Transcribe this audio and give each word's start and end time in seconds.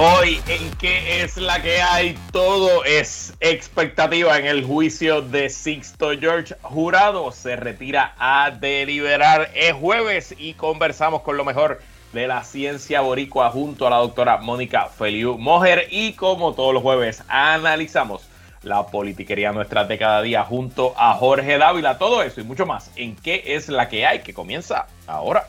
Hoy 0.00 0.40
en 0.46 0.70
qué 0.76 1.22
es 1.22 1.36
la 1.38 1.60
que 1.60 1.82
hay, 1.82 2.16
todo 2.30 2.84
es 2.84 3.34
expectativa 3.40 4.38
en 4.38 4.46
el 4.46 4.64
juicio 4.64 5.22
de 5.22 5.50
Sixto 5.50 6.10
George 6.16 6.54
Jurado. 6.62 7.32
Se 7.32 7.56
retira 7.56 8.14
a 8.16 8.52
deliberar. 8.52 9.50
Es 9.56 9.72
jueves 9.72 10.36
y 10.38 10.54
conversamos 10.54 11.22
con 11.22 11.36
lo 11.36 11.44
mejor 11.44 11.80
de 12.12 12.28
la 12.28 12.44
ciencia 12.44 13.00
boricua 13.00 13.50
junto 13.50 13.88
a 13.88 13.90
la 13.90 13.96
doctora 13.96 14.36
Mónica 14.36 14.86
Feliu 14.86 15.36
Mojer. 15.36 15.88
Y 15.90 16.12
como 16.12 16.54
todos 16.54 16.72
los 16.72 16.84
jueves, 16.84 17.24
analizamos 17.26 18.22
la 18.62 18.86
politiquería 18.86 19.50
nuestra 19.50 19.82
de 19.82 19.98
cada 19.98 20.22
día 20.22 20.44
junto 20.44 20.94
a 20.96 21.14
Jorge 21.14 21.58
Dávila. 21.58 21.98
Todo 21.98 22.22
eso 22.22 22.40
y 22.40 22.44
mucho 22.44 22.66
más 22.66 22.92
en 22.94 23.16
qué 23.16 23.42
es 23.46 23.68
la 23.68 23.88
que 23.88 24.06
hay 24.06 24.20
que 24.20 24.32
comienza 24.32 24.86
ahora. 25.08 25.48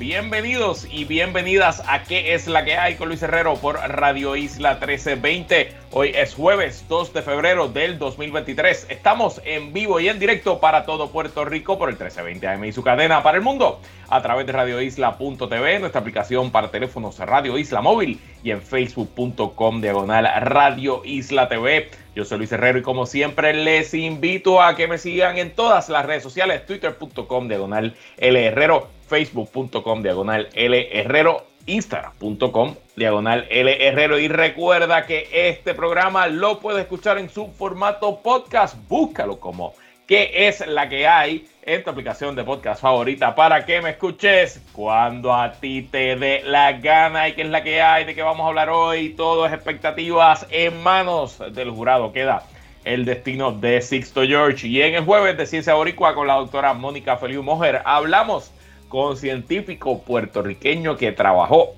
Bienvenidos 0.00 0.88
y 0.90 1.04
bienvenidas 1.04 1.82
a 1.86 2.04
¿Qué 2.04 2.32
es 2.32 2.46
la 2.46 2.64
que 2.64 2.74
hay 2.78 2.94
con 2.94 3.08
Luis 3.08 3.22
Herrero 3.22 3.56
por 3.56 3.76
Radio 3.76 4.34
Isla 4.34 4.76
1320? 4.76 5.74
Hoy 5.90 6.12
es 6.14 6.34
jueves 6.34 6.86
2 6.88 7.12
de 7.12 7.20
febrero 7.20 7.68
del 7.68 7.98
2023. 7.98 8.86
Estamos 8.88 9.42
en 9.44 9.74
vivo 9.74 10.00
y 10.00 10.08
en 10.08 10.18
directo 10.18 10.58
para 10.58 10.86
todo 10.86 11.10
Puerto 11.10 11.44
Rico 11.44 11.76
por 11.76 11.90
el 11.90 11.96
1320 11.96 12.48
AM 12.48 12.64
y 12.64 12.72
su 12.72 12.82
cadena 12.82 13.22
para 13.22 13.36
el 13.36 13.44
mundo 13.44 13.78
a 14.08 14.22
través 14.22 14.46
de 14.46 14.52
radioisla.tv, 14.52 15.80
nuestra 15.80 16.00
aplicación 16.00 16.50
para 16.50 16.70
teléfonos 16.70 17.18
Radio 17.18 17.58
Isla 17.58 17.82
Móvil 17.82 18.18
y 18.42 18.52
en 18.52 18.62
facebook.com 18.62 19.82
diagonal 19.82 20.26
Radio 20.40 21.02
Isla 21.04 21.46
TV. 21.50 21.90
Yo 22.16 22.24
soy 22.24 22.38
Luis 22.38 22.52
Herrero 22.52 22.78
y 22.78 22.82
como 22.82 23.04
siempre 23.04 23.52
les 23.52 23.92
invito 23.92 24.62
a 24.62 24.76
que 24.76 24.88
me 24.88 24.96
sigan 24.96 25.36
en 25.36 25.50
todas 25.50 25.90
las 25.90 26.06
redes 26.06 26.22
sociales, 26.22 26.64
twitter.com 26.64 27.48
diagonal 27.48 27.94
L 28.16 28.46
Herrero 28.46 28.99
facebook.com 29.10 30.02
diagonal 30.02 30.48
L 30.54 30.88
Herrero, 30.92 31.44
instagram.com 31.66 32.76
diagonal 32.94 33.46
L 33.50 33.86
Herrero. 33.86 34.18
Y 34.20 34.28
recuerda 34.28 35.04
que 35.04 35.28
este 35.32 35.74
programa 35.74 36.28
lo 36.28 36.60
puedes 36.60 36.82
escuchar 36.82 37.18
en 37.18 37.28
su 37.28 37.48
formato 37.48 38.20
podcast. 38.22 38.76
Búscalo 38.88 39.40
como 39.40 39.74
que 40.06 40.48
es 40.48 40.64
la 40.66 40.88
que 40.88 41.06
hay 41.06 41.48
en 41.62 41.82
tu 41.82 41.90
aplicación 41.90 42.34
de 42.36 42.44
podcast 42.44 42.80
favorita 42.80 43.34
para 43.34 43.64
que 43.66 43.80
me 43.80 43.90
escuches 43.90 44.60
cuando 44.72 45.34
a 45.34 45.52
ti 45.52 45.82
te 45.82 46.16
dé 46.16 46.42
la 46.44 46.72
gana 46.72 47.28
y 47.28 47.34
qué 47.34 47.42
es 47.42 47.48
la 47.48 47.62
que 47.62 47.82
hay, 47.82 48.04
de 48.04 48.14
qué 48.14 48.22
vamos 48.22 48.44
a 48.44 48.48
hablar 48.48 48.70
hoy. 48.70 49.10
Todo 49.10 49.44
es 49.44 49.52
expectativas 49.52 50.46
en 50.50 50.82
manos 50.82 51.42
del 51.52 51.70
jurado. 51.70 52.12
Queda 52.12 52.44
el 52.84 53.04
destino 53.04 53.52
de 53.52 53.82
Sixto 53.82 54.22
George. 54.22 54.68
Y 54.68 54.82
en 54.82 54.94
el 54.94 55.04
jueves 55.04 55.36
de 55.36 55.46
Ciencia 55.46 55.74
Boricua 55.74 56.14
con 56.14 56.28
la 56.28 56.34
doctora 56.34 56.74
Mónica 56.74 57.16
Feliu 57.16 57.42
Mojer 57.42 57.82
hablamos 57.84 58.52
con 58.90 59.16
científico 59.16 60.02
puertorriqueño 60.02 60.96
que 60.96 61.12
trabajó 61.12 61.74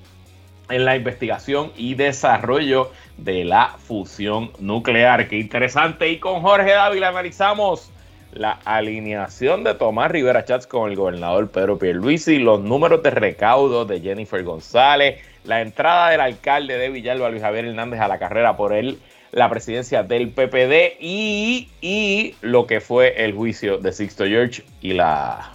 en 0.70 0.86
la 0.86 0.96
investigación 0.96 1.70
y 1.76 1.94
desarrollo 1.94 2.90
de 3.18 3.44
la 3.44 3.76
fusión 3.78 4.50
nuclear. 4.58 5.28
Qué 5.28 5.38
interesante. 5.38 6.08
Y 6.08 6.18
con 6.18 6.40
Jorge 6.40 6.72
Dávila 6.72 7.08
analizamos 7.08 7.92
la 8.32 8.52
alineación 8.64 9.62
de 9.62 9.74
Tomás 9.74 10.10
Rivera 10.10 10.46
Chats 10.46 10.66
con 10.66 10.90
el 10.90 10.96
gobernador 10.96 11.50
Pedro 11.50 11.78
Pierluisi, 11.78 12.38
los 12.38 12.62
números 12.62 13.02
de 13.02 13.10
recaudo 13.10 13.84
de 13.84 14.00
Jennifer 14.00 14.42
González, 14.42 15.20
la 15.44 15.60
entrada 15.60 16.08
del 16.08 16.20
alcalde 16.22 16.78
de 16.78 16.88
Villalba, 16.88 17.28
Luis 17.28 17.42
Javier 17.42 17.66
Hernández, 17.66 18.00
a 18.00 18.08
la 18.08 18.18
carrera 18.18 18.56
por 18.56 18.72
él, 18.72 18.98
la 19.32 19.50
presidencia 19.50 20.02
del 20.02 20.30
PPD 20.30 20.96
y, 20.98 21.68
y 21.82 22.34
lo 22.40 22.66
que 22.66 22.80
fue 22.80 23.22
el 23.22 23.34
juicio 23.34 23.76
de 23.76 23.92
Sixto 23.92 24.24
George 24.24 24.62
y 24.80 24.94
la 24.94 25.51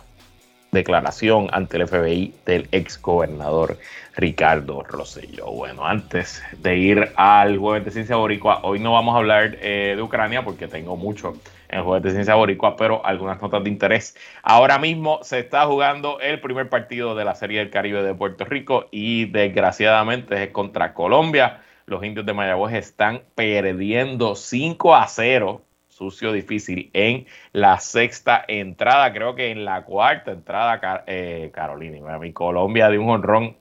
declaración 0.78 1.50
ante 1.52 1.78
el 1.78 1.88
FBI 1.88 2.34
del 2.46 2.68
ex 2.72 3.02
gobernador 3.02 3.78
Ricardo 4.16 4.84
Rosselló. 4.84 5.52
Bueno, 5.52 5.86
antes 5.86 6.42
de 6.60 6.78
ir 6.78 7.10
al 7.16 7.58
jueves 7.58 7.86
de 7.86 7.92
ciencia 7.92 8.16
boricua, 8.16 8.62
hoy 8.64 8.80
no 8.80 8.94
vamos 8.94 9.14
a 9.14 9.18
hablar 9.20 9.58
eh, 9.62 9.94
de 9.96 10.02
Ucrania 10.02 10.44
porque 10.44 10.68
tengo 10.68 10.96
mucho 10.96 11.36
en 11.70 11.80
el 11.80 11.84
jueves 11.84 12.04
de 12.04 12.12
ciencia 12.12 12.36
boricua, 12.36 12.76
pero 12.76 13.06
algunas 13.06 13.42
notas 13.42 13.64
de 13.64 13.70
interés. 13.70 14.16
Ahora 14.42 14.80
mismo 14.80 15.20
se 15.22 15.40
está 15.40 15.66
jugando 15.66 16.20
el 16.20 16.40
primer 16.40 16.70
partido 16.70 17.16
de 17.16 17.26
la 17.26 17.36
Serie 17.36 17.60
del 17.60 17.70
Caribe 17.70 18.02
de 18.04 18.14
Puerto 18.14 18.46
Rico 18.46 18.88
y 18.92 19.26
desgraciadamente 19.26 20.44
es 20.44 20.50
contra 20.50 20.94
Colombia. 20.94 21.62
Los 21.86 22.04
indios 22.04 22.26
de 22.26 22.34
Mayagüez 22.34 22.74
están 22.74 23.22
perdiendo 23.36 24.36
5 24.36 24.96
a 24.96 25.08
0 25.08 25.62
sucio 25.98 26.32
difícil 26.32 26.92
en 26.94 27.26
la 27.54 27.80
sexta 27.80 28.46
entrada, 28.48 29.12
creo 29.14 29.36
que 29.36 29.50
en 29.50 29.66
la 29.66 29.84
cuarta 29.84 30.32
entrada, 30.32 31.04
eh, 31.08 31.50
Carolina, 31.54 32.18
mi 32.20 32.34
Colombia 32.34 32.90
de 32.90 33.00
un 33.00 33.10
honrón 33.10 33.58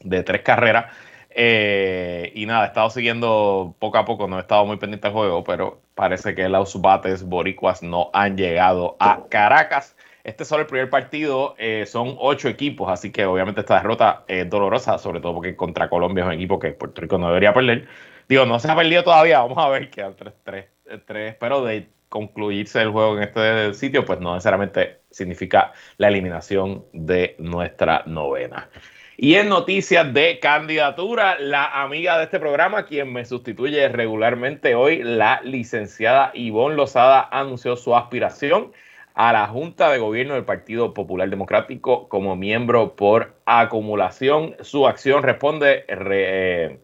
de 0.00 0.22
tres 0.22 0.42
carreras. 0.42 0.86
Eh, 1.30 2.30
y 2.34 2.46
nada, 2.46 2.64
he 2.64 2.68
estado 2.68 2.90
siguiendo 2.90 3.74
poco 3.78 3.98
a 3.98 4.04
poco, 4.04 4.28
no 4.28 4.38
he 4.38 4.42
estado 4.42 4.64
muy 4.66 4.76
pendiente 4.76 5.08
del 5.08 5.14
juego, 5.14 5.42
pero 5.42 5.80
parece 5.94 6.34
que 6.34 6.48
los 6.48 6.80
bates 6.80 7.24
boricuas 7.24 7.82
no 7.82 8.10
han 8.12 8.36
llegado 8.36 8.96
a 9.00 9.24
Caracas. 9.28 9.96
Este 10.22 10.44
es 10.44 10.48
solo 10.48 10.62
el 10.62 10.68
primer 10.68 10.90
partido, 10.90 11.54
eh, 11.58 11.84
son 11.86 12.16
ocho 12.18 12.48
equipos, 12.48 12.88
así 12.90 13.10
que 13.10 13.26
obviamente 13.26 13.60
esta 13.60 13.76
derrota 13.76 14.24
es 14.28 14.48
dolorosa, 14.48 14.98
sobre 14.98 15.20
todo 15.20 15.34
porque 15.34 15.56
contra 15.56 15.88
Colombia 15.88 16.22
es 16.22 16.28
un 16.28 16.34
equipo 16.34 16.58
que 16.58 16.72
Puerto 16.72 17.00
Rico 17.00 17.18
no 17.18 17.28
debería 17.28 17.52
perder. 17.52 17.88
Digo, 18.28 18.46
no 18.46 18.58
se 18.58 18.70
ha 18.70 18.76
perdido 18.76 19.02
todavía, 19.04 19.40
vamos 19.40 19.58
a 19.58 19.68
ver, 19.68 19.90
quedan 19.90 20.14
3-3 20.16 20.73
pero 20.98 21.64
de 21.64 21.88
concluirse 22.08 22.80
el 22.80 22.90
juego 22.90 23.16
en 23.16 23.24
este 23.24 23.74
sitio, 23.74 24.04
pues 24.04 24.20
no 24.20 24.34
necesariamente 24.34 25.00
significa 25.10 25.72
la 25.96 26.08
eliminación 26.08 26.84
de 26.92 27.34
nuestra 27.38 28.04
novena. 28.06 28.68
Y 29.16 29.34
en 29.36 29.48
noticias 29.48 30.12
de 30.12 30.40
candidatura, 30.40 31.38
la 31.38 31.82
amiga 31.82 32.18
de 32.18 32.24
este 32.24 32.40
programa, 32.40 32.84
quien 32.84 33.12
me 33.12 33.24
sustituye 33.24 33.88
regularmente 33.88 34.74
hoy, 34.74 35.02
la 35.04 35.40
licenciada 35.42 36.32
Ivonne 36.34 36.76
Lozada, 36.76 37.28
anunció 37.30 37.76
su 37.76 37.94
aspiración 37.94 38.72
a 39.14 39.32
la 39.32 39.46
Junta 39.46 39.90
de 39.90 39.98
Gobierno 39.98 40.34
del 40.34 40.44
Partido 40.44 40.92
Popular 40.94 41.30
Democrático 41.30 42.08
como 42.08 42.34
miembro 42.34 42.96
por 42.96 43.34
acumulación. 43.46 44.56
Su 44.60 44.88
acción 44.88 45.22
responde, 45.22 45.84
eh, 45.86 46.80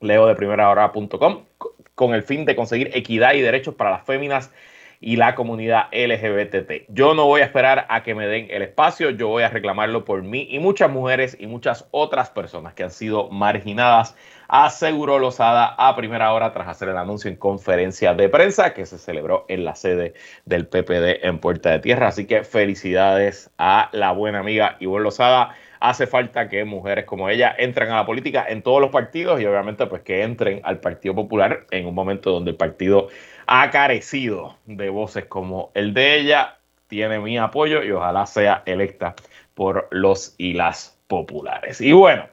leo 0.00 0.26
de 0.26 0.34
primera 0.34 0.68
hora.com, 0.68 1.44
con 1.94 2.14
el 2.14 2.22
fin 2.22 2.44
de 2.44 2.56
conseguir 2.56 2.90
equidad 2.94 3.34
y 3.34 3.40
derechos 3.40 3.74
para 3.74 3.90
las 3.90 4.04
féminas 4.04 4.50
y 5.02 5.16
la 5.16 5.34
comunidad 5.34 5.88
LGBT. 5.92 6.88
Yo 6.88 7.12
no 7.14 7.26
voy 7.26 7.40
a 7.40 7.44
esperar 7.44 7.86
a 7.88 8.04
que 8.04 8.14
me 8.14 8.26
den 8.28 8.46
el 8.50 8.62
espacio, 8.62 9.10
yo 9.10 9.28
voy 9.28 9.42
a 9.42 9.48
reclamarlo 9.48 10.04
por 10.04 10.22
mí 10.22 10.46
y 10.48 10.60
muchas 10.60 10.90
mujeres 10.90 11.36
y 11.38 11.48
muchas 11.48 11.88
otras 11.90 12.30
personas 12.30 12.72
que 12.74 12.84
han 12.84 12.92
sido 12.92 13.28
marginadas, 13.28 14.14
aseguró 14.46 15.18
Lozada 15.18 15.74
a 15.76 15.96
primera 15.96 16.32
hora 16.32 16.52
tras 16.52 16.68
hacer 16.68 16.88
el 16.88 16.96
anuncio 16.96 17.28
en 17.28 17.36
conferencia 17.36 18.14
de 18.14 18.28
prensa 18.28 18.74
que 18.74 18.86
se 18.86 18.96
celebró 18.96 19.44
en 19.48 19.64
la 19.64 19.74
sede 19.74 20.14
del 20.44 20.68
PPD 20.68 21.26
en 21.26 21.40
Puerta 21.40 21.70
de 21.70 21.80
Tierra. 21.80 22.08
Así 22.08 22.26
que 22.26 22.44
felicidades 22.44 23.50
a 23.58 23.88
la 23.92 24.12
buena 24.12 24.38
amiga 24.38 24.76
Ivonne 24.78 25.02
Lozada 25.02 25.56
hace 25.82 26.06
falta 26.06 26.48
que 26.48 26.64
mujeres 26.64 27.04
como 27.04 27.28
ella 27.28 27.52
entren 27.58 27.90
a 27.90 27.96
la 27.96 28.06
política 28.06 28.46
en 28.48 28.62
todos 28.62 28.80
los 28.80 28.90
partidos 28.90 29.40
y 29.40 29.46
obviamente 29.46 29.84
pues 29.86 30.02
que 30.02 30.22
entren 30.22 30.60
al 30.62 30.78
Partido 30.78 31.12
Popular 31.12 31.66
en 31.72 31.86
un 31.86 31.94
momento 31.94 32.30
donde 32.30 32.52
el 32.52 32.56
partido 32.56 33.08
ha 33.48 33.68
carecido 33.70 34.56
de 34.66 34.88
voces 34.90 35.24
como 35.24 35.72
el 35.74 35.92
de 35.92 36.20
ella, 36.20 36.58
tiene 36.86 37.18
mi 37.18 37.36
apoyo 37.36 37.82
y 37.82 37.90
ojalá 37.90 38.26
sea 38.26 38.62
electa 38.64 39.16
por 39.54 39.88
los 39.90 40.36
y 40.38 40.52
las 40.52 40.96
populares. 41.08 41.80
Y 41.80 41.90
bueno, 41.90 42.28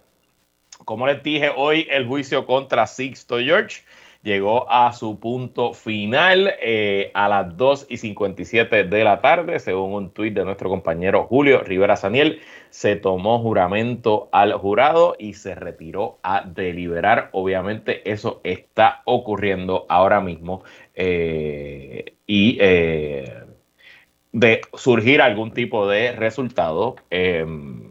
como 0.86 1.08
les 1.08 1.24
dije, 1.24 1.50
hoy 1.56 1.88
el 1.90 2.06
juicio 2.06 2.46
contra 2.46 2.86
Sixto 2.86 3.40
George 3.40 3.82
llegó 4.22 4.70
a 4.70 4.92
su 4.94 5.20
punto 5.20 5.74
final 5.74 6.54
eh, 6.62 7.12
a 7.14 7.30
las 7.30 7.56
2 7.56 7.88
y 7.90 7.98
57 7.98 8.84
de 8.84 9.04
la 9.04 9.22
tarde, 9.22 9.60
según 9.60 9.94
un 9.94 10.12
tuit 10.12 10.34
de 10.34 10.46
nuestro 10.46 10.70
compañero 10.70 11.26
Julio 11.26 11.62
Rivera 11.62 11.96
Saniel. 11.96 12.42
Se 12.70 12.96
tomó 12.96 13.40
juramento 13.40 14.30
al 14.32 14.54
jurado 14.54 15.16
y 15.18 15.34
se 15.34 15.56
retiró 15.56 16.20
a 16.24 16.44
deliberar. 16.46 17.30
Obviamente 17.32 18.10
eso 18.10 18.42
está 18.44 19.02
ocurriendo 19.06 19.86
ahora 19.90 20.22
mismo 20.22 20.64
eh, 20.94 22.14
y 22.28 22.58
eh, 22.60 23.44
de 24.32 24.62
surgir 24.74 25.22
algún 25.22 25.52
tipo 25.52 25.88
de 25.88 26.12
resultado. 26.12 26.96
Em, 27.10 27.89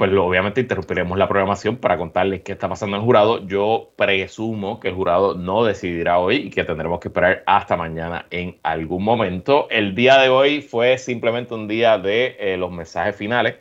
pues 0.00 0.10
obviamente 0.14 0.62
interrumpiremos 0.62 1.18
la 1.18 1.28
programación 1.28 1.76
para 1.76 1.98
contarles 1.98 2.40
qué 2.40 2.52
está 2.52 2.70
pasando 2.70 2.96
en 2.96 3.02
el 3.02 3.04
jurado. 3.04 3.46
Yo 3.46 3.92
presumo 3.96 4.80
que 4.80 4.88
el 4.88 4.94
jurado 4.94 5.34
no 5.34 5.62
decidirá 5.62 6.18
hoy 6.18 6.36
y 6.36 6.48
que 6.48 6.64
tendremos 6.64 7.00
que 7.00 7.08
esperar 7.08 7.42
hasta 7.44 7.76
mañana 7.76 8.24
en 8.30 8.58
algún 8.62 9.04
momento. 9.04 9.68
El 9.68 9.94
día 9.94 10.16
de 10.16 10.30
hoy 10.30 10.62
fue 10.62 10.96
simplemente 10.96 11.52
un 11.52 11.68
día 11.68 11.98
de 11.98 12.34
eh, 12.40 12.56
los 12.56 12.72
mensajes 12.72 13.14
finales. 13.14 13.56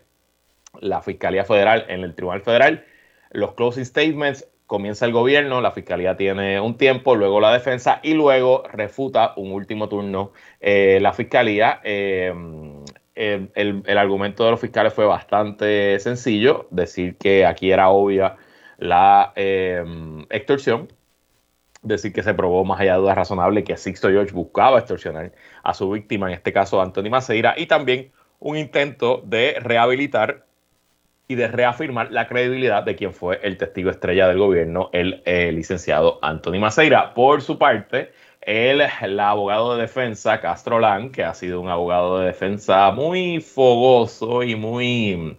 La 0.79 1.01
Fiscalía 1.01 1.43
Federal 1.43 1.83
en 1.89 2.05
el 2.05 2.15
Tribunal 2.15 2.39
Federal, 2.39 2.85
los 3.31 3.53
closing 3.55 3.83
statements, 3.83 4.47
comienza 4.65 5.05
el 5.05 5.11
gobierno, 5.11 5.59
la 5.59 5.71
Fiscalía 5.71 6.15
tiene 6.15 6.61
un 6.61 6.77
tiempo, 6.77 7.15
luego 7.15 7.41
la 7.41 7.51
defensa 7.51 7.99
y 8.01 8.13
luego 8.13 8.63
refuta 8.71 9.33
un 9.35 9.51
último 9.51 9.89
turno 9.89 10.31
eh, 10.61 10.99
la 11.01 11.11
Fiscalía. 11.11 11.81
Eh, 11.83 12.33
el, 13.19 13.97
argumento 13.97 14.45
de 14.45 14.51
los 14.51 14.59
fiscales 14.59 14.93
fue 14.93 15.05
bastante 15.05 15.99
sencillo, 15.99 16.67
decir 16.71 17.17
que 17.17 17.45
aquí 17.45 17.71
era 17.71 17.89
obvia 17.89 18.37
la 18.77 19.33
eh, 19.35 19.83
extorsión, 20.29 20.87
decir 21.81 22.13
que 22.13 22.23
se 22.23 22.33
probó 22.33 22.63
más 22.63 22.79
allá 22.79 22.93
de 22.93 22.99
dudas 22.99 23.17
razonables 23.17 23.65
que 23.65 23.75
Sixto 23.75 24.09
George 24.09 24.33
buscaba 24.33 24.79
extorsionar 24.79 25.33
a 25.63 25.73
su 25.73 25.89
víctima, 25.91 26.27
en 26.27 26.33
este 26.33 26.53
caso 26.53 26.81
Anthony 26.81 27.09
Maceira, 27.09 27.55
y 27.57 27.65
también 27.65 28.11
un 28.39 28.55
intento 28.55 29.21
de 29.25 29.57
rehabilitar 29.59 30.45
y 31.27 31.35
de 31.35 31.47
reafirmar 31.47 32.11
la 32.11 32.27
credibilidad 32.27 32.83
de 32.83 32.95
quien 32.95 33.13
fue 33.13 33.39
el 33.43 33.57
testigo 33.57 33.91
estrella 33.91 34.27
del 34.27 34.39
gobierno, 34.39 34.89
el 34.93 35.21
eh, 35.25 35.51
licenciado 35.51 36.19
Anthony 36.21 36.59
Maceira. 36.59 37.13
Por 37.13 37.41
su 37.41 37.59
parte, 37.59 38.11
el, 38.41 38.81
el, 39.01 39.19
abogado 39.19 39.75
de 39.75 39.81
defensa, 39.81 40.39
Castro 40.41 40.79
Lang, 40.79 41.11
que 41.11 41.23
ha 41.23 41.33
sido 41.33 41.61
un 41.61 41.69
abogado 41.69 42.19
de 42.19 42.27
defensa 42.27 42.91
muy 42.91 43.41
fogoso 43.41 44.43
y 44.43 44.55
muy, 44.55 45.37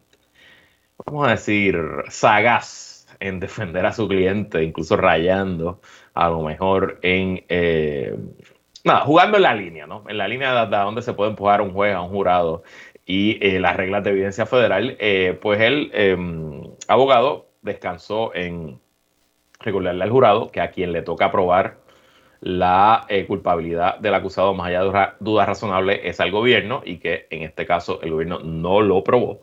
vamos 1.06 1.26
a 1.26 1.30
decir, 1.32 1.78
sagaz 2.08 3.06
en 3.20 3.40
defender 3.40 3.86
a 3.86 3.92
su 3.92 4.08
cliente, 4.08 4.62
incluso 4.62 4.96
rayando 4.96 5.80
a 6.14 6.28
lo 6.28 6.42
mejor 6.42 6.98
en... 7.02 7.44
Eh, 7.48 8.16
nada, 8.84 9.00
jugando 9.00 9.36
en 9.36 9.42
la 9.42 9.54
línea, 9.54 9.86
¿no? 9.86 10.04
En 10.08 10.18
la 10.18 10.28
línea 10.28 10.66
de, 10.66 10.76
donde 10.76 11.02
se 11.02 11.12
puede 11.12 11.30
empujar 11.30 11.60
un 11.60 11.72
juez 11.72 11.94
a 11.94 12.00
un 12.00 12.10
jurado 12.10 12.62
y 13.06 13.38
eh, 13.44 13.60
las 13.60 13.76
reglas 13.76 14.04
de 14.04 14.10
evidencia 14.10 14.46
federal, 14.46 14.96
eh, 15.00 15.38
pues 15.40 15.60
el 15.60 15.90
em, 15.94 16.62
abogado 16.88 17.48
descansó 17.62 18.34
en 18.34 18.80
recordarle 19.60 20.04
al 20.04 20.10
jurado 20.10 20.50
que 20.50 20.60
a 20.60 20.70
quien 20.70 20.92
le 20.92 21.02
toca 21.02 21.30
probar 21.30 21.79
la 22.40 23.04
eh, 23.08 23.26
culpabilidad 23.26 23.98
del 23.98 24.14
acusado 24.14 24.54
más 24.54 24.68
allá 24.68 24.82
de 24.82 25.08
dudas 25.20 25.46
razonables 25.46 26.00
es 26.04 26.20
al 26.20 26.30
gobierno 26.30 26.82
y 26.84 26.98
que 26.98 27.26
en 27.30 27.42
este 27.42 27.66
caso 27.66 28.00
el 28.02 28.12
gobierno 28.12 28.40
no 28.40 28.80
lo 28.80 29.04
probó. 29.04 29.40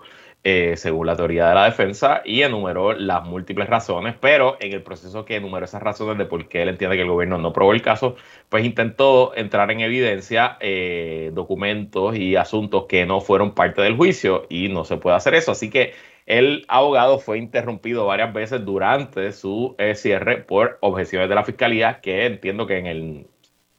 Eh, 0.50 0.78
según 0.78 1.08
la 1.08 1.18
teoría 1.18 1.50
de 1.50 1.56
la 1.56 1.66
defensa, 1.66 2.22
y 2.24 2.42
enumeró 2.42 2.94
las 2.94 3.26
múltiples 3.26 3.68
razones, 3.68 4.16
pero 4.18 4.56
en 4.62 4.72
el 4.72 4.82
proceso 4.82 5.26
que 5.26 5.36
enumeró 5.36 5.66
esas 5.66 5.84
razones 5.84 6.18
de 6.18 6.24
por 6.26 6.48
qué 6.48 6.62
él 6.62 6.70
entiende 6.70 6.96
que 6.96 7.02
el 7.02 7.10
gobierno 7.10 7.38
no 7.38 7.52
probó 7.52 7.74
el 7.74 7.82
caso, 7.82 8.16
pues 8.48 8.64
intentó 8.64 9.36
entrar 9.36 9.72
en 9.72 9.82
evidencia 9.82 10.56
eh, 10.62 11.32
documentos 11.34 12.16
y 12.16 12.38
asuntos 12.38 12.86
que 12.88 13.06
no 13.06 13.20
fueron 13.20 13.56
parte 13.56 13.82
del 13.82 13.98
juicio 13.98 14.46
y 14.48 14.70
no 14.70 14.86
se 14.86 14.96
puede 14.96 15.18
hacer 15.18 15.34
eso. 15.34 15.52
Así 15.52 15.70
que 15.70 15.94
el 16.27 16.65
abogado 16.68 17.19
fue 17.19 17.38
interrumpido 17.38 18.06
varias 18.06 18.33
veces 18.33 18.63
durante 18.65 19.31
su 19.31 19.75
eh, 19.79 19.95
cierre 19.95 20.38
por 20.38 20.77
objeciones 20.81 21.29
de 21.29 21.35
la 21.35 21.45
fiscalía, 21.45 22.01
que 22.01 22.25
entiendo 22.25 22.68
que 22.68 22.77
en, 22.79 23.27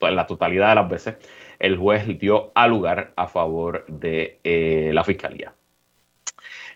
la 0.00 0.26
totalidad 0.26 0.70
de 0.70 0.74
las 0.76 0.88
veces 0.88 1.16
el 1.58 1.76
juez 1.76 2.06
dio 2.18 2.50
a 2.54 2.66
lugar 2.66 3.12
a 3.16 3.26
favor 3.26 3.84
de 3.88 4.40
eh, 4.44 4.90
la 4.94 5.04
fiscalía. 5.04 5.52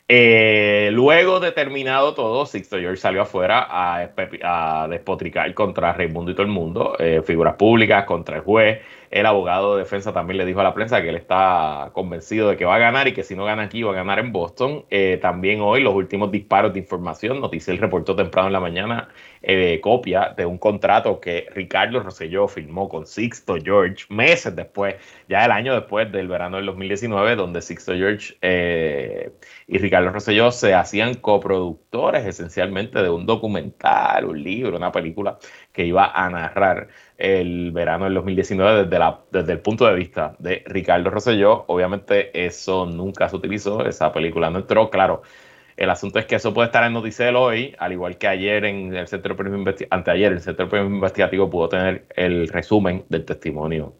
Eh, 0.09 0.91
luego 0.93 1.41
de 1.41 1.53
terminado 1.53 2.13
todo, 2.13 2.45
Sixto 2.45 2.79
George 2.79 2.99
salió 3.01 3.23
afuera 3.23 3.67
a, 3.71 4.89
despotricar 4.91 5.55
contra 5.55 5.95
Raimundo 5.95 6.33
y 6.33 6.35
todo 6.35 6.45
el 6.45 6.53
mundo, 6.53 6.99
figuras 7.25 7.55
públicas, 7.55 8.05
contra 8.05 8.37
el 8.37 8.43
juez, 8.43 8.81
el 9.13 9.27
abogado 9.27 9.77
de 9.77 9.83
defensa 9.83 10.13
también 10.13 10.39
le 10.39 10.47
dijo 10.47 10.61
a 10.61 10.65
la 10.65 10.73
prensa 10.73 11.03
que 11.03 11.11
él 11.11 11.17
está 11.17 11.91
convencido 11.93 12.49
de 12.49 12.57
que 12.57 12.65
va 12.65 12.77
a 12.77 12.79
ganar 12.79 13.09
y 13.09 13.13
que 13.13 13.23
si 13.23 13.37
no 13.37 13.45
gana 13.45 13.65
aquí 13.65 13.83
va 13.83 13.93
a 13.93 13.95
ganar 13.95 14.19
en 14.19 14.33
Boston. 14.33 14.87
Eh, 14.89 15.19
también 15.21 15.61
hoy 15.61 15.83
los 15.83 15.95
últimos 15.95 16.33
disparos 16.33 16.73
de 16.73 16.79
información, 16.81 17.39
Noticiel 17.41 17.77
reportó 17.77 18.17
temprano 18.17 18.49
en 18.49 18.55
la 18.55 18.61
mañana 18.61 19.09
eh, 19.43 19.81
copia 19.81 20.35
de 20.37 20.47
un 20.47 20.59
contrato 20.59 21.21
que 21.21 21.47
Ricardo 21.55 22.01
Rosselló 22.01 22.47
firmó 22.49 22.89
con 22.89 23.07
Sixto 23.07 23.57
George 23.63 24.05
meses 24.09 24.55
después, 24.55 24.95
ya 25.29 25.45
el 25.45 25.51
año 25.51 25.75
después 25.75 26.11
del 26.13 26.29
verano 26.29 26.59
del 26.59 26.67
2019, 26.67 27.37
donde 27.37 27.61
Sixto 27.61 27.95
George 27.95 28.37
eh, 28.41 29.33
y 29.67 29.79
Ricardo 29.79 30.11
Rosselló 30.11 30.53
se 30.53 30.75
hacían 30.75 31.15
coproductores 31.15 32.25
esencialmente 32.25 33.03
de 33.03 33.11
un 33.11 33.27
documental, 33.27 34.27
un 34.27 34.43
libro, 34.43 34.77
una 34.77 34.93
película 34.93 35.39
que 35.73 35.87
iba 35.87 36.13
a 36.13 36.31
narrar 36.31 36.89
el 37.19 37.73
verano 37.73 38.05
del 38.05 38.15
2019 38.15 38.85
desde, 38.85 38.99
la, 38.99 39.21
desde 39.31 39.53
el 39.53 39.61
punto 39.61 39.87
de 39.87 39.95
vista 39.95 40.35
de 40.39 40.63
Ricardo 40.67 41.11
Rosselló. 41.11 41.65
Obviamente 41.69 42.47
eso 42.47 42.87
nunca 42.87 43.29
se 43.29 43.37
utilizó, 43.37 43.85
esa 43.87 44.13
película 44.13 44.51
no 44.51 44.61
entró, 44.61 44.91
claro. 44.91 45.23
El 45.77 45.91
asunto 45.91 46.19
es 46.19 46.27
que 46.27 46.37
eso 46.37 46.53
puede 46.53 46.67
estar 46.67 46.85
en 46.85 46.93
Noticel 46.93 47.37
hoy, 47.37 47.75
al 47.79 47.93
igual 47.93 48.19
que 48.19 48.29
ayer 48.29 48.65
en 48.65 48.95
el 48.95 49.09
Centro 49.09 49.35
de 49.35 49.87
anteayer 49.91 50.33
el 50.33 50.41
Centro 50.41 50.67
de 50.67 50.81
Investigativo 50.81 51.51
pudo 51.51 51.69
tener 51.69 52.07
el 52.17 52.49
resumen 52.49 53.05
del 53.09 53.25
testimonio 53.25 53.95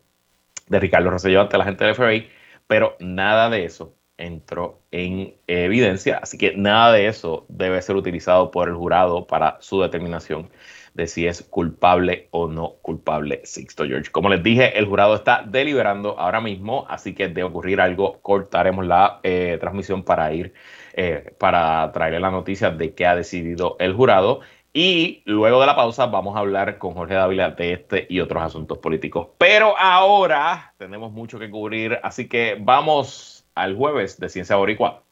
de 0.69 0.81
Ricardo 0.81 1.11
Rosselló 1.11 1.41
ante 1.41 1.59
la 1.59 1.65
gente 1.65 1.85
del 1.85 1.95
FBI, 1.95 2.29
pero 2.67 2.97
nada 3.01 3.51
de 3.51 3.65
eso 3.65 3.95
entró 4.19 4.83
en 4.91 5.35
evidencia, 5.47 6.19
así 6.19 6.39
que 6.39 6.57
nada 6.57 6.93
de 6.93 7.07
eso 7.09 7.47
debe 7.49 7.81
ser 7.83 7.97
utilizado 7.97 8.51
por 8.51 8.69
el 8.69 8.75
jurado 8.75 9.27
para 9.27 9.57
su 9.61 9.81
determinación 9.81 10.51
de 10.95 11.07
si 11.07 11.27
es 11.27 11.43
culpable 11.43 12.29
o 12.31 12.49
no 12.49 12.75
culpable 12.83 13.41
Sixto 13.45 13.85
George. 13.87 14.11
Como 14.11 14.29
les 14.29 14.43
dije, 14.43 14.79
el 14.79 14.87
jurado 14.87 15.15
está 15.15 15.43
deliberando 15.47 16.19
ahora 16.19 16.41
mismo, 16.41 16.87
así 16.89 17.15
que 17.15 17.29
de 17.29 17.43
ocurrir 17.43 17.81
algo, 17.81 18.21
cortaremos 18.21 18.87
la 18.87 19.21
eh, 19.23 19.57
transmisión 19.61 20.05
para 20.05 20.33
ir, 20.33 20.53
eh, 20.95 21.35
para 21.39 21.91
traerle 21.93 22.21
la 22.21 22.31
noticia 22.31 22.71
de 22.71 22.95
qué 22.95 23.07
ha 23.07 23.17
decidido 23.17 23.77
el 23.79 23.95
jurado. 23.95 24.41
Y 24.75 25.23
luego 25.27 25.61
de 25.61 25.67
la 25.67 25.77
pausa 25.77 26.07
vamos 26.07 26.35
a 26.35 26.41
hablar 26.41 26.79
con 26.79 26.95
Jorge 26.95 27.15
Dávila 27.15 27.51
de 27.51 27.75
este 27.75 28.07
y 28.09 28.21
otros 28.21 28.43
asuntos 28.43 28.79
políticos. 28.79 29.29
Pero 29.37 29.77
ahora 29.79 30.75
tenemos 30.79 31.13
mucho 31.13 31.39
que 31.39 31.51
cubrir, 31.51 31.99
así 32.03 32.27
que 32.27 32.57
vamos 32.59 33.45
al 33.55 33.77
jueves 33.77 34.19
de 34.19 34.31
Ciencia 34.31 34.57
Boricua. 34.57 35.03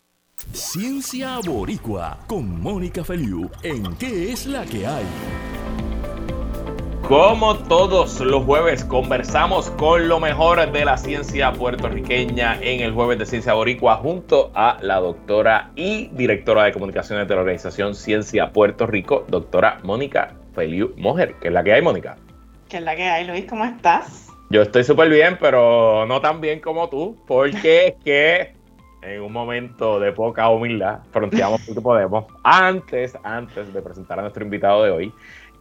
Ciencia 0.52 1.38
Boricua 1.44 2.18
con 2.26 2.60
Mónica 2.62 3.04
Feliu 3.04 3.50
en 3.62 3.94
¿Qué 3.96 4.32
es 4.32 4.46
la 4.46 4.64
que 4.64 4.86
hay? 4.86 5.04
Como 7.10 7.56
todos 7.56 8.20
los 8.20 8.44
jueves, 8.44 8.84
conversamos 8.84 9.68
con 9.72 10.06
lo 10.06 10.20
mejor 10.20 10.70
de 10.70 10.84
la 10.84 10.96
ciencia 10.96 11.52
puertorriqueña 11.52 12.60
en 12.62 12.82
el 12.82 12.92
jueves 12.92 13.18
de 13.18 13.26
Ciencia 13.26 13.52
Boricua 13.52 13.96
junto 13.96 14.52
a 14.54 14.78
la 14.80 15.00
doctora 15.00 15.72
y 15.74 16.06
directora 16.12 16.62
de 16.62 16.72
comunicaciones 16.72 17.26
de 17.26 17.34
la 17.34 17.40
organización 17.40 17.96
Ciencia 17.96 18.52
Puerto 18.52 18.86
Rico, 18.86 19.24
doctora 19.26 19.80
Mónica 19.82 20.36
Feliu 20.54 20.94
Mojer. 20.98 21.34
¿Qué 21.40 21.48
es 21.48 21.52
la 21.52 21.64
que 21.64 21.72
hay, 21.72 21.82
Mónica? 21.82 22.16
¿Qué 22.68 22.76
es 22.76 22.84
la 22.84 22.94
que 22.94 23.02
hay, 23.02 23.26
Luis? 23.26 23.44
¿Cómo 23.46 23.64
estás? 23.64 24.28
Yo 24.50 24.62
estoy 24.62 24.84
súper 24.84 25.08
bien, 25.08 25.36
pero 25.40 26.06
no 26.06 26.20
tan 26.20 26.40
bien 26.40 26.60
como 26.60 26.88
tú, 26.90 27.16
porque 27.26 27.88
es 27.88 27.94
que 28.04 28.54
en 29.02 29.20
un 29.20 29.32
momento 29.32 29.98
de 29.98 30.12
poca 30.12 30.48
humildad 30.48 31.00
fronteamos 31.10 31.66
lo 31.66 31.74
que 31.74 31.80
podemos. 31.80 32.26
Antes, 32.44 33.18
antes 33.24 33.72
de 33.72 33.82
presentar 33.82 34.20
a 34.20 34.22
nuestro 34.22 34.44
invitado 34.44 34.84
de 34.84 34.90
hoy, 34.92 35.12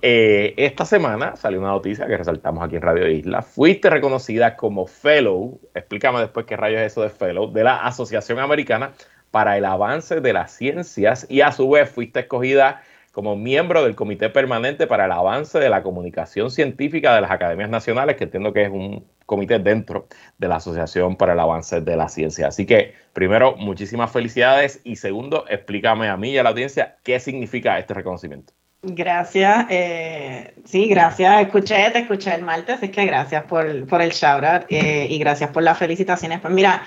eh, 0.01 0.53
esta 0.57 0.85
semana 0.85 1.35
salió 1.35 1.59
una 1.59 1.69
noticia 1.69 2.07
que 2.07 2.17
resaltamos 2.17 2.63
aquí 2.63 2.77
en 2.77 2.81
Radio 2.81 3.09
Isla. 3.09 3.41
Fuiste 3.41 3.89
reconocida 3.89 4.55
como 4.55 4.87
Fellow, 4.87 5.59
explícame 5.73 6.19
después 6.19 6.45
qué 6.45 6.55
rayos 6.55 6.81
es 6.81 6.93
eso 6.93 7.01
de 7.01 7.09
Fellow, 7.09 7.51
de 7.51 7.63
la 7.63 7.85
Asociación 7.85 8.39
Americana 8.39 8.93
para 9.31 9.57
el 9.57 9.65
Avance 9.65 10.21
de 10.21 10.33
las 10.33 10.51
Ciencias 10.51 11.27
y 11.29 11.41
a 11.41 11.51
su 11.51 11.69
vez 11.69 11.89
fuiste 11.89 12.21
escogida 12.21 12.81
como 13.11 13.35
miembro 13.35 13.83
del 13.83 13.95
Comité 13.95 14.29
Permanente 14.29 14.87
para 14.87 15.05
el 15.05 15.11
Avance 15.11 15.59
de 15.59 15.69
la 15.69 15.83
Comunicación 15.83 16.51
Científica 16.51 17.13
de 17.15 17.21
las 17.21 17.31
Academias 17.31 17.69
Nacionales, 17.69 18.15
que 18.15 18.23
entiendo 18.25 18.53
que 18.53 18.63
es 18.63 18.69
un 18.69 19.05
comité 19.25 19.59
dentro 19.59 20.07
de 20.37 20.47
la 20.47 20.55
Asociación 20.57 21.17
para 21.17 21.33
el 21.33 21.39
Avance 21.39 21.81
de 21.81 21.97
la 21.97 22.07
Ciencia. 22.07 22.47
Así 22.47 22.65
que, 22.65 22.93
primero, 23.13 23.55
muchísimas 23.57 24.11
felicidades 24.11 24.81
y 24.83 24.95
segundo, 24.95 25.45
explícame 25.49 26.07
a 26.07 26.17
mí 26.17 26.31
y 26.31 26.37
a 26.37 26.43
la 26.43 26.49
audiencia 26.49 26.97
qué 27.03 27.19
significa 27.19 27.77
este 27.79 27.93
reconocimiento. 27.93 28.53
Gracias, 28.81 29.65
eh, 29.69 30.53
sí, 30.63 30.87
gracias. 30.87 31.41
Escuché, 31.41 31.91
te 31.91 31.99
escuché 31.99 32.33
el 32.33 32.43
martes, 32.43 32.81
es 32.81 32.89
que 32.91 33.05
gracias 33.05 33.43
por, 33.43 33.85
por 33.87 34.01
el 34.01 34.11
shout 34.11 34.43
out 34.43 34.65
eh, 34.69 35.05
y 35.09 35.19
gracias 35.19 35.51
por 35.51 35.63
las 35.63 35.77
felicitaciones. 35.77 36.39
Pues 36.39 36.53
mira, 36.53 36.83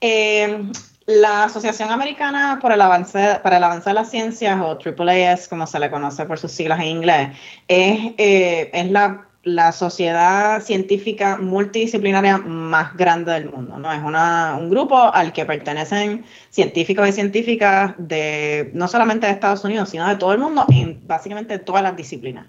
eh, 0.00 0.62
la 1.04 1.44
Asociación 1.44 1.90
Americana 1.90 2.58
para 2.62 2.74
el 2.74 2.80
Avance, 2.80 3.18
de 3.18 3.92
las 3.92 4.10
Ciencias, 4.10 4.58
o 4.58 4.78
AAAS, 4.78 5.48
como 5.48 5.66
se 5.66 5.78
le 5.78 5.90
conoce 5.90 6.24
por 6.24 6.38
sus 6.38 6.52
siglas 6.52 6.80
en 6.80 6.86
inglés, 6.86 7.36
es, 7.68 8.14
es 8.16 8.90
la 8.90 9.25
la 9.46 9.70
sociedad 9.70 10.60
científica 10.60 11.36
multidisciplinaria 11.36 12.36
más 12.38 12.96
grande 12.96 13.30
del 13.30 13.48
mundo, 13.48 13.78
¿no? 13.78 13.92
Es 13.92 14.02
una, 14.02 14.56
un 14.58 14.68
grupo 14.68 14.98
al 14.98 15.32
que 15.32 15.46
pertenecen 15.46 16.24
científicos 16.50 17.08
y 17.08 17.12
científicas 17.12 17.94
de 17.96 18.72
no 18.74 18.88
solamente 18.88 19.28
de 19.28 19.32
Estados 19.32 19.62
Unidos, 19.62 19.88
sino 19.88 20.08
de 20.08 20.16
todo 20.16 20.32
el 20.32 20.40
mundo, 20.40 20.66
en 20.68 21.00
básicamente 21.06 21.60
todas 21.60 21.84
las 21.84 21.96
disciplinas. 21.96 22.46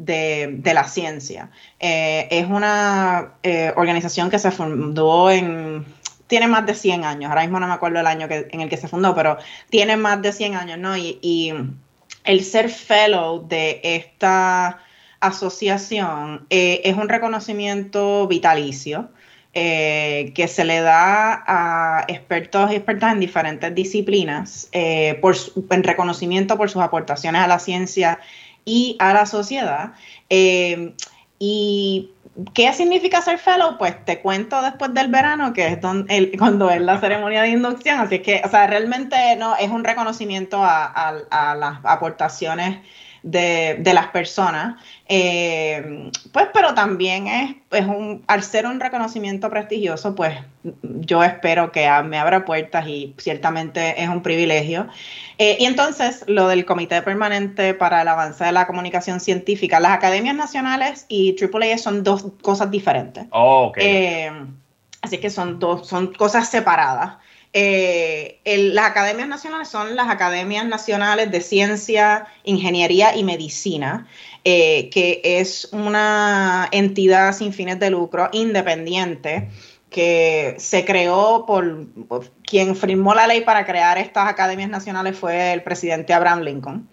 De, 0.00 0.54
de 0.60 0.74
la 0.74 0.84
ciencia. 0.84 1.50
Eh, 1.80 2.28
es 2.30 2.46
una 2.46 3.32
eh, 3.42 3.72
organización 3.74 4.30
que 4.30 4.38
se 4.38 4.52
fundó 4.52 5.28
en, 5.28 5.84
tiene 6.28 6.46
más 6.46 6.64
de 6.66 6.74
100 6.74 7.04
años, 7.04 7.30
ahora 7.30 7.42
mismo 7.42 7.58
no 7.58 7.66
me 7.66 7.72
acuerdo 7.72 7.98
el 7.98 8.06
año 8.06 8.28
que, 8.28 8.46
en 8.52 8.60
el 8.60 8.68
que 8.68 8.76
se 8.76 8.86
fundó, 8.86 9.12
pero 9.16 9.38
tiene 9.70 9.96
más 9.96 10.22
de 10.22 10.32
100 10.32 10.54
años, 10.54 10.78
¿no? 10.78 10.96
Y, 10.96 11.18
y 11.20 11.52
el 12.22 12.44
ser 12.44 12.68
fellow 12.68 13.48
de 13.48 13.80
esta 13.82 14.78
asociación 15.20 16.46
eh, 16.50 16.80
es 16.84 16.96
un 16.96 17.08
reconocimiento 17.08 18.26
vitalicio 18.28 19.08
eh, 19.54 20.32
que 20.34 20.46
se 20.46 20.64
le 20.64 20.80
da 20.80 21.42
a 21.46 22.04
expertos 22.06 22.70
y 22.70 22.76
expertas 22.76 23.12
en 23.12 23.20
diferentes 23.20 23.74
disciplinas 23.74 24.68
eh, 24.72 25.18
por 25.20 25.36
en 25.70 25.82
reconocimiento 25.82 26.56
por 26.56 26.70
sus 26.70 26.82
aportaciones 26.82 27.42
a 27.42 27.48
la 27.48 27.58
ciencia 27.58 28.20
y 28.64 28.96
a 28.98 29.14
la 29.14 29.26
sociedad. 29.26 29.92
y 31.38 32.10
¿Qué 32.54 32.72
significa 32.72 33.20
ser 33.20 33.38
fellow? 33.38 33.78
Pues 33.78 34.04
te 34.04 34.20
cuento 34.20 34.62
después 34.62 34.94
del 34.94 35.08
verano, 35.08 35.52
que 35.52 35.66
es 35.66 35.80
donde 35.80 36.30
cuando 36.38 36.70
es 36.70 36.80
la 36.80 37.00
ceremonia 37.00 37.42
de 37.42 37.48
inducción. 37.48 37.98
Así 37.98 38.20
que, 38.20 38.42
o 38.44 38.48
sea, 38.48 38.68
realmente 38.68 39.16
no 39.36 39.56
es 39.56 39.68
un 39.70 39.82
reconocimiento 39.82 40.60
a 40.62 41.56
las 41.58 41.78
aportaciones 41.82 42.78
de, 43.22 43.80
las 43.92 44.08
personas, 44.08 44.82
eh, 45.08 46.10
pues, 46.32 46.48
pero 46.52 46.74
también 46.74 47.26
es, 47.26 47.56
es, 47.70 47.86
un, 47.86 48.24
al 48.26 48.42
ser 48.42 48.66
un 48.66 48.80
reconocimiento 48.80 49.50
prestigioso, 49.50 50.14
pues 50.14 50.34
yo 50.82 51.22
espero 51.22 51.72
que 51.72 51.88
me 52.04 52.18
abra 52.18 52.44
puertas 52.44 52.86
y 52.86 53.14
ciertamente 53.18 54.02
es 54.02 54.08
un 54.08 54.22
privilegio. 54.22 54.88
Eh, 55.38 55.56
y 55.60 55.64
entonces, 55.64 56.24
lo 56.26 56.48
del 56.48 56.64
Comité 56.64 57.02
Permanente 57.02 57.74
para 57.74 58.02
el 58.02 58.08
Avance 58.08 58.44
de 58.44 58.52
la 58.52 58.66
Comunicación 58.66 59.20
Científica, 59.20 59.80
las 59.80 59.92
academias 59.92 60.34
nacionales 60.34 61.06
y 61.08 61.36
AAA 61.40 61.78
son 61.78 62.02
dos 62.02 62.26
cosas 62.42 62.70
diferentes. 62.70 63.26
Oh, 63.30 63.72
eh, 63.76 64.30
así 65.02 65.18
que 65.18 65.30
son 65.30 65.58
dos, 65.58 65.88
son 65.88 66.12
cosas 66.12 66.48
separadas. 66.48 67.16
Eh, 67.52 68.40
las 68.74 68.86
academias 68.86 69.26
nacionales 69.26 69.68
son 69.68 69.96
las 69.96 70.08
academias 70.08 70.66
nacionales 70.66 71.30
de 71.30 71.40
ciencia, 71.40 72.26
ingeniería 72.44 73.16
y 73.16 73.24
medicina, 73.24 74.06
eh, 74.44 74.90
que 74.90 75.20
es 75.24 75.68
una 75.72 76.68
entidad 76.72 77.32
sin 77.32 77.52
fines 77.52 77.80
de 77.80 77.90
lucro 77.90 78.28
independiente 78.32 79.48
que 79.90 80.54
se 80.58 80.84
creó 80.84 81.46
por, 81.46 81.86
quien 82.44 82.76
firmó 82.76 83.14
la 83.14 83.26
ley 83.26 83.40
para 83.40 83.64
crear 83.64 83.96
estas 83.96 84.28
academias 84.28 84.68
nacionales 84.68 85.16
fue 85.16 85.54
el 85.54 85.62
presidente 85.62 86.12
Abraham 86.12 86.40
Lincoln. 86.40 86.88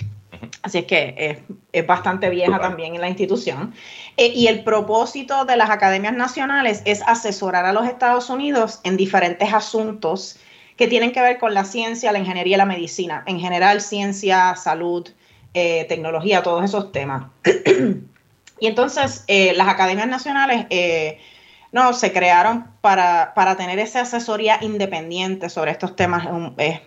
Así 0.62 0.80
es 0.80 0.86
que 0.86 1.44
es, 1.72 1.86
bastante 1.86 2.30
vieja 2.30 2.60
también 2.60 2.96
en 2.96 3.02
la 3.02 3.10
institución. 3.10 3.74
Eh, 4.18 4.28
y 4.28 4.48
el 4.48 4.64
propósito 4.64 5.44
de 5.46 5.58
las 5.58 5.70
academias 5.70 6.14
nacionales 6.14 6.82
es 6.86 7.02
asesorar 7.06 7.66
a 7.66 7.74
los 7.74 7.86
Estados 7.86 8.30
Unidos 8.30 8.80
en 8.84 8.96
diferentes 8.96 9.54
asuntos 9.54 10.40
que 10.78 10.88
tienen 10.88 11.12
que 11.12 11.22
ver 11.22 11.38
con 11.38 11.54
la 11.54 11.64
ciencia, 11.64 12.12
la 12.12 12.20
ingeniería 12.20 12.56
y 12.56 12.58
la 12.58 12.66
medicina. 12.66 13.24
En 13.26 13.40
general, 13.40 13.82
ciencia, 13.82 14.56
salud, 14.56 15.08
eh, 15.54 15.86
tecnología, 15.88 16.44
todos 16.44 16.64
esos 16.66 16.92
temas. 16.92 17.28
y 18.60 18.68
entonces, 18.68 19.24
eh, 19.28 19.54
las 19.56 19.68
academias 19.70 20.08
nacionales 20.08 20.66
eh, 20.70 21.20
no, 21.72 21.94
se 21.94 22.12
crearon 22.12 22.68
para, 22.82 23.34
tener 23.58 23.80
esa 23.80 24.02
asesoría 24.02 24.60
independiente 24.62 25.50
sobre 25.50 25.72
estos 25.72 25.96
temas. 25.96 26.28
Es 26.58 26.82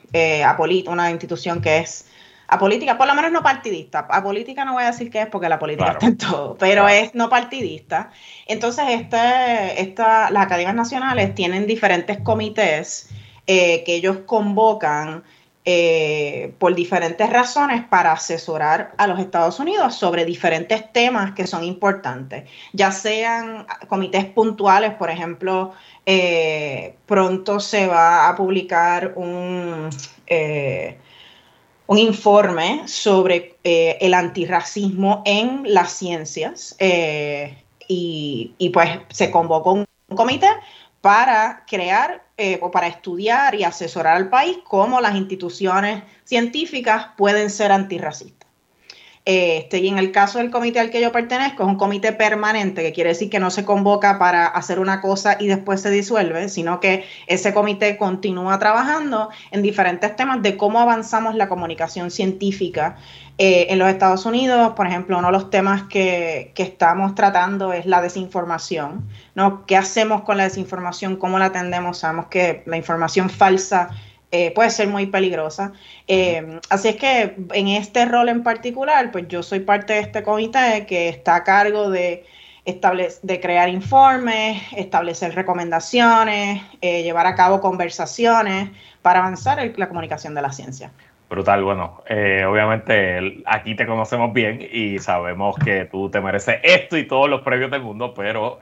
una 0.87 1.11
institución 1.11 1.63
que 1.63 1.79
es 1.79 2.07
apolítica, 2.49 2.99
por 2.99 3.07
lo 3.07 3.15
menos 3.15 3.31
no 3.31 3.43
partidista. 3.43 4.01
Apolítica 4.11 4.65
no 4.65 4.73
voy 4.75 4.83
a 4.83 4.87
decir 4.87 5.11
qué 5.11 5.23
es 5.23 5.27
porque 5.29 5.49
la 5.49 5.59
política 5.59 5.93
está 5.93 6.07
en 6.07 6.17
todo, 6.17 6.57
pero 6.59 6.89
es 6.89 7.15
no 7.15 7.29
partidista. 7.29 8.11
Entonces, 8.47 8.85
este, 8.89 9.81
esta, 9.81 10.31
las 10.31 10.45
academias 10.45 10.75
nacionales 10.75 11.35
tienen 11.35 11.67
diferentes 11.67 12.19
comités 12.21 13.11
eh, 13.51 13.83
que 13.83 13.95
ellos 13.95 14.19
convocan 14.27 15.25
eh, 15.65 16.53
por 16.59 16.75
diferentes 16.75 17.31
razones 17.31 17.83
para 17.83 18.13
asesorar 18.13 18.93
a 18.99 19.07
los 19.07 19.19
Estados 19.19 19.59
Unidos 19.59 19.95
sobre 19.95 20.27
diferentes 20.27 20.93
temas 20.93 21.33
que 21.33 21.47
son 21.47 21.65
importantes, 21.65 22.47
ya 22.75 22.93
sean 22.93 23.67
comités 23.89 24.27
puntuales, 24.27 24.93
por 24.97 25.09
ejemplo, 25.09 25.73
eh, 26.05 26.95
pronto 27.07 27.59
se 27.59 27.87
va 27.87 28.29
a 28.29 28.37
publicar 28.37 29.15
un, 29.17 29.89
un 31.87 31.99
informe 31.99 32.83
sobre 32.87 33.57
el 33.65 34.13
antirracismo 34.13 35.23
en 35.25 35.63
las 35.65 35.93
ciencias 35.93 36.77
y, 36.79 38.53
y, 38.59 38.69
pues 38.69 38.91
se 39.09 39.31
convocó 39.31 39.73
un 39.73 39.87
comité 40.15 40.49
para 41.01 41.65
crear 41.67 42.28
eh, 42.41 42.59
o 42.63 42.71
para 42.71 42.87
estudiar 42.87 43.57
y 43.57 43.65
asesorar 43.65 44.17
al 44.17 44.29
país 44.29 44.59
cómo 44.63 45.01
las 45.01 45.17
instituciones 45.17 46.05
científicas 46.25 47.09
pueden 47.17 47.51
ser 47.51 47.73
antirracistas. 47.73 48.49
Este, 49.25 49.81
y 49.81 49.89
en 49.89 49.99
el 49.99 50.11
caso 50.11 50.39
del 50.39 50.51
comité 50.51 50.81
al 50.81 50.91
que 50.91 51.03
yo 51.03 51.13
pertenezco, 51.13 51.63
es 51.65 51.69
un 51.69 51.77
comité 51.77 52.13
permanente, 52.13 52.83
que 52.83 52.93
quiere 52.95 53.11
decir 53.11 53.29
que 53.29 53.39
no 53.39 53.51
se 53.51 53.65
convoca 53.65 54.19
para 54.19 54.47
hacer 54.47 54.79
una 54.79 55.03
cosa 55.03 55.37
y 55.39 55.49
después 55.49 55.83
se 55.83 55.91
disuelve, 55.91 56.49
sino 56.49 56.81
que 56.81 57.05
ese 57.27 57.53
comité 57.53 57.99
continúa 57.99 58.59
trabajando 58.59 59.29
en 59.51 59.63
diferentes 59.63 60.17
temas 60.17 60.41
de 60.41 60.57
cómo 60.57 60.81
avanzamos 60.81 61.35
la 61.35 61.47
comunicación 61.47 62.11
científica 62.11 62.97
eh, 63.41 63.69
en 63.71 63.79
los 63.79 63.89
Estados 63.89 64.27
Unidos. 64.27 64.73
Por 64.75 64.89
ejemplo, 64.89 65.17
uno 65.17 65.29
de 65.29 65.33
los 65.33 65.49
temas 65.49 65.85
que, 65.85 66.53
estamos 66.57 67.15
tratando 67.15 67.73
es 67.73 67.87
la 67.87 68.03
desinformación. 68.03 69.09
¿no? 69.37 69.65
¿Qué 69.65 69.77
hacemos 69.77 70.23
con 70.23 70.37
la 70.37 70.45
desinformación? 70.45 71.17
¿Cómo 71.17 71.39
la 71.39 71.47
atendemos? 71.47 71.99
Sabemos 71.99 72.27
que 72.27 72.65
la 72.67 72.77
información 72.77 73.31
falsa 73.31 73.91
eh, 74.33 74.51
puede 74.51 74.71
ser 74.71 74.89
muy 74.89 75.07
peligrosa. 75.07 75.73
Eh, 76.09 76.59
así 76.69 76.89
es 76.89 76.97
que 76.97 77.37
en 77.55 77.69
este 77.69 78.07
rol 78.07 78.29
en 78.29 78.43
particular, 78.43 79.13
pues 79.13 79.29
yo 79.29 79.45
soy 79.45 79.61
parte 79.61 79.93
de 79.93 80.01
este 80.01 80.25
comité 80.25 80.85
que 80.87 81.09
está 81.09 81.37
a 81.37 81.45
cargo 81.45 81.91
de, 81.91 82.27
de 82.67 83.41
crear 83.41 83.69
informes, 83.69 84.61
establecer 84.77 85.35
recomendaciones, 85.37 86.61
llevar 86.81 87.27
a 87.27 87.37
cabo 87.37 87.61
conversaciones 87.61 88.71
para 89.01 89.21
avanzar 89.21 89.61
en 89.61 89.75
la 89.77 89.89
comunicación 89.89 90.35
de 90.35 90.43
la 90.43 90.51
ciencia. 90.51 90.91
Brutal, 91.29 91.63
bueno, 91.63 92.03
obviamente 92.09 93.43
aquí 93.45 93.75
te 93.75 93.87
conocemos 93.87 94.33
bien 94.33 94.67
y 94.73 94.99
sabemos 94.99 95.57
que 95.63 95.85
tú 95.85 96.11
te 96.11 96.21
mereces 96.23 96.61
esto 96.63 96.97
y 96.97 97.07
todos 97.07 97.29
los 97.29 97.43
premios 97.43 97.71
del 97.71 97.83
mundo, 97.83 98.15
pero 98.15 98.59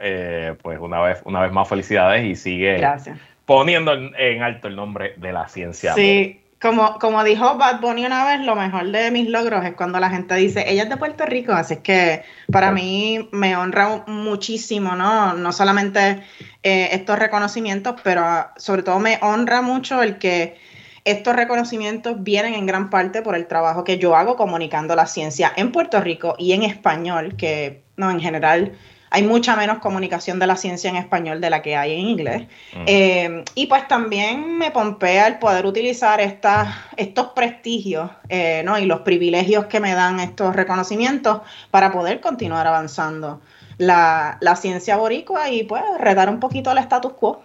pues 0.63 0.79
una 0.81 1.01
vez, 1.01 1.23
una 1.25 1.43
vez 1.43 1.53
más 1.53 1.69
felicidades 1.69 2.25
y 2.25 2.35
sigue 2.35 2.79
Gracias 2.79 3.19
poniendo 3.47 3.93
en, 3.95 4.43
alto 4.43 4.69
el 4.69 4.77
nombre 4.77 5.15
de 5.17 5.33
la 5.33 5.49
ciencia. 5.49 5.95
Sí, 5.95 6.41
como, 6.61 6.99
como 6.99 7.23
dijo 7.23 7.57
Bad 7.57 7.81
Bunny 7.81 8.05
una 8.05 8.25
vez, 8.25 8.41
lo 8.41 8.57
mejor 8.57 8.91
de 8.91 9.11
mis 9.11 9.29
logros 9.29 9.65
es 9.65 9.75
cuando 9.75 10.01
la 10.01 10.11
gente 10.11 10.35
dice, 10.35 10.65
ella 10.69 10.83
es 10.83 10.89
de 10.89 10.97
Puerto 10.97 11.25
Rico, 11.25 11.53
así 11.53 11.75
es 11.75 11.81
que 11.81 12.23
para 12.51 12.73
mí 12.73 13.29
me 13.33 13.57
honra 13.57 14.05
muchísimo, 14.07 14.97
¿no? 14.97 15.35
No 15.35 15.53
solamente 15.53 16.23
eh, 16.63 16.89
estos 16.93 17.19
reconocimientos, 17.19 18.01
pero 18.03 18.49
sobre 18.57 18.83
todo 18.83 18.99
me 18.99 19.19
honra 19.23 19.63
mucho 19.63 20.03
el 20.03 20.19
que 20.19 20.59
estos 21.07 21.37
reconocimientos 21.37 22.23
vienen 22.23 22.55
en 22.55 22.67
gran 22.67 22.91
parte 22.91 23.23
por 23.23 23.37
el 23.37 23.47
trabajo 23.47 23.85
que 23.85 23.97
yo 23.97 24.17
hago 24.17 24.37
comunicando 24.37 24.97
la 24.97 25.07
ciencia 25.07 25.53
en 25.57 25.71
Puerto 25.71 26.01
Rico 26.01 26.35
y 26.37 26.53
en 26.53 26.65
español, 26.65 27.37
que 27.37 27.85
no 27.97 28.11
en 28.11 28.21
general 28.21 28.73
hay 29.11 29.23
mucha 29.23 29.55
menos 29.55 29.79
comunicación 29.79 30.41
de 30.41 30.49
la 30.49 30.57
ciencia 30.57 30.91
en 30.91 30.97
español 30.97 31.41
de 31.41 31.49
la 31.49 31.63
que 31.63 31.77
hay 31.77 31.93
en 31.93 32.01
inglés. 32.01 32.43
Mm. 32.75 32.85
Eh, 32.87 33.45
y 33.55 33.67
pues 33.67 33.87
también 33.87 34.59
me 34.59 34.73
pompea 34.73 35.29
el 35.29 35.39
poder 35.39 35.65
utilizar 35.65 36.21
estos 36.21 37.27
prestigios 37.37 38.11
eh, 38.29 38.63
¿no? 38.65 38.77
y 38.77 38.85
los 38.85 39.01
privilegios 39.01 39.67
que 39.67 39.79
me 39.79 39.95
dan 39.95 40.19
estos 40.19 40.57
reconocimientos 40.57 41.43
para 41.71 41.93
poder 41.93 42.21
continuar 42.21 42.67
avanzando 42.67 43.41
la, 43.79 44.39
ciencia 44.61 44.97
boricua 44.97 45.51
y 45.51 45.63
pues 45.63 45.83
redar 46.01 46.29
un 46.29 46.41
poquito 46.41 46.73
el 46.73 46.79
status 46.79 47.13
quo. 47.13 47.43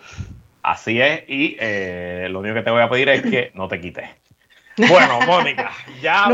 Así 0.64 1.02
es, 1.02 1.24
y 1.28 1.58
eh, 1.60 2.28
lo 2.30 2.40
único 2.40 2.56
que 2.56 2.62
te 2.62 2.72
voy 2.72 2.82
a 2.82 2.90
pedir 2.90 3.10
es 3.10 3.22
que 3.22 3.52
no 3.56 3.68
te 3.68 3.80
quites. 3.80 4.10
Bueno, 4.78 5.20
Mónica, 5.28 5.72
ya 6.02 6.28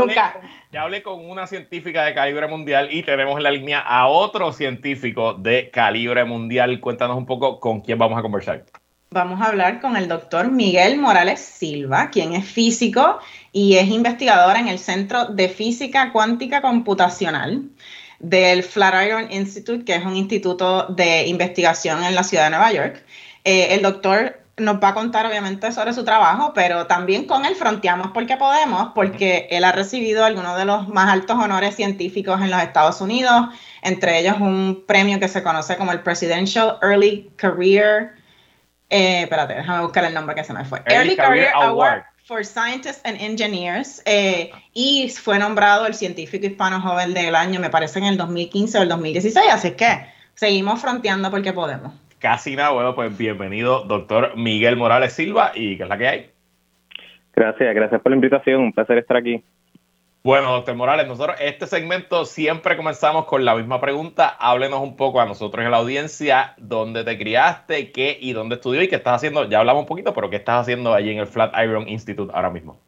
ya 0.70 0.82
hablé 0.82 1.02
con 1.02 1.28
una 1.28 1.46
científica 1.46 2.04
de 2.04 2.12
calibre 2.12 2.46
mundial 2.46 2.88
y 2.92 3.02
tenemos 3.02 3.38
en 3.38 3.42
la 3.42 3.50
línea 3.50 3.80
a 3.80 4.06
otro 4.06 4.52
científico 4.52 5.32
de 5.32 5.70
calibre 5.70 6.24
mundial. 6.26 6.78
Cuéntanos 6.80 7.16
un 7.16 7.24
poco 7.24 7.58
con 7.58 7.80
quién 7.80 7.96
vamos 7.96 8.18
a 8.18 8.22
conversar. 8.22 8.64
Vamos 9.10 9.40
a 9.40 9.46
hablar 9.46 9.80
con 9.80 9.96
el 9.96 10.06
doctor 10.06 10.50
Miguel 10.50 10.98
Morales 10.98 11.40
Silva, 11.40 12.10
quien 12.10 12.34
es 12.34 12.44
físico 12.44 13.18
y 13.50 13.76
es 13.76 13.88
investigador 13.88 14.58
en 14.58 14.68
el 14.68 14.78
Centro 14.78 15.24
de 15.24 15.48
Física 15.48 16.12
Cuántica 16.12 16.60
Computacional 16.60 17.62
del 18.18 18.62
Flatiron 18.62 19.32
Institute, 19.32 19.86
que 19.86 19.94
es 19.94 20.04
un 20.04 20.16
instituto 20.16 20.84
de 20.88 21.26
investigación 21.28 22.04
en 22.04 22.14
la 22.14 22.24
ciudad 22.24 22.44
de 22.44 22.50
Nueva 22.50 22.72
York. 22.72 23.02
Eh, 23.48 23.72
el 23.72 23.80
doctor 23.80 24.38
nos 24.58 24.76
va 24.76 24.88
a 24.88 24.94
contar 24.94 25.24
obviamente 25.24 25.72
sobre 25.72 25.94
su 25.94 26.04
trabajo, 26.04 26.52
pero 26.54 26.86
también 26.86 27.24
con 27.24 27.46
él 27.46 27.54
fronteamos 27.54 28.08
porque 28.12 28.36
podemos, 28.36 28.92
porque 28.94 29.48
él 29.50 29.64
ha 29.64 29.72
recibido 29.72 30.22
algunos 30.26 30.58
de 30.58 30.66
los 30.66 30.86
más 30.88 31.10
altos 31.10 31.38
honores 31.38 31.74
científicos 31.74 32.42
en 32.42 32.50
los 32.50 32.60
Estados 32.60 33.00
Unidos, 33.00 33.46
entre 33.80 34.18
ellos 34.18 34.36
un 34.38 34.84
premio 34.86 35.18
que 35.18 35.28
se 35.28 35.42
conoce 35.42 35.78
como 35.78 35.92
el 35.92 36.00
Presidential 36.00 36.76
Early 36.82 37.30
Career, 37.36 38.16
eh, 38.90 39.22
espérate, 39.22 39.54
déjame 39.54 39.82
buscar 39.82 40.04
el 40.04 40.12
nombre 40.12 40.34
que 40.34 40.44
se 40.44 40.52
me 40.52 40.66
fue. 40.66 40.82
Early, 40.84 41.16
Career, 41.16 41.48
Award. 41.54 42.02
for 42.26 42.44
Scientists 42.44 43.00
and 43.04 43.18
Engineers 43.18 44.02
eh, 44.04 44.50
y 44.74 45.08
fue 45.08 45.38
nombrado 45.38 45.86
el 45.86 45.94
científico 45.94 46.44
hispano 46.44 46.82
joven 46.82 47.14
del 47.14 47.34
año, 47.34 47.60
me 47.60 47.70
parece 47.70 47.98
en 47.98 48.04
el 48.04 48.18
2015 48.18 48.78
o 48.78 48.82
el 48.82 48.90
2016, 48.90 49.46
así 49.50 49.70
que 49.70 50.06
seguimos 50.34 50.82
fronteando 50.82 51.30
porque 51.30 51.54
podemos. 51.54 51.94
Casi 52.18 52.56
nada, 52.56 52.70
bueno, 52.70 52.96
pues 52.96 53.16
bienvenido, 53.16 53.84
doctor 53.84 54.36
Miguel 54.36 54.76
Morales 54.76 55.12
Silva, 55.12 55.52
y 55.54 55.76
¿qué 55.76 55.84
es 55.84 55.88
la 55.88 55.98
que 55.98 56.08
hay? 56.08 56.30
Gracias, 57.34 57.72
gracias 57.72 58.00
por 58.00 58.10
la 58.10 58.16
invitación, 58.16 58.60
un 58.60 58.72
placer 58.72 58.98
estar 58.98 59.16
aquí. 59.16 59.44
Bueno, 60.24 60.50
doctor 60.50 60.74
Morales, 60.74 61.06
nosotros 61.06 61.36
este 61.40 61.68
segmento 61.68 62.24
siempre 62.24 62.76
comenzamos 62.76 63.26
con 63.26 63.44
la 63.44 63.54
misma 63.54 63.80
pregunta. 63.80 64.28
Háblenos 64.28 64.80
un 64.80 64.96
poco 64.96 65.20
a 65.20 65.26
nosotros 65.26 65.64
en 65.64 65.70
la 65.70 65.76
audiencia, 65.76 66.54
dónde 66.58 67.04
te 67.04 67.16
criaste, 67.16 67.92
qué 67.92 68.18
y 68.20 68.32
dónde 68.32 68.56
estudió 68.56 68.82
y 68.82 68.88
qué 68.88 68.96
estás 68.96 69.14
haciendo. 69.14 69.48
Ya 69.48 69.60
hablamos 69.60 69.82
un 69.82 69.88
poquito, 69.88 70.12
pero 70.12 70.28
qué 70.28 70.36
estás 70.36 70.62
haciendo 70.62 70.92
allí 70.94 71.12
en 71.12 71.18
el 71.18 71.28
Flatiron 71.28 71.88
Institute 71.88 72.32
ahora 72.34 72.50
mismo. 72.50 72.80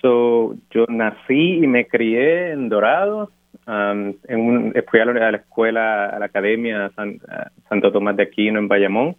So, 0.00 0.54
yo 0.70 0.86
nací 0.88 1.56
y 1.56 1.66
me 1.66 1.88
crié 1.88 2.52
en 2.52 2.68
Dorado, 2.68 3.32
Um, 3.64 4.14
en 4.26 4.40
un, 4.40 4.74
fui 4.90 4.98
a 4.98 5.04
la, 5.04 5.36
escuela, 5.36 6.06
a 6.06 6.18
la 6.18 6.26
academia 6.26 6.90
Santo 7.68 7.92
Tomás 7.92 8.16
de 8.16 8.24
Aquino 8.24 8.58
en 8.58 8.68
Bayamón. 8.68 9.16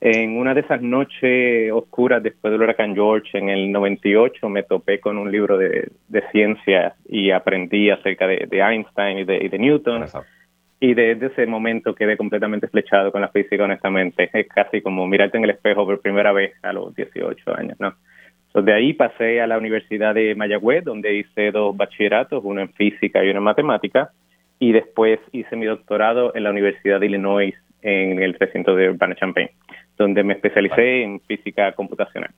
En 0.00 0.36
una 0.36 0.52
de 0.52 0.62
esas 0.62 0.82
noches 0.82 1.70
oscuras 1.72 2.22
después 2.22 2.50
del 2.50 2.60
huracán 2.60 2.94
George 2.94 3.38
en 3.38 3.48
el 3.48 3.70
98 3.70 4.48
me 4.48 4.64
topé 4.64 4.98
con 4.98 5.16
un 5.16 5.30
libro 5.30 5.56
de, 5.56 5.90
de 6.08 6.22
ciencia 6.32 6.96
y 7.08 7.30
aprendí 7.30 7.88
acerca 7.88 8.26
de, 8.26 8.48
Einstein 8.50 9.18
y 9.18 9.24
de, 9.24 9.58
Newton. 9.58 10.06
Y 10.80 10.94
desde 10.94 11.26
ese 11.26 11.46
momento 11.46 11.94
quedé 11.94 12.16
completamente 12.16 12.66
flechado 12.66 13.12
con 13.12 13.20
la 13.20 13.28
física, 13.28 13.62
honestamente. 13.62 14.28
Es 14.32 14.48
casi 14.48 14.82
como 14.82 15.06
mirarte 15.06 15.38
en 15.38 15.44
el 15.44 15.50
espejo 15.50 15.86
por 15.86 16.00
primera 16.00 16.32
vez 16.32 16.52
a 16.62 16.72
los 16.72 16.92
18 16.96 17.56
años, 17.56 17.78
¿no? 17.78 17.94
De 18.54 18.74
ahí 18.74 18.92
pasé 18.92 19.40
a 19.40 19.46
la 19.46 19.56
Universidad 19.56 20.14
de 20.14 20.34
Mayagüez, 20.34 20.84
donde 20.84 21.16
hice 21.16 21.50
dos 21.50 21.74
bachilleratos, 21.74 22.42
uno 22.44 22.60
en 22.60 22.72
física 22.72 23.24
y 23.24 23.30
uno 23.30 23.38
en 23.38 23.44
matemática, 23.44 24.10
y 24.58 24.72
después 24.72 25.18
hice 25.32 25.56
mi 25.56 25.64
doctorado 25.66 26.34
en 26.34 26.44
la 26.44 26.50
Universidad 26.50 27.00
de 27.00 27.06
Illinois 27.06 27.54
en 27.80 28.22
el 28.22 28.34
recinto 28.34 28.76
de 28.76 28.90
Urbana-Champaign, 28.90 29.50
donde 29.96 30.22
me 30.22 30.34
especialicé 30.34 31.02
en 31.02 31.20
física 31.20 31.72
computacional. 31.72 32.30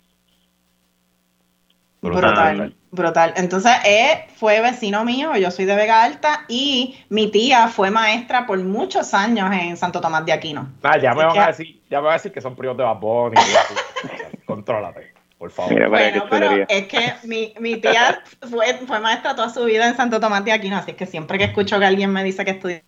Brutal, 2.00 2.74
brutal. 2.90 3.32
Entonces, 3.36 3.72
él 3.84 4.18
fue 4.36 4.60
vecino 4.60 5.04
mío, 5.04 5.34
yo 5.36 5.50
soy 5.50 5.64
de 5.64 5.74
Vega 5.74 6.04
Alta 6.04 6.44
y 6.48 6.96
mi 7.08 7.30
tía 7.30 7.68
fue 7.68 7.90
maestra 7.90 8.46
por 8.46 8.58
muchos 8.58 9.14
años 9.14 9.50
en 9.52 9.76
Santo 9.78 10.02
Tomás 10.02 10.24
de 10.26 10.32
Aquino. 10.32 10.68
Ah, 10.82 10.98
ya 10.98 11.14
me 11.14 11.24
van 11.24 11.38
a 11.38 11.46
decir, 11.48 11.80
ya 11.90 11.98
me 11.98 12.04
van 12.04 12.12
a 12.12 12.16
decir 12.16 12.30
que 12.30 12.42
son 12.42 12.54
primos 12.54 12.76
de 12.76 12.84
Babón 12.84 13.32
y 13.32 14.44
contrólate 14.44 15.13
por 15.44 15.50
favor. 15.50 15.90
bueno, 15.90 16.24
pero 16.30 16.64
es 16.66 16.86
que 16.86 17.12
mi, 17.24 17.52
mi 17.60 17.76
tía 17.76 18.22
fue, 18.48 18.72
fue, 18.86 19.00
maestra 19.00 19.34
toda 19.34 19.50
su 19.50 19.62
vida 19.66 19.86
en 19.86 19.94
Santo 19.94 20.18
Tomás 20.18 20.42
de 20.42 20.52
Aquino, 20.52 20.78
así 20.78 20.94
que 20.94 21.04
siempre 21.04 21.36
que 21.36 21.44
escucho 21.44 21.78
que 21.78 21.84
alguien 21.84 22.10
me 22.10 22.24
dice 22.24 22.46
que 22.46 22.52
estudié, 22.52 22.82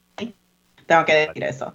tengo 0.87 1.05
que 1.05 1.15
decir 1.15 1.45
eso. 1.45 1.75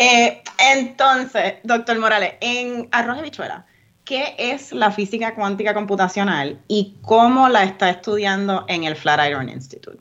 Eh, 0.00 0.42
entonces, 0.72 1.54
doctor 1.62 1.96
Morales, 2.00 2.34
en 2.40 2.88
Arroz 2.90 3.18
y 3.20 3.22
Bichuela, 3.22 3.66
¿qué 4.04 4.34
es 4.36 4.72
la 4.72 4.90
física 4.90 5.36
cuántica 5.36 5.74
computacional 5.74 6.58
y 6.66 6.96
cómo 7.02 7.48
la 7.48 7.62
está 7.62 7.88
estudiando 7.88 8.64
en 8.66 8.82
el 8.82 8.96
Flatiron 8.96 9.48
Institute? 9.48 9.98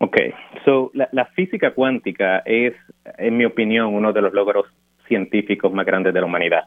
Ok, 0.00 0.18
so 0.66 0.90
la, 0.92 1.08
la 1.12 1.24
física 1.24 1.72
cuántica 1.72 2.42
es, 2.44 2.74
en 3.16 3.38
mi 3.38 3.46
opinión, 3.46 3.94
uno 3.94 4.12
de 4.12 4.20
los 4.20 4.34
logros 4.34 4.66
científicos 5.08 5.72
más 5.72 5.86
grandes 5.86 6.12
de 6.12 6.20
la 6.20 6.26
humanidad 6.26 6.64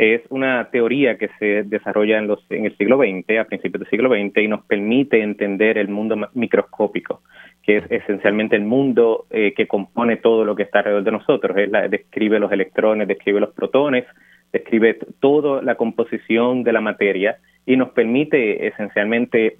es 0.00 0.22
una 0.30 0.70
teoría 0.70 1.18
que 1.18 1.28
se 1.38 1.62
desarrolla 1.64 2.18
en, 2.18 2.26
los, 2.26 2.42
en 2.48 2.64
el 2.64 2.74
siglo 2.78 2.96
XX, 2.96 3.38
a 3.38 3.44
principios 3.44 3.80
del 3.80 3.90
siglo 3.90 4.08
XX, 4.08 4.34
y 4.38 4.48
nos 4.48 4.64
permite 4.64 5.20
entender 5.20 5.76
el 5.76 5.88
mundo 5.88 6.16
microscópico, 6.32 7.20
que 7.62 7.76
es 7.76 7.84
esencialmente 7.90 8.56
el 8.56 8.62
mundo 8.62 9.26
eh, 9.28 9.52
que 9.54 9.68
compone 9.68 10.16
todo 10.16 10.46
lo 10.46 10.56
que 10.56 10.62
está 10.62 10.78
alrededor 10.78 11.04
de 11.04 11.12
nosotros. 11.12 11.54
describe 11.90 12.40
los 12.40 12.50
electrones, 12.50 13.08
describe 13.08 13.40
los 13.40 13.52
protones, 13.52 14.06
describe 14.50 14.98
toda 15.20 15.60
la 15.60 15.74
composición 15.74 16.62
de 16.62 16.72
la 16.72 16.80
materia 16.80 17.36
y 17.66 17.76
nos 17.76 17.90
permite 17.90 18.68
esencialmente 18.68 19.58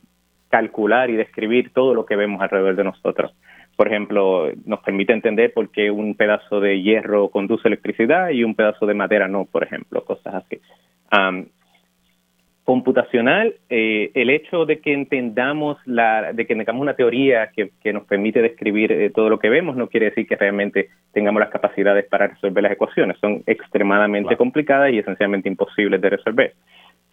calcular 0.49 1.11
y 1.11 1.17
describir 1.17 1.71
todo 1.75 1.93
lo 1.93 2.07
que 2.07 2.17
vemos 2.17 2.41
alrededor 2.41 2.77
de 2.77 2.85
nosotros 2.85 3.35
por 3.81 3.89
ejemplo, 3.89 4.53
nos 4.67 4.81
permite 4.81 5.15
entender 5.15 5.55
por 5.55 5.71
qué 5.71 5.91
un 5.91 6.15
pedazo 6.15 6.61
de 6.61 6.83
hierro 6.83 7.31
conduce 7.31 7.67
electricidad 7.67 8.29
y 8.29 8.45
un 8.45 8.55
pedazo 8.55 8.85
de 8.85 8.93
madera 8.93 9.27
no, 9.27 9.47
por 9.47 9.65
ejemplo, 9.65 10.05
cosas 10.05 10.35
así. 10.35 10.61
computacional, 12.63 13.55
eh, 13.71 14.11
el 14.13 14.29
hecho 14.29 14.67
de 14.67 14.81
que 14.81 14.93
entendamos 14.93 15.79
la, 15.87 16.35
de 16.35 16.47
que 16.47 16.55
tengamos 16.55 16.83
una 16.83 16.93
teoría 16.93 17.53
que, 17.57 17.93
nos 17.95 18.05
permite 18.05 18.43
describir 18.43 18.93
eh, 18.93 19.09
todo 19.09 19.31
lo 19.31 19.39
que 19.39 19.49
vemos, 19.49 19.77
no 19.77 19.89
quiere 19.89 20.11
decir 20.11 20.27
que 20.27 20.37
realmente 20.37 20.91
tengamos 21.15 21.41
las 21.41 21.49
capacidades 21.49 22.05
para 22.05 22.27
resolver 22.27 22.63
las 22.63 22.73
ecuaciones. 22.73 23.17
Son 23.19 23.43
extremadamente 23.47 24.37
complicadas 24.37 24.93
y 24.93 24.99
esencialmente 24.99 25.49
imposibles 25.49 26.03
de 26.03 26.11
resolver. 26.11 26.53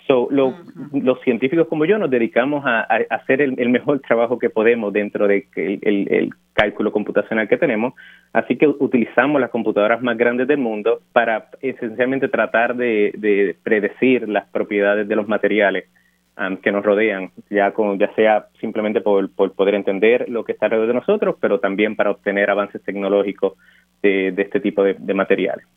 So, 0.07 0.29
Los 0.31 1.21
científicos 1.21 1.67
como 1.67 1.83
yo 1.83 1.97
nos 1.97 2.09
dedicamos 2.09 2.63
a, 2.65 2.87
hacer 3.09 3.41
el, 3.41 3.69
mejor 3.69 3.99
trabajo 3.99 4.39
que 4.39 4.49
podemos 4.49 4.93
dentro 4.93 5.27
del 5.27 5.45
de 5.53 5.79
el, 5.81 6.29
cálculo 6.53 6.91
computacional 6.91 7.47
que 7.47 7.57
tenemos, 7.57 7.93
así 8.33 8.55
que 8.57 8.67
utilizamos 8.67 9.39
las 9.39 9.51
computadoras 9.51 10.01
más 10.01 10.17
grandes 10.17 10.47
del 10.47 10.57
mundo 10.57 11.01
para 11.11 11.49
esencialmente 11.61 12.29
tratar 12.29 12.75
de, 12.75 13.55
predecir 13.61 14.27
las 14.27 14.47
propiedades 14.47 15.07
de 15.07 15.15
los 15.15 15.27
materiales 15.27 15.85
um, 16.35 16.57
que 16.57 16.71
nos 16.71 16.83
rodean, 16.83 17.29
ya, 17.51 17.71
con, 17.73 17.99
ya 17.99 18.11
sea 18.15 18.47
simplemente 18.59 19.01
por, 19.01 19.29
poder 19.53 19.75
entender 19.75 20.29
lo 20.29 20.43
que 20.45 20.53
está 20.53 20.65
alrededor 20.65 20.87
de 20.87 20.93
nosotros, 20.95 21.35
pero 21.39 21.59
también 21.59 21.95
para 21.95 22.09
obtener 22.09 22.49
avances 22.49 22.81
tecnológicos 22.81 23.53
de, 24.01 24.29
este 24.29 24.59
tipo 24.59 24.83
de 24.83 25.13
materiales. 25.13 25.67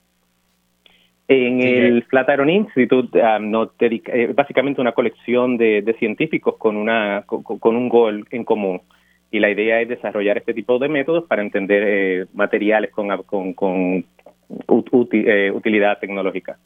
En 1.32 1.60
el 1.60 2.02
Flatiron 2.06 2.50
Institute 2.50 3.16
um, 3.22 3.52
no, 3.52 3.70
básicamente 4.34 4.80
una 4.80 4.90
colección 4.90 5.56
de, 5.56 5.94
científicos 5.96 6.56
con, 6.58 6.76
una, 6.76 7.22
con, 7.24 7.76
un 7.76 7.88
gol 7.88 8.26
en 8.32 8.42
común. 8.42 8.82
Y 9.30 9.38
la 9.38 9.48
idea 9.48 9.80
es 9.80 9.88
desarrollar 9.88 10.38
este 10.38 10.54
tipo 10.54 10.80
de 10.80 10.88
métodos 10.88 11.28
para 11.28 11.42
entender 11.42 11.84
eh, 11.86 12.26
materiales 12.34 12.90
con, 12.90 13.54
con, 13.54 14.04
eh, 15.12 15.50
utilidad 15.52 16.00
tecnológica. 16.00 16.58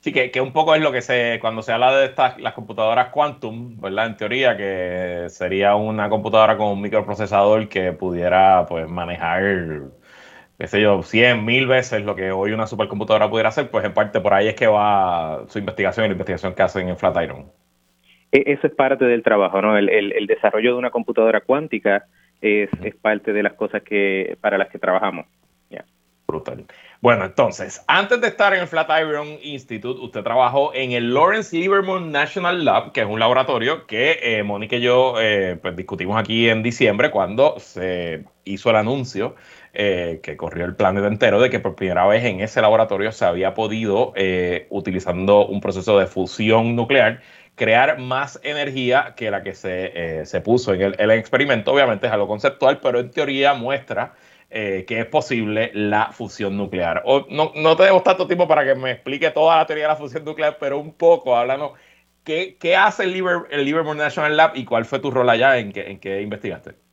Sí, 0.00 0.10
que, 0.10 0.30
que, 0.30 0.40
un 0.40 0.54
poco 0.54 0.74
es 0.74 0.80
lo 0.80 0.90
que 0.90 1.02
se, 1.02 1.38
cuando 1.42 1.60
se 1.60 1.72
habla 1.72 1.94
de 1.94 2.06
estas, 2.06 2.40
las 2.40 2.54
computadoras 2.54 3.10
quantum, 3.10 3.78
¿verdad? 3.78 4.06
En 4.06 4.16
teoría, 4.16 4.56
que 4.56 5.26
sería 5.28 5.74
una 5.74 6.08
computadora 6.08 6.56
con 6.56 6.68
un 6.68 6.80
microprocesador 6.80 7.68
que 7.68 7.92
pudiera, 7.92 8.64
pues, 8.66 8.88
manejar 8.88 9.90
qué 10.58 10.66
sé 10.66 10.80
yo, 10.80 11.02
100, 11.02 11.44
mil 11.44 11.68
veces 11.68 12.04
lo 12.04 12.16
que 12.16 12.32
hoy 12.32 12.52
una 12.52 12.66
supercomputadora 12.66 13.30
pudiera 13.30 13.48
hacer, 13.50 13.70
pues 13.70 13.84
en 13.84 13.94
parte 13.94 14.20
por 14.20 14.34
ahí 14.34 14.48
es 14.48 14.54
que 14.54 14.66
va 14.66 15.44
su 15.48 15.58
investigación 15.60 16.06
y 16.06 16.08
la 16.08 16.14
investigación 16.14 16.54
que 16.54 16.62
hacen 16.62 16.88
en 16.88 16.96
Flatiron. 16.96 17.46
E, 18.32 18.42
eso 18.46 18.66
es 18.66 18.74
parte 18.74 19.04
del 19.04 19.22
trabajo, 19.22 19.62
¿no? 19.62 19.78
El, 19.78 20.26
desarrollo 20.26 20.72
de 20.72 20.78
una 20.78 20.90
computadora 20.90 21.40
cuántica 21.40 22.06
es, 22.40 22.68
parte 23.00 23.32
de 23.32 23.42
las 23.42 23.54
cosas 23.54 23.82
que 23.82 24.36
para 24.40 24.58
las 24.58 24.68
que 24.68 24.78
trabajamos. 24.78 25.26
Brutal. 26.30 26.66
Bueno, 27.00 27.24
entonces, 27.24 27.82
antes 27.88 28.20
de 28.20 28.28
estar 28.28 28.52
en 28.52 28.60
el 28.60 28.66
Flatiron 28.66 29.38
Institute, 29.42 29.98
usted 29.98 30.22
trabajó 30.22 30.74
en 30.74 30.92
el 30.92 31.14
Lawrence 31.14 31.56
Livermore 31.56 32.04
National 32.04 32.66
Lab, 32.66 32.92
que 32.92 33.00
es 33.00 33.06
un 33.06 33.18
laboratorio 33.18 33.86
que 33.86 34.18
eh, 34.22 34.42
Mónica 34.42 34.76
y 34.76 34.82
yo 34.82 35.14
eh, 35.18 35.58
pues, 35.62 35.74
discutimos 35.74 36.18
aquí 36.18 36.50
en 36.50 36.62
diciembre 36.62 37.10
cuando 37.10 37.58
se 37.58 38.24
hizo 38.44 38.68
el 38.68 38.76
anuncio 38.76 39.36
eh, 39.80 40.18
que 40.24 40.36
corrió 40.36 40.64
el 40.64 40.74
planeta 40.74 41.06
entero 41.06 41.40
de 41.40 41.50
que 41.50 41.60
por 41.60 41.76
primera 41.76 42.04
vez 42.04 42.24
en 42.24 42.40
ese 42.40 42.60
laboratorio 42.60 43.12
se 43.12 43.24
había 43.24 43.54
podido, 43.54 44.12
eh, 44.16 44.66
utilizando 44.70 45.46
un 45.46 45.60
proceso 45.60 45.96
de 46.00 46.06
fusión 46.08 46.74
nuclear, 46.74 47.20
crear 47.54 47.96
más 48.00 48.40
energía 48.42 49.14
que 49.16 49.30
la 49.30 49.44
que 49.44 49.54
se, 49.54 49.92
eh, 49.94 50.26
se 50.26 50.40
puso 50.40 50.74
en 50.74 50.94
el, 50.98 51.10
experimento. 51.12 51.72
Obviamente 51.72 52.08
es 52.08 52.12
algo 52.12 52.26
conceptual, 52.26 52.80
pero 52.80 52.98
en 52.98 53.12
teoría 53.12 53.54
muestra 53.54 54.14
que 54.50 54.84
es 54.88 55.06
posible 55.06 55.70
la 55.74 56.10
fusión 56.10 56.56
nuclear. 56.56 57.02
O, 57.04 57.26
no, 57.30 57.52
no 57.54 57.76
tenemos 57.76 58.02
tanto 58.02 58.26
tiempo 58.26 58.48
para 58.48 58.64
que 58.64 58.74
me 58.74 58.90
explique 58.90 59.30
toda 59.30 59.58
la 59.58 59.66
teoría 59.66 59.84
de 59.84 59.90
la 59.90 59.96
fusión 59.96 60.24
nuclear, 60.24 60.56
pero 60.58 60.80
un 60.80 60.94
poco, 60.94 61.36
háblanos, 61.36 61.72
¿qué, 62.24 62.56
qué 62.58 62.74
hace 62.74 63.04
el, 63.04 63.12
Livermore 63.12 63.96
National 63.96 64.36
Lab 64.36 64.56
y 64.56 64.64
cuál 64.64 64.86
fue 64.86 64.98
tu 64.98 65.12
rol 65.12 65.30
allá 65.30 65.58
en 65.58 65.70
que, 65.72 65.98
en 66.02 66.22
investigaste? 66.22 66.87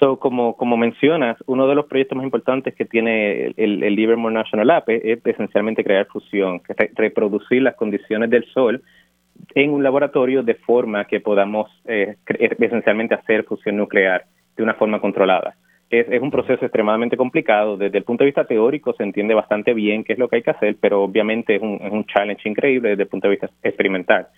So, 0.00 0.18
como, 0.18 0.56
como 0.56 0.78
mencionas, 0.78 1.36
uno 1.46 1.68
de 1.68 1.74
los 1.74 1.84
proyectos 1.84 2.16
más 2.16 2.24
importantes 2.24 2.74
que 2.74 2.86
tiene 2.86 3.52
el, 3.58 3.82
el 3.82 3.94
Livermore 3.94 4.34
National 4.34 4.66
Lab 4.66 4.84
es, 4.86 5.20
esencialmente 5.22 5.84
crear 5.84 6.06
fusión, 6.06 6.62
reproducir 6.94 7.60
las 7.60 7.76
condiciones 7.76 8.30
del 8.30 8.46
Sol 8.46 8.82
en 9.54 9.70
un 9.70 9.82
laboratorio 9.82 10.42
de 10.42 10.54
forma 10.54 11.04
que 11.04 11.20
podamos 11.20 11.70
eh, 11.84 12.16
esencialmente 12.26 13.14
hacer 13.14 13.44
fusión 13.44 13.76
nuclear 13.76 14.24
de 14.56 14.62
una 14.62 14.72
forma 14.72 15.02
controlada. 15.02 15.54
Es, 15.90 16.08
es, 16.08 16.22
un 16.22 16.30
proceso 16.30 16.64
extremadamente 16.64 17.18
complicado. 17.18 17.76
Desde 17.76 17.98
el 17.98 18.04
punto 18.04 18.24
de 18.24 18.28
vista 18.28 18.46
teórico 18.46 18.94
se 18.94 19.02
entiende 19.02 19.34
bastante 19.34 19.74
bien 19.74 20.04
qué 20.04 20.14
es 20.14 20.18
lo 20.18 20.28
que 20.28 20.36
hay 20.36 20.42
que 20.42 20.52
hacer, 20.52 20.76
pero 20.80 21.02
obviamente 21.02 21.56
es 21.56 21.62
un, 21.62 21.78
es 21.82 21.92
un 21.92 22.06
challenge 22.06 22.48
increíble 22.48 22.90
desde 22.90 23.02
el 23.02 23.08
punto 23.08 23.28
de 23.28 23.32
vista 23.32 23.50
experimental. 23.62 24.28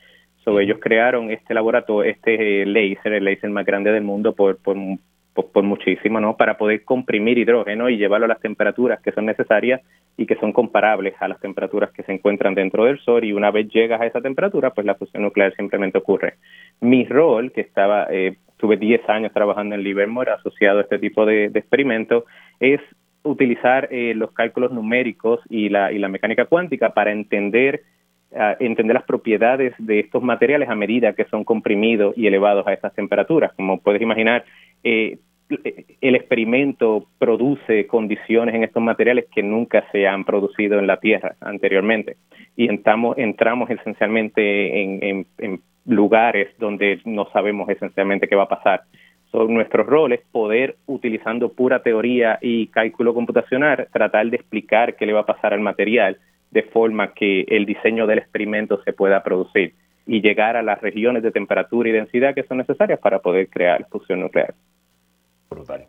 So, 0.45 0.59
ellos 0.59 0.79
crearon 0.81 1.31
este 1.31 1.55
laboratorio, 1.55 2.11
este 2.11 2.67
laser, 2.67 3.13
el 3.13 3.25
laser 3.25 3.51
más 3.51 3.65
grande 3.65 3.93
del 3.93 4.03
mundo 4.03 4.35
por, 4.35 4.61
por, 4.61 4.77
por, 5.35 5.63
muchísimo, 5.63 6.21
¿no? 6.21 6.37
Para 6.37 6.57
poder 6.59 6.85
comprimir 6.85 7.39
hidrógeno 7.39 7.89
y 7.89 7.97
llevarlo 7.97 8.27
a 8.27 8.29
las 8.29 8.41
temperaturas 8.41 9.01
que 9.01 9.13
son 9.13 9.27
necesarias 9.27 9.81
y 10.17 10.27
que 10.27 10.37
son 10.37 10.53
comparables 10.53 11.15
a 11.21 11.29
las 11.29 11.41
temperaturas 11.41 11.91
que 11.93 12.03
se 12.03 12.13
encuentran 12.13 12.55
dentro 12.55 12.85
del 12.85 12.99
Sol 13.01 13.25
y 13.25 13.33
una 13.33 13.51
vez 13.51 13.69
llegas 13.69 14.01
a 14.01 14.07
esa 14.07 14.21
temperatura, 14.21 14.71
pues 14.71 14.87
la 14.87 14.95
fusión 14.95 15.23
nuclear 15.23 15.55
simplemente 15.57 15.99
ocurre. 15.99 16.35
Mi 16.81 17.05
rol, 17.07 17.53
que 17.53 17.63
estaba, 17.63 18.09
eh, 18.11 18.37
tuve 18.59 18.77
10 18.77 19.09
años 19.09 19.33
trabajando 19.33 19.75
en 19.75 19.83
Livermore 19.83 20.33
asociado 20.33 20.79
a 20.79 20.83
este 20.83 20.99
tipo 20.99 21.25
de, 21.25 21.47
experimentos, 21.47 22.25
es 22.61 22.81
utilizar 23.23 23.89
eh, 23.91 24.15
los 24.15 24.33
cálculos 24.33 24.73
numéricos 24.73 25.41
y 25.49 25.69
la, 25.69 25.93
y 25.93 25.99
la 25.99 26.09
mecánica 26.09 26.45
cuántica 26.45 26.93
para 26.93 27.13
entender 27.13 27.83
entender 28.61 28.95
las 28.95 29.05
propiedades 29.05 29.75
de 29.79 30.01
estos 30.01 30.23
materiales 30.23 30.69
a 30.69 30.75
medida 30.75 31.13
que 31.13 31.27
son 31.27 31.45
comprimidos 31.45 32.17
y 32.17 32.27
elevados 32.27 32.67
a 32.67 32.73
esas 32.73 32.95
temperaturas. 32.95 33.53
Como 33.55 33.81
puedes 33.81 34.01
imaginar, 34.01 34.45
eh, 34.85 35.19
el 36.01 36.15
experimento 36.15 37.07
produce 37.19 37.87
condiciones 37.87 38.55
en 38.55 38.65
estos 38.65 38.83
materiales 38.83 39.27
que 39.35 39.43
nunca 39.43 39.85
se 39.93 40.07
han 40.07 40.25
producido 40.25 40.79
en 40.79 40.87
la 40.87 40.99
Tierra 40.99 41.37
anteriormente. 41.41 42.17
Y 42.57 42.69
entramos, 42.69 43.17
esencialmente 43.71 44.83
en, 44.83 45.27
lugares 45.85 46.49
donde 46.59 47.01
no 47.05 47.29
sabemos 47.33 47.69
esencialmente 47.69 48.29
qué 48.29 48.37
va 48.37 48.45
a 48.45 48.49
pasar. 48.49 48.83
So, 49.33 49.49
nuestro 49.49 49.83
rol 49.83 50.13
es 50.13 50.21
poder, 50.31 50.77
utilizando 50.87 51.53
pura 51.53 51.83
teoría 51.83 52.39
y 52.41 52.69
cálculo 52.69 53.15
computacional, 53.15 53.89
tratar 53.93 54.31
de 54.31 54.37
explicar 54.37 54.95
qué 54.95 55.07
le 55.07 55.13
va 55.13 55.21
a 55.21 55.27
pasar 55.27 55.55
al 55.55 55.61
material 55.61 56.19
de 56.51 56.63
forma 56.65 57.15
que 57.15 57.47
el 57.49 57.67
diseño 57.67 58.07
del 58.07 58.19
experimento 58.19 58.81
se 58.85 58.93
pueda 58.93 59.23
producir 59.23 59.75
y 60.07 60.21
llegar 60.21 60.57
a 60.57 60.63
las 60.63 60.81
regiones 60.81 61.23
de 61.23 61.33
temperatura 61.33 61.89
y 61.89 61.93
densidad 61.93 62.35
que 62.35 62.43
son 62.45 62.59
necesarias 62.59 63.01
para 63.01 63.21
poder 63.21 63.49
crear 63.49 63.87
fusión 63.91 64.21
nuclear. 64.21 64.55
Brutal. 65.55 65.87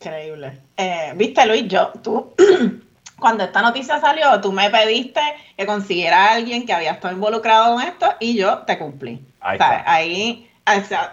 Increíble. 0.00 0.60
Eh, 0.76 1.12
Viste, 1.16 1.46
Luis, 1.46 1.66
yo, 1.68 1.92
tú, 2.02 2.34
cuando 3.18 3.44
esta 3.44 3.62
noticia 3.62 4.00
salió, 4.00 4.40
tú 4.40 4.52
me 4.52 4.68
pediste 4.70 5.20
que 5.56 5.66
consiguiera 5.66 6.26
a 6.26 6.32
alguien 6.34 6.66
que 6.66 6.72
había 6.72 6.92
estado 6.92 7.14
involucrado 7.14 7.80
en 7.80 7.88
esto 7.88 8.14
y 8.20 8.36
yo 8.36 8.58
te 8.58 8.78
cumplí. 8.78 9.24
Ahí, 9.40 9.58
ahí 9.86 10.50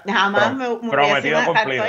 jamás 0.07 0.55
me, 0.55 0.69
me 0.69 0.89
Prometido 0.89 1.39
cumplido. 1.45 1.85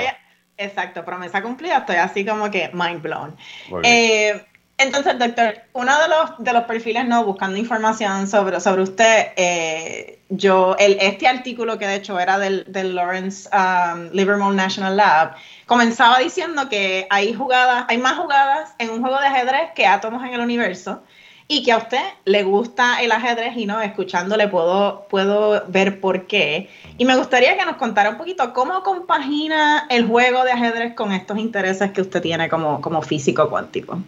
exacto, 0.57 1.03
promesa 1.03 1.41
cumplida, 1.41 1.77
estoy 1.79 1.95
así 1.97 2.25
como 2.25 2.49
que 2.51 2.69
mind 2.73 3.01
blown. 3.01 3.35
Eh, 3.83 4.45
entonces, 4.83 5.17
doctor, 5.17 5.55
uno 5.73 5.91
de 5.99 6.07
los, 6.07 6.37
de 6.39 6.53
los 6.53 6.63
perfiles, 6.63 7.07
no, 7.07 7.23
buscando 7.23 7.57
información 7.57 8.27
sobre, 8.27 8.59
sobre 8.59 8.83
usted, 8.83 9.27
eh, 9.35 10.19
yo, 10.29 10.75
el, 10.77 10.97
este 10.99 11.27
artículo 11.27 11.77
que 11.77 11.87
de 11.87 11.95
hecho 11.95 12.19
era 12.19 12.37
del, 12.37 12.65
del 12.67 12.95
Lawrence 12.95 13.49
um, 13.51 14.09
Livermore 14.11 14.55
National 14.55 14.97
Lab, 14.97 15.35
comenzaba 15.65 16.19
diciendo 16.19 16.69
que 16.69 17.07
hay 17.09 17.33
jugadas, 17.33 17.85
hay 17.87 17.97
más 17.97 18.17
jugadas 18.17 18.73
en 18.77 18.89
un 18.89 19.01
juego 19.01 19.19
de 19.19 19.27
ajedrez 19.27 19.71
que 19.75 19.87
átomos 19.87 20.23
en 20.23 20.33
el 20.33 20.41
universo 20.41 21.01
y 21.47 21.63
que 21.63 21.71
a 21.71 21.77
usted 21.77 22.01
le 22.25 22.43
gusta 22.43 23.01
el 23.01 23.11
ajedrez 23.11 23.55
y 23.57 23.65
no, 23.65 23.81
escuchándole 23.81 24.47
puedo, 24.47 25.07
puedo 25.09 25.63
ver 25.67 25.99
por 25.99 26.25
qué. 26.27 26.69
Y 26.97 27.05
me 27.05 27.15
gustaría 27.15 27.57
que 27.57 27.65
nos 27.65 27.75
contara 27.77 28.09
un 28.09 28.17
poquito 28.17 28.53
cómo 28.53 28.83
compagina 28.83 29.85
el 29.89 30.07
juego 30.07 30.43
de 30.43 30.51
ajedrez 30.51 30.95
con 30.95 31.11
estos 31.11 31.37
intereses 31.37 31.91
que 31.91 32.01
usted 32.01 32.21
tiene 32.21 32.49
como, 32.49 32.81
como 32.81 33.01
físico 33.01 33.49
cuántico. 33.49 33.99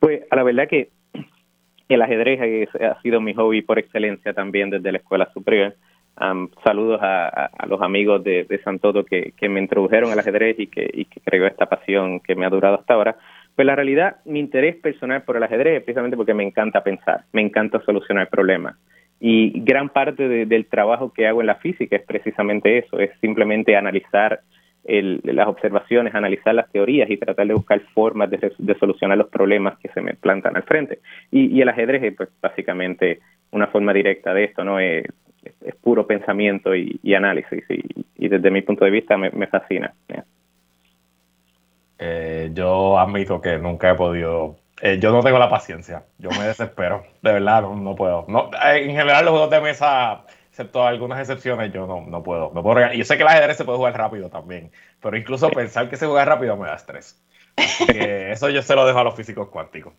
Pues 0.00 0.22
a 0.30 0.36
la 0.36 0.42
verdad 0.42 0.66
que 0.66 0.88
el 1.88 2.02
ajedrez 2.02 2.68
ha 2.80 3.00
sido 3.02 3.20
mi 3.20 3.34
hobby 3.34 3.62
por 3.62 3.78
excelencia 3.78 4.32
también 4.32 4.70
desde 4.70 4.92
la 4.92 4.98
escuela 4.98 5.30
superior. 5.32 5.74
saludos 6.64 7.00
a, 7.02 7.50
los 7.66 7.82
amigos 7.82 8.22
de, 8.24 8.44
de 8.44 8.62
Santoto 8.62 9.04
que, 9.04 9.32
me 9.48 9.60
introdujeron 9.60 10.10
al 10.10 10.18
ajedrez 10.18 10.58
y 10.58 10.68
que, 10.68 10.88
y 10.92 11.04
creó 11.04 11.46
esta 11.46 11.66
pasión 11.66 12.20
que 12.20 12.34
me 12.34 12.46
ha 12.46 12.50
durado 12.50 12.76
hasta 12.76 12.94
ahora. 12.94 13.16
Pues 13.54 13.66
la 13.66 13.76
realidad, 13.76 14.16
mi 14.24 14.38
interés 14.38 14.76
personal 14.76 15.22
por 15.22 15.36
el 15.36 15.42
ajedrez 15.42 15.78
es 15.78 15.82
precisamente 15.84 16.16
porque 16.16 16.34
me 16.34 16.44
encanta 16.44 16.82
pensar, 16.82 17.24
me 17.32 17.42
encanta 17.42 17.80
solucionar 17.84 18.28
problemas. 18.28 18.76
Y 19.18 19.60
gran 19.64 19.90
parte 19.90 20.46
del 20.46 20.66
trabajo 20.66 21.12
que 21.12 21.26
hago 21.26 21.42
en 21.42 21.48
la 21.48 21.56
física 21.56 21.96
es 21.96 22.02
precisamente 22.06 22.78
eso, 22.78 22.98
es 22.98 23.10
simplemente 23.20 23.76
analizar 23.76 24.40
el, 24.84 25.20
las 25.24 25.46
observaciones, 25.46 26.14
analizar 26.14 26.54
las 26.54 26.70
teorías 26.70 27.10
y 27.10 27.16
tratar 27.16 27.46
de 27.46 27.54
buscar 27.54 27.80
formas 27.94 28.30
de, 28.30 28.76
solucionar 28.78 29.18
los 29.18 29.28
problemas 29.28 29.78
que 29.78 29.88
se 29.88 30.00
me 30.00 30.14
plantan 30.14 30.56
al 30.56 30.62
frente. 30.62 31.00
Y, 31.30 31.60
el 31.60 31.68
ajedrez 31.68 32.02
es 32.02 32.14
pues, 32.14 32.28
básicamente 32.40 33.20
una 33.50 33.66
forma 33.66 33.92
directa 33.92 34.32
de 34.34 34.44
esto, 34.44 34.64
¿no? 34.64 34.78
Es, 34.78 35.06
puro 35.80 36.06
pensamiento 36.06 36.74
y, 36.74 37.14
análisis 37.14 37.64
y, 37.68 38.28
desde 38.28 38.50
mi 38.50 38.60
punto 38.62 38.84
de 38.84 38.90
vista 38.90 39.16
me, 39.16 39.30
me 39.30 39.46
fascina. 39.46 39.92
Eh, 41.98 42.50
yo 42.52 42.98
admito 42.98 43.40
que 43.40 43.58
nunca 43.58 43.90
he 43.90 43.94
podido 43.94 44.56
eh, 44.82 44.98
yo 44.98 45.12
no 45.12 45.22
tengo 45.22 45.38
la 45.38 45.50
paciencia, 45.50 46.04
yo 46.18 46.30
me 46.30 46.44
desespero, 46.44 47.04
de 47.20 47.32
verdad, 47.32 47.62
no, 47.62 47.76
no 47.76 47.94
puedo. 47.94 48.24
No, 48.28 48.50
en 48.64 48.90
general 48.90 49.26
los 49.26 49.32
juegos 49.32 49.50
de 49.50 49.60
mesa 49.60 50.24
excepto 50.60 50.86
algunas 50.86 51.18
excepciones, 51.18 51.72
yo 51.72 51.86
no, 51.86 52.02
no 52.06 52.22
puedo. 52.22 52.52
No 52.54 52.62
puedo 52.62 52.92
y 52.92 52.98
yo 52.98 53.04
sé 53.04 53.16
que 53.16 53.22
el 53.22 53.28
ajedrez 53.28 53.56
se 53.56 53.64
puede 53.64 53.78
jugar 53.78 53.96
rápido 53.96 54.28
también, 54.28 54.70
pero 55.00 55.16
incluso 55.16 55.48
pensar 55.50 55.88
que 55.88 55.96
se 55.96 56.06
juega 56.06 56.24
rápido 56.24 56.56
me 56.56 56.68
da 56.68 56.74
estrés. 56.74 57.22
eso 57.88 58.50
yo 58.50 58.62
se 58.62 58.74
lo 58.74 58.86
dejo 58.86 58.98
a 58.98 59.04
los 59.04 59.14
físicos 59.14 59.48
cuánticos. 59.48 59.94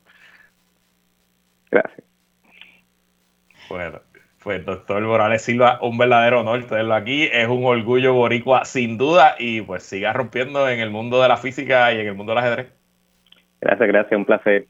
Gracias. 1.71 2.03
Bueno, 3.69 4.01
pues 4.43 4.65
doctor 4.65 5.01
Morales 5.01 5.41
Silva, 5.41 5.79
un 5.81 5.97
verdadero 5.97 6.41
honor 6.41 6.65
tenerlo 6.65 6.93
aquí. 6.93 7.23
Es 7.31 7.47
un 7.47 7.65
orgullo 7.65 8.13
boricua 8.13 8.65
sin 8.65 8.97
duda 8.97 9.35
y 9.39 9.61
pues 9.61 9.83
siga 9.83 10.13
rompiendo 10.13 10.69
en 10.69 10.79
el 10.79 10.91
mundo 10.91 11.21
de 11.21 11.27
la 11.27 11.37
física 11.37 11.91
y 11.93 11.99
en 11.99 12.07
el 12.07 12.15
mundo 12.15 12.33
del 12.33 12.43
ajedrez. 12.43 12.73
Gracias, 13.61 13.87
gracias, 13.87 14.17
un 14.17 14.25
placer. 14.25 14.67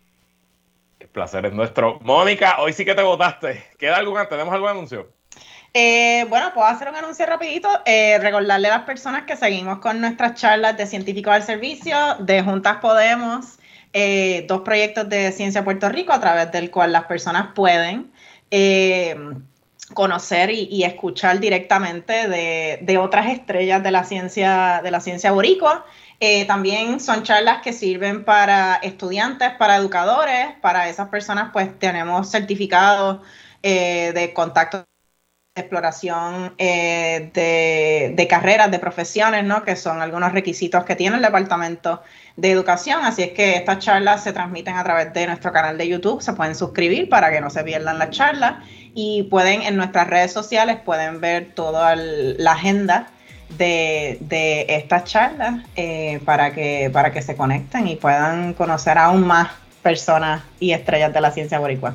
El 0.99 1.07
placer 1.07 1.45
es 1.47 1.53
nuestro. 1.53 1.99
Mónica, 2.01 2.57
hoy 2.59 2.73
sí 2.73 2.85
que 2.85 2.93
te 2.93 3.01
votaste. 3.01 3.63
¿Queda 3.79 3.97
algún 3.97 4.17
¿Tenemos 4.29 4.53
algún 4.53 4.69
anuncio? 4.69 5.20
Eh, 5.73 6.25
bueno, 6.27 6.51
puedo 6.53 6.67
hacer 6.67 6.89
un 6.89 6.95
anuncio 6.95 7.25
rapidito. 7.25 7.69
Eh, 7.85 8.17
recordarle 8.19 8.67
a 8.67 8.77
las 8.77 8.83
personas 8.83 9.23
que 9.23 9.37
seguimos 9.37 9.79
con 9.79 10.01
nuestras 10.01 10.35
charlas 10.35 10.77
de 10.77 10.85
científicos 10.85 11.33
al 11.33 11.43
servicio, 11.43 11.97
de 12.19 12.41
Juntas 12.43 12.77
Podemos, 12.81 13.57
eh, 13.93 14.45
dos 14.47 14.61
proyectos 14.61 15.07
de 15.09 15.31
Ciencia 15.31 15.63
Puerto 15.63 15.89
Rico 15.89 16.13
a 16.13 16.19
través 16.19 16.51
del 16.51 16.71
cual 16.71 16.91
las 16.91 17.05
personas 17.05 17.49
pueden 17.55 18.11
conocer 19.93 20.49
y, 20.51 20.83
escuchar 20.83 21.39
directamente 21.39 22.27
de, 22.27 22.97
otras 22.97 23.27
estrellas 23.27 23.81
de 23.83 23.91
la 23.91 24.03
ciencia, 24.03 24.81
de 24.83 24.91
la 24.91 24.99
ciencia 24.99 25.31
boricua. 25.31 25.85
también 26.47 26.99
son 26.99 27.23
charlas 27.23 27.61
que 27.61 27.73
sirven 27.73 28.25
para 28.25 28.75
estudiantes, 28.75 29.51
para 29.57 29.77
educadores, 29.77 30.47
para 30.61 30.89
esas 30.89 31.07
personas 31.09 31.51
pues 31.53 31.77
tenemos 31.79 32.29
certificados 32.29 33.21
de 33.61 34.31
contacto 34.35 34.85
exploración 35.53 36.53
eh, 36.57 37.29
de, 38.15 38.27
carreras, 38.29 38.71
de 38.71 38.79
profesiones, 38.79 39.43
¿no? 39.43 39.63
que 39.63 39.75
son 39.75 40.01
algunos 40.01 40.31
requisitos 40.31 40.85
que 40.85 40.95
tiene 40.95 41.17
el 41.17 41.21
Departamento 41.21 42.01
de 42.37 42.51
Educación. 42.51 43.03
Así 43.03 43.23
es 43.23 43.31
que 43.31 43.57
estas 43.57 43.79
charlas 43.79 44.23
se 44.23 44.31
transmiten 44.31 44.77
a 44.77 44.83
través 44.85 45.13
de 45.13 45.27
nuestro 45.27 45.51
canal 45.51 45.77
de 45.77 45.89
YouTube. 45.89 46.21
Se 46.21 46.31
pueden 46.33 46.55
suscribir 46.55 47.09
para 47.09 47.31
que 47.31 47.41
no 47.41 47.49
se 47.49 47.65
pierdan 47.65 47.99
las 47.99 48.11
charlas 48.11 48.63
y 48.93 49.23
pueden 49.23 49.61
en 49.63 49.75
nuestras 49.75 50.07
redes 50.07 50.31
sociales 50.31 50.77
pueden 50.85 51.19
ver 51.19 51.51
toda 51.53 51.97
la 51.97 52.53
agenda 52.53 53.07
de, 53.57 54.65
estas 54.69 55.03
charlas 55.03 55.65
eh, 55.75 56.21
para, 56.23 56.53
que, 56.53 56.89
para 56.93 57.11
que 57.11 57.21
se 57.21 57.35
conecten 57.35 57.87
y 57.87 57.97
puedan 57.97 58.53
conocer 58.53 58.97
aún 58.97 59.27
más 59.27 59.49
personas 59.83 60.43
y 60.61 60.71
estrellas 60.71 61.13
de 61.13 61.19
la 61.19 61.31
ciencia 61.31 61.59
boricua. 61.59 61.93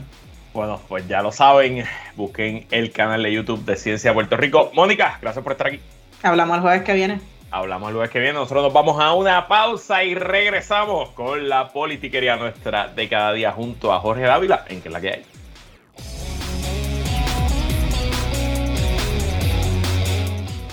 Bueno, 0.56 0.80
pues 0.88 1.06
ya 1.06 1.20
lo 1.20 1.32
saben, 1.32 1.84
busquen 2.16 2.66
el 2.70 2.90
canal 2.90 3.22
de 3.22 3.30
YouTube 3.30 3.62
de 3.66 3.76
Ciencia 3.76 4.14
Puerto 4.14 4.38
Rico. 4.38 4.70
Mónica, 4.72 5.18
gracias 5.20 5.42
por 5.42 5.52
estar 5.52 5.66
aquí. 5.66 5.80
Hablamos 6.22 6.56
el 6.56 6.62
jueves 6.62 6.82
que 6.82 6.94
viene. 6.94 7.20
Hablamos 7.50 7.90
el 7.90 7.94
jueves 7.96 8.10
que 8.10 8.20
viene. 8.20 8.38
Nosotros 8.38 8.64
nos 8.64 8.72
vamos 8.72 8.98
a 8.98 9.12
una 9.12 9.48
pausa 9.48 10.02
y 10.02 10.14
regresamos 10.14 11.10
con 11.10 11.46
la 11.50 11.68
politiquería 11.68 12.36
nuestra 12.36 12.88
de 12.88 13.06
cada 13.06 13.34
día 13.34 13.52
junto 13.52 13.92
a 13.92 14.00
Jorge 14.00 14.22
Dávila, 14.22 14.64
en 14.70 14.80
que 14.80 14.88
es 14.88 14.92
la 14.94 15.00
que 15.02 15.10
hay. 15.10 15.24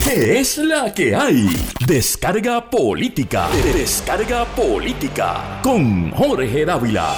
¿Qué 0.01 0.39
es 0.39 0.57
la 0.59 0.93
que 0.93 1.13
hay? 1.13 1.49
Descarga 1.85 2.69
política. 2.69 3.49
Descarga 3.73 4.45
política. 4.45 5.59
Con 5.61 6.09
Jorge 6.11 6.63
Dávila. 6.63 7.15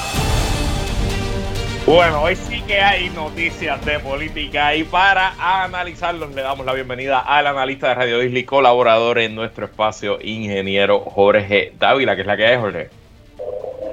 Bueno, 1.86 2.24
hoy 2.24 2.36
sí 2.36 2.64
que 2.64 2.82
hay 2.82 3.10
noticias 3.12 3.84
de 3.86 4.00
política 4.00 4.76
y 4.76 4.84
para 4.84 5.34
analizarlos 5.64 6.34
le 6.34 6.42
damos 6.42 6.66
la 6.66 6.74
bienvenida 6.74 7.20
al 7.20 7.46
analista 7.46 7.90
de 7.90 7.94
Radio 7.96 8.20
Disney, 8.20 8.44
colaborador 8.44 9.20
en 9.20 9.36
nuestro 9.36 9.66
espacio, 9.66 10.18
ingeniero 10.22 11.00
Jorge 11.00 11.74
Dávila, 11.78 12.16
que 12.16 12.22
es 12.22 12.28
la 12.28 12.38
que 12.38 12.46
hay, 12.48 12.58
Jorge. 12.58 12.90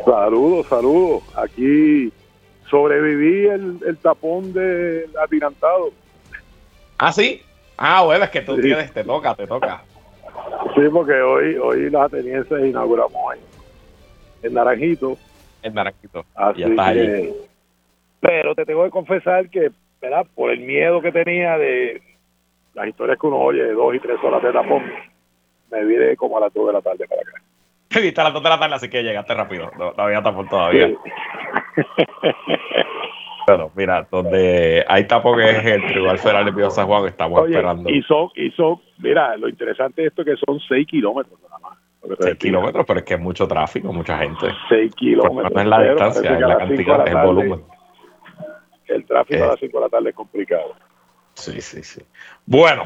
Saludos, 0.07 0.66
saludos. 0.68 1.22
Aquí 1.37 2.11
sobreviví 2.70 3.46
el, 3.48 3.78
el 3.87 3.96
tapón 3.98 4.55
del 4.55 5.11
atirantado. 5.22 5.90
¿Ah, 6.98 7.12
sí? 7.12 7.42
Ah, 7.76 8.02
bueno, 8.05 8.24
es 8.24 8.31
que 8.31 8.40
tú 8.40 8.59
tienes, 8.59 8.90
te 8.92 9.05
toca, 9.05 9.35
te 9.35 9.46
toca. 9.46 9.83
Sí, 10.74 10.81
porque 10.90 11.12
hoy, 11.20 11.57
hoy 11.57 11.90
los 11.90 12.02
atenienses 12.02 12.64
inauguramos 12.64 13.35
en, 14.42 14.55
Naranjito. 14.55 15.18
En 15.62 15.74
Naranjito. 15.74 16.24
Así 16.35 16.61
ya 16.61 16.68
estás 16.68 16.92
que- 16.94 17.00
allí. 17.00 17.33
Pero 18.22 18.54
te 18.54 18.64
tengo 18.64 18.85
que 18.85 18.90
confesar 18.90 19.50
que, 19.50 19.70
¿verdad? 20.00 20.24
Por 20.35 20.50
el 20.52 20.61
miedo 20.61 21.02
que 21.02 21.11
tenía 21.12 21.58
de 21.58 22.00
las 22.74 22.87
historias 22.88 23.18
que 23.20 23.26
uno 23.26 23.37
oye 23.38 23.62
de 23.64 23.72
dos 23.74 23.94
y 23.94 23.98
tres 23.98 24.16
horas 24.22 24.42
de 24.42 24.52
tapón, 24.52 24.82
me 25.70 25.85
vine 25.85 26.16
como 26.16 26.38
a 26.38 26.40
las 26.40 26.54
dos 26.54 26.68
de 26.68 26.72
la 26.72 26.80
tarde 26.80 27.06
para 27.08 27.20
acá. 27.20 27.42
Viste 28.00 28.20
a 28.20 28.24
las 28.24 28.32
2 28.32 28.42
de 28.42 28.48
la 28.48 28.58
tarde, 28.58 28.74
así 28.76 28.88
que 28.88 29.02
llegaste 29.02 29.35
rápido. 29.35 29.70
No, 29.78 29.92
no 29.92 30.02
había 30.04 30.22
tapón 30.22 30.48
todavía. 30.48 30.88
Sí. 30.88 30.96
Pero 33.46 33.70
mira, 33.74 34.06
donde 34.11 34.85
hay 34.88 35.04
tapón 35.06 35.40
es 35.40 35.64
el 35.66 35.85
Tribunal 35.88 36.18
Federal 36.18 36.44
de 36.44 36.52
Pío 36.52 36.70
San 36.70 36.87
Juan, 36.87 37.06
estamos 37.06 37.40
Oye, 37.40 37.56
esperando 37.56 37.90
y 37.90 38.00
son, 38.02 38.28
y 38.37 38.50
son, 38.52 38.80
mira, 38.98 39.37
lo 39.37 39.48
interesante 39.48 40.02
de 40.02 40.08
esto 40.08 40.22
es 40.22 40.28
que 40.28 40.37
son 40.46 40.61
seis 40.61 40.87
kilómetros 40.87 41.40
nada 41.42 41.58
más. 41.58 41.76
lo 42.02 42.11
que 42.11 42.16
se 42.16 42.22
6 42.22 42.30
despide. 42.35 42.48
kilómetros, 42.50 42.87
pero 42.87 42.98
es 43.00 43.04
que 43.04 43.14
es 43.14 43.20
mucho 43.20 43.48
tráfico, 43.48 43.92
mucha 43.92 44.16
gente. 44.18 44.46
Seis 44.68 44.92
Porque 44.92 44.96
kilómetros. 44.96 45.52
no 45.52 45.61
es 45.61 45.66
la 45.66 45.82
distancia, 45.82 46.35
es 46.35 46.40
la 46.40 46.56
cantidad, 46.56 47.06
es 47.08 47.14
el 47.14 47.20
volumen. 47.26 47.61
El 48.94 49.05
tráfico 49.07 49.40
Eh. 49.40 49.44
a 49.44 49.48
las 49.48 49.61
5 49.61 49.78
de 49.78 49.85
la 49.85 49.88
tarde 49.90 50.11
es 50.11 50.14
complicado. 50.16 50.74
Sí, 51.35 51.61
sí, 51.61 51.83
sí. 51.83 52.02
Bueno, 52.46 52.83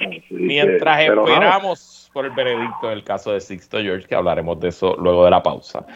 Así 0.00 0.24
mientras 0.30 0.96
que- 0.98 1.06
esperamos 1.06 1.98
por 2.12 2.26
el 2.26 2.32
veredicto 2.32 2.88
del 2.88 3.04
caso 3.04 3.32
de 3.32 3.40
Sixto 3.40 3.78
George, 3.80 4.06
que 4.06 4.14
hablaremos 4.14 4.60
de 4.60 4.68
eso 4.68 4.94
luego 4.98 5.24
de 5.24 5.30
la 5.30 5.42
pausa. 5.42 5.86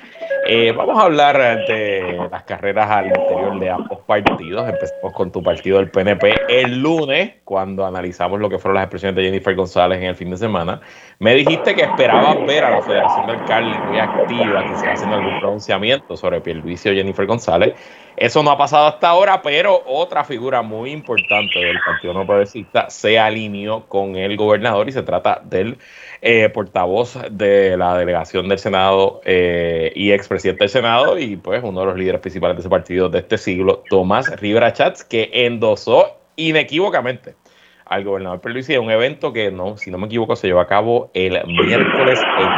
Eh, 0.48 0.72
vamos 0.72 0.98
a 0.98 1.02
hablar 1.02 1.36
de 1.66 2.26
las 2.30 2.42
carreras 2.44 2.90
al 2.90 3.06
interior 3.08 3.58
de 3.58 3.68
ambos 3.68 3.98
partidos. 4.06 4.66
Empezamos 4.66 5.12
con 5.12 5.30
tu 5.30 5.42
partido, 5.42 5.78
el 5.78 5.90
PNP, 5.90 6.34
el 6.48 6.78
lunes, 6.80 7.34
cuando 7.44 7.84
analizamos 7.84 8.40
lo 8.40 8.48
que 8.48 8.58
fueron 8.58 8.76
las 8.76 8.84
expresiones 8.84 9.16
de 9.16 9.24
Jennifer 9.24 9.54
González 9.54 9.98
en 9.98 10.04
el 10.04 10.14
fin 10.14 10.30
de 10.30 10.38
semana. 10.38 10.80
Me 11.18 11.34
dijiste 11.34 11.74
que 11.74 11.82
esperabas 11.82 12.46
ver 12.46 12.64
a 12.64 12.70
la 12.70 12.82
Federación 12.82 13.26
del 13.26 13.44
Carly 13.44 13.76
muy 13.86 13.98
activa, 13.98 14.64
que 14.66 14.76
se 14.76 14.88
haciendo 14.88 15.16
algún 15.16 15.38
pronunciamiento 15.40 16.16
sobre 16.16 16.40
Pierluisi 16.40 16.88
o 16.88 16.94
Jennifer 16.94 17.26
González. 17.26 17.74
Eso 18.16 18.42
no 18.42 18.50
ha 18.50 18.56
pasado 18.56 18.86
hasta 18.86 19.10
ahora, 19.10 19.42
pero 19.42 19.82
otra 19.84 20.24
figura 20.24 20.62
muy 20.62 20.90
importante 20.90 21.58
del 21.58 21.78
Partido 21.84 22.14
No 22.14 22.24
Progresista 22.24 22.88
se 22.88 23.18
alineó 23.18 23.84
con 23.88 24.16
el 24.16 24.38
gobernador 24.38 24.88
y 24.88 24.92
se 24.92 25.02
trata 25.02 25.42
del 25.44 25.76
eh, 26.22 26.48
portavoz 26.48 27.18
de 27.30 27.76
la 27.76 27.98
delegación 27.98 28.48
del 28.48 28.58
Senado 28.58 29.20
eh, 29.26 29.92
y 29.94 30.12
expresidente 30.12 30.64
del 30.64 30.70
Senado 30.70 31.18
y 31.18 31.36
pues 31.36 31.62
uno 31.62 31.80
de 31.80 31.86
los 31.86 31.98
líderes 31.98 32.22
principales 32.22 32.56
de 32.56 32.60
ese 32.60 32.70
partido 32.70 33.10
de 33.10 33.18
este 33.18 33.36
siglo, 33.36 33.82
Tomás 33.90 34.34
Rivera 34.40 34.72
Chats, 34.72 35.04
que 35.04 35.28
endosó 35.32 36.16
inequívocamente 36.36 37.34
al 37.84 38.02
gobernador 38.02 38.40
Pierluisi 38.40 38.74
en 38.74 38.80
un 38.80 38.90
evento 38.90 39.32
que, 39.34 39.50
no, 39.50 39.76
si 39.76 39.90
no 39.90 39.98
me 39.98 40.06
equivoco, 40.06 40.36
se 40.36 40.46
llevó 40.46 40.60
a 40.60 40.66
cabo 40.66 41.10
el 41.12 41.38
miércoles 41.46 42.20
en 42.38 42.48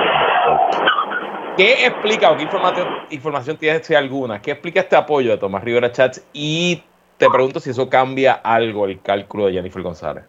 ¿Qué 1.59 1.87
explica 1.87 2.31
o 2.31 2.37
qué 2.37 2.45
información, 2.45 2.87
información 3.11 3.57
tienes 3.57 3.85
si 3.85 3.93
alguna? 3.93 4.41
¿Qué 4.41 4.53
explica 4.53 4.79
este 4.79 4.95
apoyo 4.95 5.33
de 5.33 5.39
Tomás 5.39 5.65
Rivera 5.65 5.91
Chats? 5.91 6.25
Y 6.33 6.81
te 7.17 7.29
pregunto 7.29 7.59
si 7.59 7.71
eso 7.71 7.91
cambia 7.91 8.35
algo 8.35 8.87
el 8.87 9.03
cálculo 9.03 9.47
de 9.47 9.55
Jennifer 9.55 9.83
González. 9.83 10.25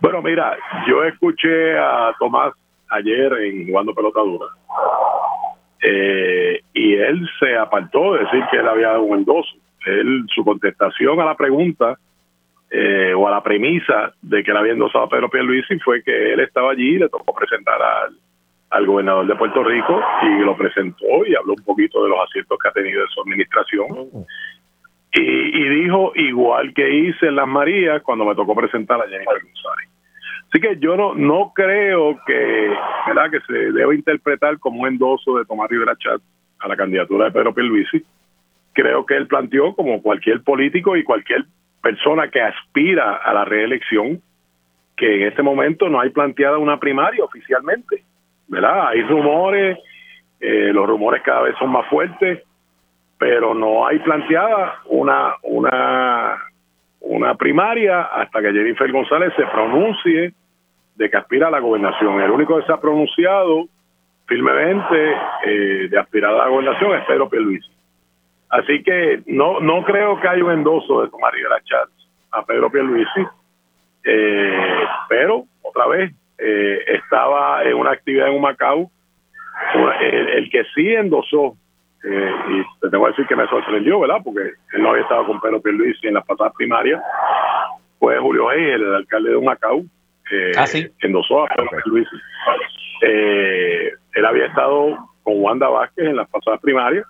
Bueno, 0.00 0.20
mira, 0.20 0.54
yo 0.86 1.02
escuché 1.04 1.78
a 1.78 2.12
Tomás 2.18 2.52
ayer 2.90 3.32
en 3.32 3.66
Jugando 3.66 3.94
Pelota 3.94 4.20
Dura 4.20 4.46
eh, 5.80 6.60
y 6.74 6.96
él 6.96 7.26
se 7.40 7.56
apartó 7.56 8.12
de 8.12 8.24
decir 8.24 8.44
que 8.50 8.58
él 8.58 8.68
había 8.68 8.88
dado 8.88 9.04
un 9.04 9.20
endoso. 9.20 9.54
Él, 9.86 10.26
su 10.34 10.44
contestación 10.44 11.18
a 11.20 11.24
la 11.24 11.36
pregunta 11.38 11.96
eh, 12.70 13.14
o 13.16 13.26
a 13.26 13.30
la 13.30 13.42
premisa 13.42 14.12
de 14.20 14.44
que 14.44 14.50
él 14.50 14.58
había 14.58 14.74
endosado 14.74 15.04
a 15.04 15.08
Pedro 15.08 15.30
Pierluisi 15.30 15.78
fue 15.78 16.02
que 16.02 16.34
él 16.34 16.40
estaba 16.40 16.72
allí 16.72 16.96
y 16.96 16.98
le 16.98 17.08
tocó 17.08 17.34
presentar 17.34 17.80
al, 17.80 18.14
al 18.74 18.86
gobernador 18.86 19.26
de 19.26 19.36
Puerto 19.36 19.62
Rico 19.62 20.02
y 20.22 20.40
lo 20.40 20.56
presentó 20.56 21.24
y 21.26 21.34
habló 21.34 21.54
un 21.56 21.64
poquito 21.64 22.02
de 22.02 22.10
los 22.10 22.18
aciertos 22.26 22.58
que 22.60 22.68
ha 22.68 22.72
tenido 22.72 23.02
en 23.02 23.08
su 23.08 23.20
administración. 23.22 23.88
Y, 25.12 25.20
y 25.22 25.68
dijo, 25.82 26.12
igual 26.16 26.74
que 26.74 26.92
hice 26.92 27.28
en 27.28 27.36
Las 27.36 27.46
Marías 27.46 28.02
cuando 28.02 28.24
me 28.24 28.34
tocó 28.34 28.54
presentar 28.54 29.00
a 29.00 29.08
Jennifer 29.08 29.40
González. 29.42 29.88
Así 30.48 30.60
que 30.60 30.76
yo 30.78 30.96
no, 30.96 31.14
no 31.14 31.52
creo 31.54 32.18
que, 32.26 32.70
¿verdad? 33.06 33.30
que 33.30 33.40
se 33.40 33.72
debe 33.72 33.94
interpretar 33.94 34.58
como 34.58 34.82
un 34.82 34.88
endoso 34.88 35.36
de 35.38 35.44
Tomás 35.44 35.68
Rivera 35.68 35.96
Chat 35.96 36.20
a 36.60 36.68
la 36.68 36.76
candidatura 36.76 37.26
de 37.26 37.30
Pedro 37.32 37.54
Pierluisi. 37.54 38.04
Creo 38.72 39.06
que 39.06 39.16
él 39.16 39.26
planteó, 39.26 39.74
como 39.74 40.02
cualquier 40.02 40.42
político 40.42 40.96
y 40.96 41.04
cualquier 41.04 41.44
persona 41.82 42.28
que 42.28 42.40
aspira 42.40 43.16
a 43.16 43.32
la 43.34 43.44
reelección, 43.44 44.20
que 44.96 45.22
en 45.22 45.28
este 45.28 45.42
momento 45.42 45.88
no 45.88 46.00
hay 46.00 46.10
planteada 46.10 46.58
una 46.58 46.78
primaria 46.78 47.24
oficialmente. 47.24 48.04
¿Verdad? 48.48 48.88
Hay 48.88 49.02
rumores, 49.02 49.78
eh, 50.40 50.70
los 50.72 50.86
rumores 50.86 51.22
cada 51.22 51.42
vez 51.42 51.56
son 51.58 51.70
más 51.70 51.86
fuertes, 51.86 52.42
pero 53.18 53.54
no 53.54 53.86
hay 53.86 53.98
planteada 54.00 54.80
una, 54.86 55.34
una, 55.42 56.42
una 57.00 57.34
primaria 57.34 58.02
hasta 58.02 58.40
que 58.40 58.52
Jennifer 58.52 58.90
González 58.90 59.32
se 59.36 59.46
pronuncie 59.46 60.34
de 60.96 61.10
que 61.10 61.16
aspira 61.16 61.48
a 61.48 61.50
la 61.50 61.60
gobernación. 61.60 62.20
El 62.20 62.30
único 62.30 62.58
que 62.58 62.66
se 62.66 62.72
ha 62.72 62.80
pronunciado 62.80 63.66
firmemente 64.26 65.16
eh, 65.44 65.88
de 65.90 65.98
aspirar 65.98 66.34
a 66.34 66.38
la 66.38 66.48
gobernación 66.48 66.98
es 66.98 67.04
Pedro 67.06 67.28
Pierluisi. 67.28 67.70
Así 68.50 68.82
que 68.82 69.22
no 69.26 69.60
no 69.60 69.82
creo 69.84 70.20
que 70.20 70.28
haya 70.28 70.44
un 70.44 70.52
endoso 70.52 71.02
de 71.02 71.10
Rivera 71.32 71.60
Chats 71.64 72.08
a 72.30 72.44
Pedro 72.44 72.70
Pierluisi, 72.70 73.26
eh, 74.04 74.84
pero 75.08 75.44
otra 75.62 75.86
vez 75.86 76.12
eh, 76.38 76.78
estaba 76.88 77.62
en 77.64 77.74
una 77.74 77.92
actividad 77.92 78.28
en 78.28 78.34
Humacao, 78.34 78.90
una- 79.74 79.96
el, 80.00 80.28
el 80.30 80.50
que 80.50 80.64
sí 80.74 80.94
endosó, 80.94 81.56
eh, 82.04 82.30
y 82.50 82.80
te 82.80 82.90
tengo 82.90 83.04
que 83.04 83.10
decir 83.12 83.26
que 83.26 83.36
me 83.36 83.46
sorprendió, 83.48 84.00
¿verdad? 84.00 84.18
Porque 84.22 84.40
él 84.72 84.82
no 84.82 84.90
había 84.90 85.02
estado 85.02 85.26
con 85.26 85.40
Pedro 85.40 85.60
Pierluisi 85.62 86.08
en 86.08 86.14
las 86.14 86.26
pasadas 86.26 86.52
primarias, 86.56 87.00
fue 87.98 88.18
Julio 88.18 88.52
Egel, 88.52 88.82
el 88.82 88.94
alcalde 88.96 89.30
de 89.30 89.36
Humacao, 89.36 89.82
eh, 90.30 90.52
Ah, 90.58 90.66
sí. 90.66 90.86
endosó 91.00 91.44
a 91.44 91.48
Pedro 91.48 91.68
Pierluisi. 91.70 92.16
Eh, 93.02 93.92
él 94.14 94.26
había 94.26 94.46
estado 94.46 94.96
con 95.22 95.34
Wanda 95.42 95.68
Vázquez 95.68 96.06
en 96.06 96.16
las 96.16 96.28
pasadas 96.28 96.60
primarias 96.60 97.06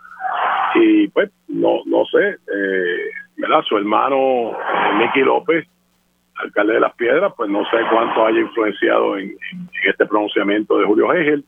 y 0.75 1.09
pues 1.09 1.31
no 1.49 1.81
no 1.87 2.05
sé, 2.07 2.31
eh, 2.53 3.11
¿verdad? 3.37 3.63
Su 3.63 3.77
hermano 3.77 4.53
eh, 4.53 4.95
Nicky 4.99 5.21
López 5.21 5.67
alcalde 6.37 6.75
de 6.75 6.81
Las 6.81 6.95
Piedras, 6.95 7.33
pues 7.37 7.49
no 7.51 7.65
sé 7.71 7.77
cuánto 7.91 8.27
haya 8.27 8.41
influenciado 8.41 9.17
en, 9.19 9.31
en- 9.31 9.37
en 9.83 9.91
este 9.91 10.07
pronunciamiento 10.07 10.79
de 10.79 10.85
Julio 10.87 11.13
Hegel, 11.13 11.45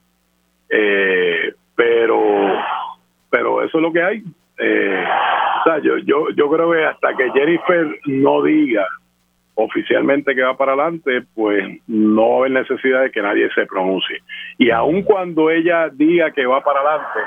eh, 0.70 1.52
pero 1.74 2.20
pero 3.30 3.62
eso 3.62 3.78
es 3.78 3.82
lo 3.82 3.92
que 3.92 4.02
hay. 4.02 4.22
Eh, 4.58 5.04
o 5.60 5.64
sea, 5.64 5.78
yo, 5.80 5.98
yo, 5.98 6.30
yo 6.30 6.48
creo 6.50 6.70
que 6.70 6.84
hasta 6.84 7.14
que 7.16 7.30
Jennifer 7.32 7.86
no 8.06 8.42
diga 8.42 8.86
oficialmente 9.54 10.34
que 10.34 10.42
va 10.42 10.56
para 10.56 10.72
adelante, 10.72 11.22
pues 11.34 11.64
no 11.86 12.28
va 12.30 12.34
a 12.34 12.38
haber 12.40 12.50
necesidad 12.52 13.02
de 13.02 13.10
que 13.10 13.22
nadie 13.22 13.48
se 13.54 13.66
pronuncie. 13.66 14.18
Y 14.58 14.70
aun 14.70 15.02
cuando 15.02 15.50
ella 15.50 15.88
diga 15.90 16.30
que 16.30 16.46
va 16.46 16.62
para 16.62 16.80
adelante, 16.80 17.20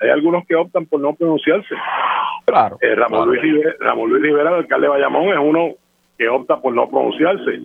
hay 0.00 0.10
algunos 0.10 0.46
que 0.46 0.54
optan 0.54 0.86
por 0.86 1.00
no 1.00 1.14
pronunciarse. 1.14 1.74
Claro. 2.46 2.76
Eh, 2.80 2.94
Ramón, 2.94 3.28
Luis 3.28 3.40
Rivera, 3.42 3.74
Ramón 3.80 4.10
Luis 4.10 4.22
Rivera, 4.22 4.50
el 4.50 4.56
alcalde 4.56 4.86
de 4.86 4.90
Bayamón, 4.90 5.28
es 5.30 5.38
uno 5.38 5.70
que 6.16 6.28
opta 6.28 6.60
por 6.60 6.74
no 6.74 6.88
pronunciarse 6.88 7.60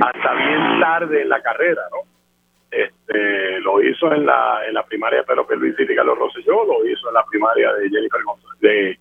hasta 0.00 0.34
bien 0.34 0.80
tarde 0.80 1.22
en 1.22 1.28
la 1.28 1.42
carrera, 1.42 1.82
¿no? 1.90 2.08
Este, 2.70 3.60
lo 3.60 3.82
hizo 3.82 4.12
en 4.12 4.26
la 4.26 4.60
en 4.66 4.74
la 4.74 4.84
primaria 4.84 5.18
de 5.18 5.24
Pedro 5.24 5.46
Pierluisi 5.46 5.82
y 5.82 5.96
Carlos 5.96 6.18
Rosselló, 6.18 6.64
lo 6.64 6.86
hizo 6.88 7.08
en 7.08 7.14
la 7.14 7.24
primaria 7.24 7.72
de 7.72 7.90
Jennifer 7.90 8.20
González, 8.24 8.98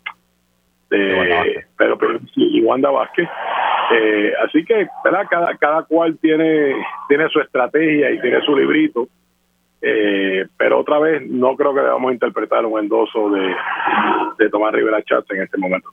de, 0.90 0.98
De. 0.98 1.66
Pedro 1.78 1.98
Pierluisi 1.98 2.58
y 2.58 2.62
Wanda 2.62 2.90
Vázquez. 2.90 3.30
Eh, 3.92 4.34
así 4.44 4.66
que, 4.66 4.88
¿verdad? 5.04 5.28
Cada, 5.30 5.56
cada 5.58 5.84
cual 5.84 6.18
tiene, 6.20 6.76
tiene 7.08 7.30
su 7.30 7.40
estrategia 7.40 8.12
y 8.12 8.20
tiene 8.22 8.42
su 8.42 8.56
librito. 8.56 9.08
Eh, 9.82 10.46
pero 10.58 10.80
otra 10.80 11.00
vez, 11.00 11.26
no 11.28 11.56
creo 11.56 11.74
que 11.74 11.82
debamos 11.82 12.12
interpretar 12.12 12.66
un 12.66 12.80
endoso 12.80 13.30
de, 13.30 13.56
de 14.38 14.50
Tomás 14.50 14.74
Rivera 14.74 15.02
Chatz 15.04 15.32
en 15.32 15.44
este 15.44 15.58
momento. 15.58 15.90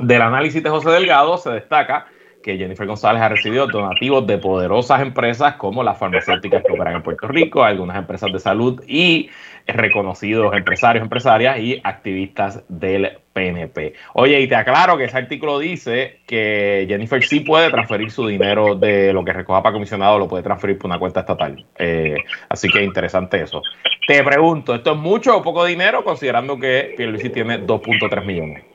Del 0.00 0.22
análisis 0.22 0.60
de 0.62 0.70
José 0.70 0.90
Delgado 0.90 1.36
se 1.38 1.50
destaca 1.50 2.06
que 2.44 2.58
Jennifer 2.58 2.86
González 2.86 3.22
ha 3.22 3.30
recibido 3.30 3.66
donativos 3.66 4.26
de 4.26 4.36
poderosas 4.36 5.00
empresas 5.00 5.54
como 5.54 5.82
las 5.82 5.96
farmacéuticas 5.96 6.62
que 6.62 6.72
operan 6.72 6.96
en 6.96 7.02
Puerto 7.02 7.26
Rico, 7.26 7.64
algunas 7.64 7.96
empresas 7.96 8.30
de 8.30 8.38
salud 8.38 8.84
y 8.86 9.30
reconocidos 9.66 10.54
empresarios, 10.54 11.02
empresarias 11.02 11.58
y 11.58 11.80
activistas 11.82 12.62
del 12.68 13.16
PNP. 13.32 13.94
Oye, 14.12 14.42
y 14.42 14.46
te 14.46 14.56
aclaro 14.56 14.98
que 14.98 15.04
ese 15.04 15.16
artículo 15.16 15.58
dice 15.58 16.20
que 16.26 16.84
Jennifer 16.86 17.24
sí 17.24 17.40
puede 17.40 17.70
transferir 17.70 18.10
su 18.10 18.26
dinero 18.26 18.74
de 18.74 19.14
lo 19.14 19.24
que 19.24 19.32
recoja 19.32 19.62
para 19.62 19.72
comisionado, 19.72 20.18
lo 20.18 20.28
puede 20.28 20.42
transferir 20.42 20.76
por 20.76 20.90
una 20.90 20.98
cuenta 20.98 21.20
estatal. 21.20 21.64
Eh, 21.78 22.16
así 22.50 22.68
que 22.68 22.84
interesante 22.84 23.40
eso. 23.40 23.62
Te 24.06 24.22
pregunto, 24.22 24.74
¿esto 24.74 24.92
es 24.92 24.98
mucho 24.98 25.38
o 25.38 25.42
poco 25.42 25.64
dinero 25.64 26.04
considerando 26.04 26.58
que 26.58 26.92
Pierluisi 26.94 27.30
tiene 27.30 27.58
2.3 27.66 28.22
millones? 28.22 28.73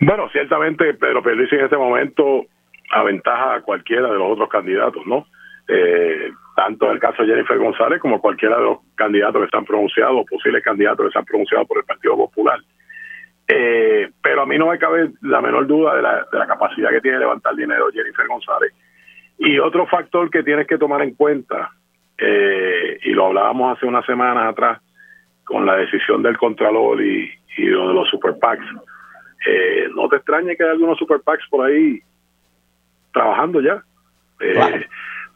Bueno, 0.00 0.28
ciertamente 0.30 0.94
Pedro 0.94 1.22
Pierluisi 1.22 1.56
en 1.56 1.64
este 1.64 1.76
momento 1.76 2.46
aventaja 2.90 3.54
a 3.56 3.60
cualquiera 3.62 4.10
de 4.10 4.18
los 4.18 4.32
otros 4.32 4.48
candidatos, 4.48 5.04
¿no? 5.06 5.26
Eh, 5.66 6.30
tanto 6.56 6.86
en 6.86 6.92
el 6.92 6.98
caso 6.98 7.22
de 7.22 7.28
Jennifer 7.28 7.58
González 7.58 8.00
como 8.00 8.20
cualquiera 8.20 8.56
de 8.56 8.64
los 8.64 8.78
candidatos 8.94 9.44
que 9.44 9.50
se 9.50 9.56
han 9.56 9.64
pronunciado, 9.64 10.24
posibles 10.24 10.64
candidatos 10.64 11.06
que 11.06 11.12
se 11.12 11.18
han 11.18 11.24
pronunciado 11.24 11.66
por 11.66 11.78
el 11.78 11.84
Partido 11.84 12.16
Popular. 12.16 12.58
Eh, 13.46 14.10
pero 14.22 14.42
a 14.42 14.46
mí 14.46 14.58
no 14.58 14.68
me 14.68 14.78
cabe 14.78 15.10
la 15.22 15.40
menor 15.40 15.66
duda 15.66 15.94
de 15.96 16.02
la, 16.02 16.26
de 16.30 16.38
la 16.38 16.46
capacidad 16.46 16.90
que 16.90 17.00
tiene 17.00 17.16
de 17.16 17.24
levantar 17.24 17.54
dinero 17.54 17.88
Jennifer 17.92 18.26
González. 18.26 18.72
Y 19.38 19.58
otro 19.58 19.86
factor 19.86 20.30
que 20.30 20.42
tienes 20.42 20.66
que 20.66 20.78
tomar 20.78 21.00
en 21.02 21.14
cuenta, 21.14 21.70
eh, 22.18 22.98
y 23.04 23.10
lo 23.10 23.26
hablábamos 23.26 23.76
hace 23.76 23.86
unas 23.86 24.04
semanas 24.04 24.48
atrás, 24.50 24.80
con 25.44 25.64
la 25.64 25.76
decisión 25.76 26.22
del 26.22 26.36
Contralor 26.36 27.00
y, 27.00 27.30
lo 27.56 27.88
de 27.88 27.94
los 27.94 28.08
Super 28.08 28.38
PACs, 28.38 28.64
eh, 29.46 29.88
no 29.94 30.08
te 30.08 30.16
extrañe 30.16 30.56
que 30.56 30.64
hay 30.64 30.70
algunos 30.70 30.98
super 30.98 31.20
PACs 31.20 31.46
por 31.48 31.66
ahí 31.66 32.00
trabajando 33.12 33.60
ya. 33.60 33.82
Eh, 34.40 34.86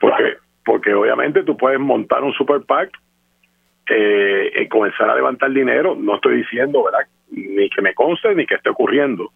porque, 0.01 0.37
porque 0.65 0.95
obviamente 0.95 1.43
tú 1.43 1.57
puedes 1.57 1.81
montar 1.81 2.23
un 2.23 2.33
super 2.33 2.62
PAC 2.62 2.91
eh, 3.88 4.53
y 4.61 4.69
comenzar 4.69 5.11
a 5.11 5.15
levantar 5.15 5.51
dinero. 5.51 5.95
No 5.95 6.17
estoy 6.17 6.37
diciendo, 6.37 6.85
¿verdad? 6.85 7.07
Ni 7.31 7.69
que 7.71 7.83
me 7.83 7.95
conste 7.95 8.35
ni 8.35 8.47
que 8.47 8.57
esté 8.57 8.71
ocurriendo. 8.71 9.31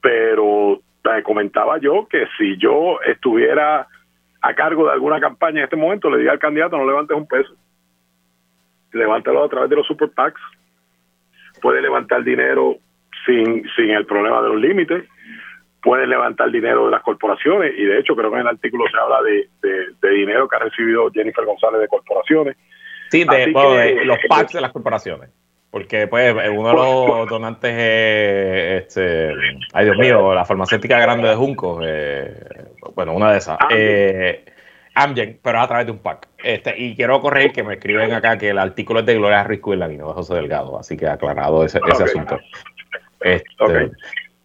Pero 0.00 0.80
te 1.02 1.22
comentaba 1.22 1.78
yo 1.78 2.06
que 2.08 2.26
si 2.36 2.56
yo 2.56 3.00
estuviera 3.02 3.86
a 4.40 4.54
cargo 4.54 4.86
de 4.86 4.92
alguna 4.92 5.20
campaña 5.20 5.58
en 5.58 5.64
este 5.64 5.76
momento, 5.76 6.10
le 6.10 6.18
diría 6.18 6.32
al 6.32 6.38
candidato, 6.38 6.76
no 6.76 6.86
levantes 6.86 7.16
un 7.16 7.26
peso. 7.26 7.54
Levántalo 8.92 9.44
a 9.44 9.48
través 9.48 9.70
de 9.70 9.76
los 9.76 9.86
super 9.86 10.10
PACs. 10.10 10.40
Puede 11.60 11.80
levantar 11.80 12.22
dinero 12.22 12.76
sin, 13.26 13.64
sin 13.76 13.90
el 13.90 14.06
problema 14.06 14.42
de 14.42 14.48
los 14.48 14.60
límites, 14.60 15.04
pueden 15.82 16.08
levantar 16.08 16.50
dinero 16.50 16.86
de 16.86 16.90
las 16.92 17.02
corporaciones 17.02 17.72
y 17.76 17.84
de 17.84 17.98
hecho 17.98 18.16
creo 18.16 18.30
que 18.30 18.36
en 18.36 18.42
el 18.42 18.48
artículo 18.48 18.84
se 18.90 18.98
habla 18.98 19.20
de, 19.22 19.48
de, 20.00 20.10
dinero 20.10 20.48
que 20.48 20.56
ha 20.56 20.60
recibido 20.60 21.10
Jennifer 21.12 21.44
González 21.44 21.80
de 21.80 21.88
corporaciones. 21.88 22.56
Sí, 23.10 23.24
de, 23.24 24.04
los 24.04 24.18
packs 24.28 24.54
de 24.54 24.60
las 24.62 24.72
corporaciones. 24.72 25.30
Porque 25.70 26.06
pues 26.06 26.34
uno 26.52 26.68
de 26.68 26.74
los 26.74 27.28
donantes 27.28 27.72
es, 27.72 28.82
este, 28.82 29.34
ay 29.72 29.84
Dios 29.84 29.98
mío, 29.98 30.32
la 30.32 30.44
farmacéutica 30.44 30.98
grande 31.00 31.28
de 31.28 31.34
Junco, 31.34 31.80
eh, 31.82 32.32
bueno, 32.94 33.12
una 33.12 33.32
de 33.32 33.38
esas. 33.38 33.58
Eh, 33.70 34.44
Amgen, 34.94 35.40
pero 35.42 35.60
a 35.60 35.66
través 35.66 35.86
de 35.86 35.92
un 35.92 35.98
pack. 35.98 36.28
Este, 36.42 36.80
y 36.80 36.94
quiero 36.94 37.20
corregir 37.20 37.52
que 37.52 37.64
me 37.64 37.74
escriben 37.74 38.12
acá 38.12 38.38
que 38.38 38.50
el 38.50 38.58
artículo 38.58 39.00
es 39.00 39.06
de 39.06 39.16
Gloria 39.16 39.42
Risco 39.42 39.74
y 39.74 39.76
de 39.76 39.98
José 39.98 40.34
Delgado, 40.34 40.78
así 40.78 40.96
que 40.96 41.08
aclarado 41.08 41.64
ese, 41.64 41.80
ese 41.90 42.04
asunto. 42.04 42.38
Este, 43.24 43.90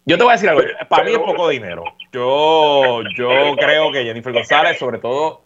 yo 0.06 0.16
te 0.16 0.24
voy 0.24 0.30
a 0.30 0.34
decir 0.34 0.48
algo, 0.48 0.62
para 0.88 1.04
mí 1.04 1.12
es 1.12 1.18
poco 1.18 1.48
dinero. 1.48 1.84
Yo, 2.12 3.02
yo 3.16 3.54
creo 3.56 3.92
que 3.92 4.04
Jennifer 4.04 4.32
González, 4.32 4.78
sobre 4.78 4.98
todo 4.98 5.42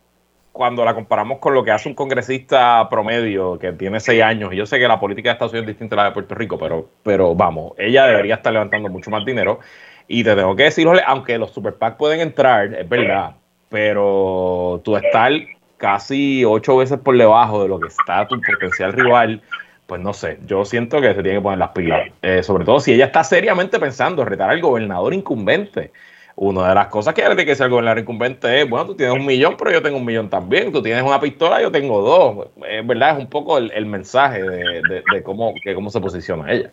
cuando 0.53 0.85
la 0.85 0.94
comparamos 0.94 1.40
con 1.40 1.53
lo 1.53 1.64
que 1.64 1.73
hace 1.73 1.88
un 1.88 1.97
congresista 1.97 2.88
promedio 2.88 3.59
que 3.59 3.73
tiene 3.73 3.99
seis 3.99 4.23
años, 4.23 4.53
y 4.53 4.57
yo 4.57 4.66
sé 4.66 4.79
que 4.79 4.87
la 4.87 5.01
política 5.01 5.29
de 5.29 5.33
Estados 5.33 5.53
Unidos 5.53 5.68
es 5.68 5.75
distinta 5.75 5.97
a 5.97 5.99
la 5.99 6.05
de 6.05 6.11
Puerto 6.12 6.37
Rico, 6.37 6.57
pero, 6.57 6.88
pero 7.03 7.35
vamos, 7.35 7.73
ella 7.77 8.07
debería 8.07 8.37
estar 8.37 8.53
levantando 8.53 8.88
mucho 8.88 9.11
más 9.11 9.25
dinero. 9.25 9.59
Y 10.07 10.23
te 10.23 10.37
tengo 10.37 10.55
que 10.55 10.64
decirle, 10.64 11.03
aunque 11.05 11.38
los 11.38 11.51
super 11.51 11.75
PAC 11.75 11.97
pueden 11.97 12.20
entrar, 12.20 12.73
es 12.73 12.88
verdad, 12.88 13.33
pero 13.68 14.81
tú 14.85 14.97
estar 14.97 15.33
casi 15.77 16.44
ocho 16.44 16.77
veces 16.77 16.99
por 17.01 17.18
debajo 17.18 17.62
de 17.62 17.68
lo 17.68 17.81
que 17.81 17.88
está 17.88 18.29
tu 18.29 18.40
potencial 18.40 18.92
rival 18.92 19.42
pues 19.87 20.01
no 20.01 20.12
sé, 20.12 20.38
yo 20.47 20.64
siento 20.64 21.01
que 21.01 21.14
se 21.14 21.23
tiene 21.23 21.38
que 21.38 21.42
poner 21.42 21.59
las 21.59 21.70
pilas. 21.70 22.11
Eh, 22.23 22.42
sobre 22.42 22.64
todo 22.64 22.81
si 22.81 22.92
ella 22.92 23.07
está 23.07 23.23
seriamente 23.23 23.79
pensando 23.79 24.25
retar 24.25 24.51
al 24.51 24.61
gobernador 24.61 25.12
incumbente. 25.12 25.92
Una 26.37 26.68
de 26.68 26.75
las 26.75 26.88
cosas 26.88 27.14
que 27.14 27.23
tiene 27.23 27.44
que 27.44 27.55
ser 27.55 27.66
el 27.66 27.70
gobernador 27.70 28.01
incumbente 28.01 28.62
es, 28.62 28.68
bueno, 28.68 28.87
tú 28.87 28.97
tienes 28.97 29.14
un 29.14 29.25
millón, 29.25 29.57
pero 29.57 29.70
yo 29.70 29.83
tengo 29.83 29.99
un 29.99 30.05
millón 30.05 30.29
también. 30.29 30.73
Tú 30.73 30.83
tienes 30.83 31.03
una 31.03 31.20
pistola, 31.20 31.62
yo 31.62 31.70
tengo 31.70 32.01
dos. 32.01 32.49
Es 32.68 32.85
verdad, 32.85 33.16
es 33.16 33.25
un 33.25 33.31
poco 33.31 33.59
el, 33.59 33.87
mensaje 33.87 34.42
de, 34.42 35.23
cómo, 35.23 35.55
que 35.62 35.75
cómo 35.75 35.90
se 35.90 36.01
posiciona 36.01 36.51
ella. 36.51 36.73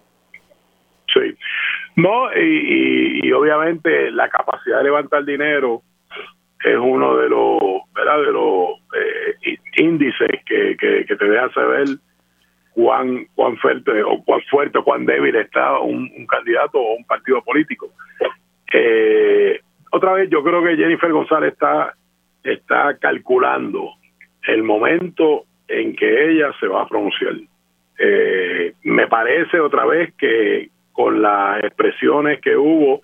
Sí. 1.13 1.35
No, 1.97 2.33
y, 2.33 3.31
obviamente 3.33 4.09
la 4.11 4.29
capacidad 4.29 4.77
de 4.77 4.85
levantar 4.85 5.25
dinero 5.25 5.83
es 6.63 6.77
uno 6.77 7.17
de 7.17 7.29
los, 7.29 7.59
¿verdad? 7.93 8.19
De 8.19 8.31
los 8.31 8.69
eh, 8.95 9.57
índices 9.77 10.39
que, 10.45 10.75
que, 10.77 11.05
que 11.05 11.15
te 11.15 11.25
deja 11.25 11.51
saber 11.53 11.87
cuán, 12.73 13.25
cuán 13.35 13.57
fuerte 13.57 14.03
o 14.03 14.23
cuán 14.23 14.41
fuerte 14.49 14.77
o 14.77 14.83
cuán 14.83 15.05
débil 15.05 15.35
está 15.35 15.79
un, 15.79 16.09
candidato 16.27 16.79
o 16.79 16.95
un 16.95 17.05
partido 17.05 17.41
político. 17.41 17.89
Eh, 18.73 19.59
otra 19.91 20.13
vez, 20.13 20.29
yo 20.29 20.43
creo 20.43 20.63
que 20.63 20.77
Jennifer 20.77 21.11
González 21.11 21.53
está, 21.53 21.93
está 22.43 22.97
calculando 22.97 23.91
el 24.47 24.63
momento 24.63 25.43
en 25.67 25.95
que 25.95 26.31
ella 26.31 26.51
se 26.59 26.67
va 26.67 26.83
a 26.83 26.87
pronunciar. 26.87 27.33
Eh, 27.99 28.73
me 28.83 29.07
parece 29.07 29.59
otra 29.59 29.85
vez 29.85 30.13
que 30.15 30.69
con 30.91 31.21
las 31.21 31.63
expresiones 31.63 32.39
que 32.41 32.55
hubo 32.55 33.01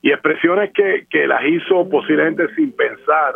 y 0.00 0.10
expresiones 0.10 0.72
que, 0.72 1.06
que 1.08 1.26
las 1.26 1.44
hizo 1.44 1.88
posiblemente 1.88 2.52
sin 2.54 2.72
pensar, 2.72 3.34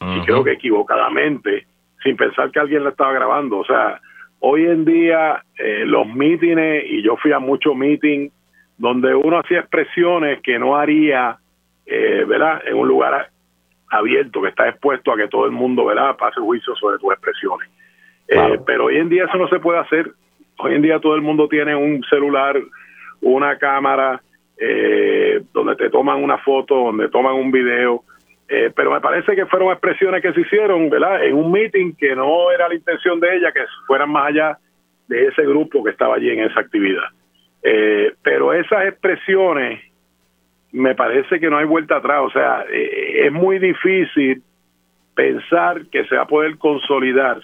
y 0.00 0.20
creo 0.20 0.44
que 0.44 0.52
equivocadamente, 0.52 1.66
sin 2.02 2.16
pensar 2.16 2.50
que 2.50 2.60
alguien 2.60 2.84
la 2.84 2.90
estaba 2.90 3.12
grabando. 3.12 3.58
O 3.58 3.64
sea, 3.64 4.00
Hoy 4.40 4.66
en 4.66 4.84
día 4.84 5.42
eh, 5.58 5.84
los 5.84 6.06
mítines, 6.06 6.84
y 6.88 7.02
yo 7.02 7.16
fui 7.16 7.32
a 7.32 7.38
muchos 7.38 7.74
mítines, 7.74 8.32
donde 8.76 9.14
uno 9.14 9.40
hacía 9.40 9.60
expresiones 9.60 10.40
que 10.42 10.58
no 10.58 10.76
haría, 10.76 11.38
eh, 11.86 12.24
¿verdad? 12.26 12.62
En 12.66 12.76
un 12.76 12.86
lugar 12.86 13.30
abierto, 13.90 14.40
que 14.40 14.50
está 14.50 14.68
expuesto 14.68 15.10
a 15.10 15.16
que 15.16 15.26
todo 15.26 15.46
el 15.46 15.50
mundo, 15.50 15.84
¿verdad? 15.84 16.16
Pase 16.16 16.40
juicio 16.40 16.76
sobre 16.76 16.98
tus 16.98 17.12
expresiones. 17.12 17.68
Eh, 18.28 18.60
pero 18.64 18.84
hoy 18.86 18.98
en 18.98 19.08
día 19.08 19.24
eso 19.24 19.38
no 19.38 19.48
se 19.48 19.58
puede 19.58 19.80
hacer. 19.80 20.12
Hoy 20.58 20.74
en 20.74 20.82
día 20.82 21.00
todo 21.00 21.16
el 21.16 21.22
mundo 21.22 21.48
tiene 21.48 21.74
un 21.74 22.04
celular, 22.04 22.56
una 23.20 23.58
cámara, 23.58 24.22
donde 25.52 25.76
te 25.76 25.88
toman 25.88 26.22
una 26.22 26.38
foto, 26.38 26.74
donde 26.74 27.08
toman 27.08 27.34
un 27.34 27.52
video, 27.52 28.02
Eh, 28.48 28.72
pero 28.74 28.90
me 28.90 29.00
parece 29.00 29.36
que 29.36 29.44
fueron 29.46 29.70
expresiones 29.72 30.22
que 30.22 30.32
se 30.32 30.40
hicieron, 30.40 30.88
¿verdad? 30.88 31.22
En 31.24 31.34
un 31.34 31.52
meeting 31.52 31.92
que 31.94 32.16
no 32.16 32.50
era 32.50 32.68
la 32.68 32.74
intención 32.74 33.20
de 33.20 33.36
ella 33.36 33.52
que 33.52 33.60
fueran 33.86 34.10
más 34.10 34.28
allá 34.28 34.58
de 35.06 35.26
ese 35.26 35.42
grupo 35.42 35.84
que 35.84 35.90
estaba 35.90 36.16
allí 36.16 36.30
en 36.30 36.40
esa 36.40 36.60
actividad. 36.60 37.04
Eh, 37.62 38.14
pero 38.22 38.54
esas 38.54 38.86
expresiones 38.86 39.82
me 40.72 40.94
parece 40.94 41.38
que 41.40 41.50
no 41.50 41.58
hay 41.58 41.66
vuelta 41.66 41.96
atrás, 41.96 42.22
o 42.24 42.30
sea, 42.30 42.64
eh, 42.70 43.26
es 43.26 43.32
muy 43.32 43.58
difícil 43.58 44.42
pensar 45.14 45.86
que 45.86 46.04
se 46.04 46.16
va 46.16 46.22
a 46.22 46.28
poder 46.28 46.56
consolidar, 46.56 47.42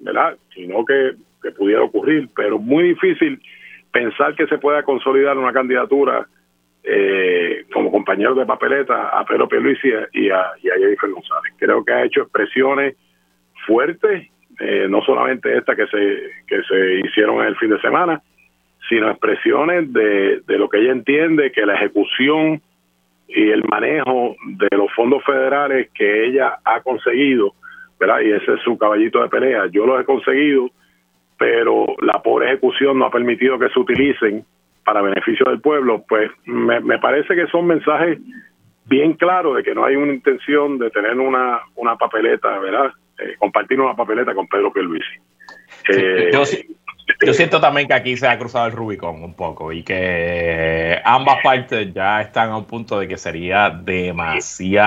¿verdad? 0.00 0.36
Sino 0.54 0.84
que, 0.84 1.16
que 1.42 1.50
pudiera 1.50 1.82
ocurrir, 1.82 2.28
pero 2.34 2.58
muy 2.58 2.84
difícil 2.84 3.40
pensar 3.92 4.34
que 4.34 4.46
se 4.46 4.58
pueda 4.58 4.82
consolidar 4.82 5.36
una 5.36 5.52
candidatura 5.52 6.26
eh, 6.88 7.64
como 7.72 7.90
compañero 7.90 8.34
de 8.36 8.46
papeleta 8.46 9.08
a 9.08 9.24
Pedro 9.24 9.48
Pierluisi 9.48 9.88
y 10.12 10.30
a, 10.30 10.52
y 10.62 10.70
a 10.70 10.74
Jennifer 10.78 11.10
González. 11.10 11.52
Creo 11.58 11.84
que 11.84 11.92
ha 11.92 12.04
hecho 12.04 12.22
expresiones 12.22 12.94
fuertes, 13.66 14.28
eh, 14.60 14.86
no 14.88 15.02
solamente 15.02 15.56
estas 15.56 15.76
que 15.76 15.86
se, 15.88 16.30
que 16.46 16.62
se 16.62 17.00
hicieron 17.00 17.44
el 17.44 17.56
fin 17.56 17.70
de 17.70 17.80
semana, 17.80 18.22
sino 18.88 19.10
expresiones 19.10 19.92
de, 19.92 20.42
de 20.46 20.58
lo 20.58 20.68
que 20.68 20.78
ella 20.78 20.92
entiende 20.92 21.50
que 21.50 21.66
la 21.66 21.74
ejecución 21.74 22.62
y 23.26 23.50
el 23.50 23.64
manejo 23.64 24.36
de 24.46 24.76
los 24.76 24.92
fondos 24.94 25.24
federales 25.24 25.90
que 25.92 26.26
ella 26.26 26.58
ha 26.64 26.80
conseguido, 26.82 27.54
¿verdad? 27.98 28.20
Y 28.20 28.30
ese 28.30 28.54
es 28.54 28.60
su 28.60 28.78
caballito 28.78 29.20
de 29.20 29.28
pelea. 29.28 29.66
Yo 29.72 29.86
los 29.86 30.00
he 30.00 30.04
conseguido, 30.04 30.70
pero 31.36 31.96
la 32.00 32.22
pobre 32.22 32.46
ejecución 32.46 32.96
no 32.96 33.06
ha 33.06 33.10
permitido 33.10 33.58
que 33.58 33.70
se 33.70 33.80
utilicen 33.80 34.44
para 34.86 35.02
beneficio 35.02 35.44
del 35.46 35.60
pueblo, 35.60 36.04
pues 36.08 36.30
me, 36.44 36.78
me 36.80 36.98
parece 37.00 37.34
que 37.34 37.48
son 37.48 37.66
mensajes 37.66 38.20
bien 38.84 39.14
claros 39.14 39.56
de 39.56 39.64
que 39.64 39.74
no 39.74 39.84
hay 39.84 39.96
una 39.96 40.14
intención 40.14 40.78
de 40.78 40.90
tener 40.90 41.18
una, 41.18 41.58
una 41.74 41.96
papeleta, 41.96 42.56
¿verdad? 42.60 42.92
Eh, 43.18 43.34
compartir 43.36 43.80
una 43.80 43.96
papeleta 43.96 44.32
con 44.32 44.46
Pedro 44.46 44.72
Pierluisi. 44.72 45.18
Eh, 45.92 46.30
yo, 46.32 46.42
yo 47.24 47.34
siento 47.34 47.60
también 47.60 47.88
que 47.88 47.94
aquí 47.94 48.16
se 48.16 48.28
ha 48.28 48.38
cruzado 48.38 48.66
el 48.66 48.72
Rubicón 48.72 49.24
un 49.24 49.34
poco 49.34 49.72
y 49.72 49.82
que 49.82 51.00
ambas 51.04 51.38
partes 51.42 51.92
ya 51.92 52.20
están 52.20 52.50
a 52.50 52.56
un 52.56 52.66
punto 52.66 53.00
de 53.00 53.08
que 53.08 53.18
sería 53.18 53.70
demasiado 53.70 54.84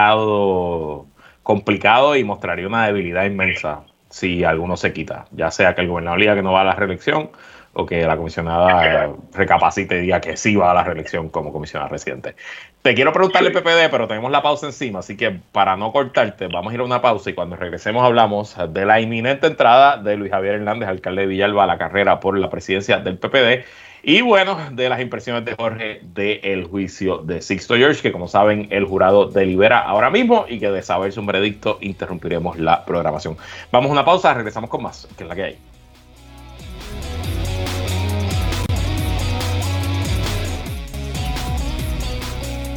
complicado 1.44 2.16
y 2.16 2.24
mostraría 2.24 2.68
una 2.68 2.86
debilidad 2.88 3.26
inmensa 3.26 3.84
si 4.10 4.46
alguno 4.46 4.78
se 4.78 4.94
quita, 4.94 5.26
ya 5.32 5.52
sea 5.52 5.76
que 5.76 5.82
el 5.82 5.90
gobernador 5.90 6.22
diga 6.22 6.36
que 6.36 6.42
no 6.42 6.54
va 6.54 6.62
a 6.62 6.66
la 6.66 6.76
reelección 6.76 7.32
o 7.74 7.86
que 7.86 8.06
la 8.06 8.18
comisionada 8.18 9.14
recapacite 9.34 9.98
y 9.98 10.02
diga 10.02 10.22
que 10.22 10.38
sí 10.38 10.56
va 10.56 10.72
a 10.72 10.74
la 10.74 10.84
reelección 10.84 11.30
como 11.30 11.54
comisionada 11.54 11.90
residente. 11.90 12.36
Te 12.82 12.96
quiero 12.96 13.12
preguntarle 13.14 13.52
PPD, 13.52 13.90
pero 13.92 14.08
tenemos 14.08 14.32
la 14.32 14.42
pausa 14.42 14.66
encima, 14.68 15.00
así 15.00 15.18
que 15.18 15.32
para 15.52 15.76
no 15.76 15.92
cortarte, 15.92 16.48
vamos 16.48 16.72
a 16.72 16.76
ir 16.76 16.82
a 16.82 16.84
una 16.84 17.02
pausa 17.02 17.30
y 17.30 17.34
cuando 17.34 17.56
regresemos 17.56 18.04
hablamos 18.04 18.56
de 18.70 18.86
la 18.86 19.00
inminente 19.00 19.48
entrada 19.48 19.98
de 19.98 20.16
Luis 20.16 20.32
Javier 20.32 20.56
Hernández, 20.56 20.90
alcalde 20.90 21.22
de 21.22 21.28
Villalba, 21.28 21.66
a 21.66 21.68
la 21.68 21.78
carrera 21.78 22.20
por 22.20 22.38
la 22.38 22.50
presidencia 22.50 22.98
del 23.00 23.18
PPD. 23.18 23.66
Y 24.02 24.22
bueno, 24.22 24.58
de 24.72 24.88
las 24.88 25.02
impresiones 25.02 25.44
de 25.44 25.56
Jorge 25.56 26.00
del 26.02 26.64
juicio 26.64 27.18
de 27.18 27.42
Sixto 27.42 27.76
George, 27.76 28.02
que 28.02 28.14
como 28.14 28.30
saben 28.30 28.68
el 28.70 28.86
jurado 28.86 29.26
delibera 29.26 29.80
ahora 29.80 30.10
mismo 30.10 30.46
y 30.48 30.60
que 30.60 30.72
de 30.72 30.82
saberse 30.82 31.20
un 31.20 31.26
veredicto 31.26 31.78
interrumpiremos 31.82 32.58
la 32.58 32.86
programación. 32.86 33.36
Vamos 33.74 33.90
a 33.90 33.92
una 33.92 34.06
pausa, 34.06 34.34
regresamos 34.34 34.70
con 34.70 34.84
más, 34.84 35.06
que 35.18 35.24
es 35.24 35.30
la 35.30 35.36
que 35.36 35.44
hay. 35.44 35.69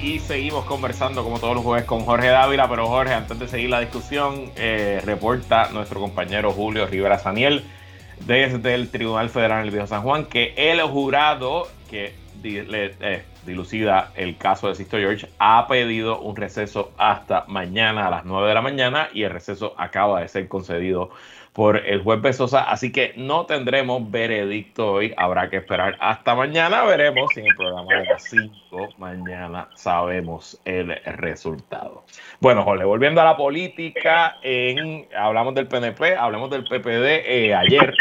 y 0.00 0.18
seguimos 0.18 0.66
conversando 0.66 1.24
como 1.24 1.38
todos 1.38 1.54
los 1.54 1.64
jueves 1.64 1.86
con 1.86 2.04
Jorge 2.04 2.28
Dávila, 2.28 2.68
pero 2.68 2.86
Jorge, 2.86 3.14
antes 3.14 3.38
de 3.38 3.48
seguir 3.48 3.70
la 3.70 3.80
discusión, 3.80 4.52
eh, 4.56 5.00
reporta 5.04 5.70
nuestro 5.70 5.98
compañero 5.98 6.52
Julio 6.52 6.86
Rivera 6.86 7.18
Saniel 7.18 7.64
desde 8.26 8.74
el 8.74 8.90
Tribunal 8.90 9.30
Federal 9.30 9.62
del 9.62 9.70
Viejo 9.70 9.86
San 9.86 10.02
Juan 10.02 10.26
que 10.26 10.52
el 10.56 10.82
jurado 10.82 11.68
que 11.90 12.14
eh, 12.42 13.24
dilucida 13.46 14.12
el 14.14 14.36
caso 14.36 14.68
de 14.68 14.74
Sisto 14.74 14.98
George 14.98 15.28
ha 15.38 15.66
pedido 15.66 16.20
un 16.20 16.36
receso 16.36 16.92
hasta 16.98 17.44
mañana 17.48 18.06
a 18.06 18.10
las 18.10 18.26
9 18.26 18.48
de 18.48 18.54
la 18.54 18.60
mañana 18.60 19.08
y 19.14 19.22
el 19.22 19.30
receso 19.30 19.74
acaba 19.78 20.20
de 20.20 20.28
ser 20.28 20.48
concedido 20.48 21.10
por 21.54 21.76
el 21.76 22.02
juez 22.02 22.20
Besosa, 22.20 22.64
así 22.64 22.90
que 22.90 23.14
no 23.16 23.46
tendremos 23.46 24.10
veredicto 24.10 24.94
hoy, 24.94 25.14
habrá 25.16 25.48
que 25.48 25.58
esperar 25.58 25.96
hasta 26.00 26.34
mañana, 26.34 26.82
veremos 26.82 27.30
si 27.32 27.40
en 27.40 27.46
el 27.46 27.54
programa 27.54 27.94
de 27.94 28.04
las 28.06 28.24
5 28.24 28.88
mañana 28.98 29.68
sabemos 29.76 30.60
el 30.64 30.92
resultado. 31.04 32.04
Bueno, 32.40 32.64
Jorge, 32.64 32.84
volviendo 32.84 33.20
a 33.20 33.24
la 33.24 33.36
política, 33.36 34.36
en, 34.42 35.06
hablamos 35.16 35.54
del 35.54 35.68
PNP, 35.68 36.16
hablamos 36.16 36.50
del 36.50 36.64
PPD 36.64 37.22
eh, 37.24 37.54
ayer 37.54 37.94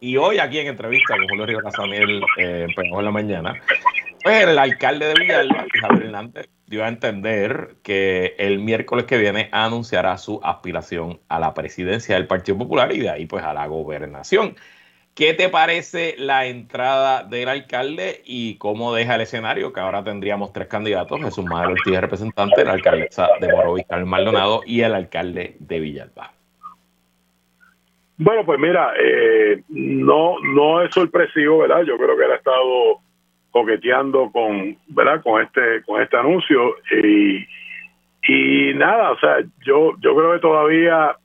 y 0.00 0.16
hoy 0.16 0.38
aquí 0.38 0.58
en 0.58 0.68
entrevista 0.68 1.16
con 1.18 1.28
Julio 1.28 1.44
Rivera 1.44 1.70
Samuel 1.70 2.22
eh, 2.38 2.66
en 2.74 3.04
la 3.04 3.10
mañana, 3.10 3.54
pues 4.22 4.46
el 4.46 4.58
alcalde 4.58 5.08
de 5.08 5.14
Villalba, 5.20 5.66
Javier 5.82 6.04
Hernández, 6.06 6.48
dio 6.66 6.84
a 6.84 6.88
entender 6.88 7.76
que 7.82 8.34
el 8.38 8.58
miércoles 8.58 9.04
que 9.06 9.18
viene 9.18 9.48
anunciará 9.52 10.16
su 10.18 10.40
aspiración 10.42 11.20
a 11.28 11.38
la 11.38 11.54
presidencia 11.54 12.16
del 12.16 12.26
Partido 12.26 12.58
Popular 12.58 12.92
y 12.92 13.00
de 13.00 13.10
ahí 13.10 13.26
pues 13.26 13.44
a 13.44 13.54
la 13.54 13.66
gobernación. 13.66 14.56
¿Qué 15.14 15.32
te 15.32 15.48
parece 15.48 16.16
la 16.18 16.46
entrada 16.46 17.22
del 17.22 17.48
alcalde 17.48 18.22
y 18.24 18.56
cómo 18.56 18.92
deja 18.92 19.14
el 19.14 19.20
escenario? 19.20 19.72
Que 19.72 19.78
ahora 19.78 20.02
tendríamos 20.02 20.52
tres 20.52 20.66
candidatos, 20.66 21.20
Jesús 21.20 21.44
Madero 21.44 21.72
Ortiz, 21.72 22.00
representante, 22.00 22.64
la 22.64 22.72
alcaldesa 22.72 23.28
de 23.40 23.52
Morovis, 23.52 23.86
Carmen 23.86 24.08
Maldonado, 24.08 24.62
y 24.66 24.80
el 24.80 24.92
alcalde 24.92 25.54
de 25.60 25.78
Villalba. 25.78 26.32
Bueno, 28.16 28.44
pues 28.44 28.58
mira, 28.58 28.92
eh, 28.98 29.62
no, 29.68 30.40
no 30.40 30.82
es 30.82 30.92
sorpresivo, 30.92 31.58
¿verdad? 31.58 31.82
Yo 31.82 31.96
creo 31.96 32.16
que 32.16 32.24
él 32.24 32.32
ha 32.32 32.36
estado 32.36 33.00
coqueteando 33.54 34.32
con, 34.32 34.76
¿verdad? 34.88 35.22
Con 35.22 35.40
este, 35.40 35.80
con 35.84 36.02
este 36.02 36.16
anuncio 36.16 36.74
y, 36.90 37.46
y 38.26 38.74
nada, 38.74 39.12
o 39.12 39.18
sea, 39.20 39.36
yo, 39.64 39.92
yo 40.00 40.16
creo 40.16 40.32
que 40.32 40.40
todavía 40.40 41.16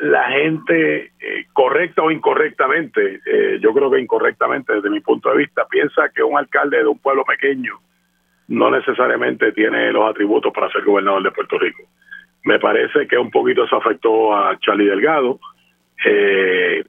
la 0.00 0.24
gente, 0.30 1.12
eh, 1.20 1.44
correcta 1.52 2.00
o 2.00 2.10
incorrectamente, 2.10 3.20
eh, 3.26 3.58
yo 3.60 3.74
creo 3.74 3.90
que 3.90 4.00
incorrectamente 4.00 4.72
desde 4.72 4.88
mi 4.88 5.00
punto 5.00 5.28
de 5.32 5.36
vista, 5.36 5.66
piensa 5.68 6.08
que 6.14 6.22
un 6.22 6.38
alcalde 6.38 6.78
de 6.78 6.86
un 6.86 6.98
pueblo 6.98 7.26
pequeño 7.26 7.78
no 8.48 8.70
necesariamente 8.70 9.52
tiene 9.52 9.92
los 9.92 10.08
atributos 10.08 10.50
para 10.50 10.70
ser 10.70 10.82
gobernador 10.82 11.24
de 11.24 11.30
Puerto 11.30 11.58
Rico. 11.58 11.82
Me 12.44 12.58
parece 12.58 13.06
que 13.06 13.18
un 13.18 13.30
poquito 13.30 13.64
eso 13.64 13.76
afectó 13.76 14.34
a 14.34 14.58
Charlie 14.60 14.86
Delgado. 14.86 15.38
Eh, 16.06 16.82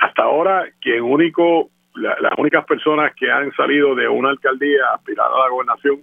hasta 0.00 0.24
ahora, 0.24 0.66
quien 0.80 1.02
único 1.02 1.70
las 1.94 2.32
únicas 2.38 2.64
personas 2.64 3.14
que 3.14 3.30
han 3.30 3.52
salido 3.52 3.94
de 3.94 4.08
una 4.08 4.30
alcaldía 4.30 4.82
aspirada 4.94 5.30
a 5.34 5.44
la 5.44 5.48
gobernación 5.50 6.00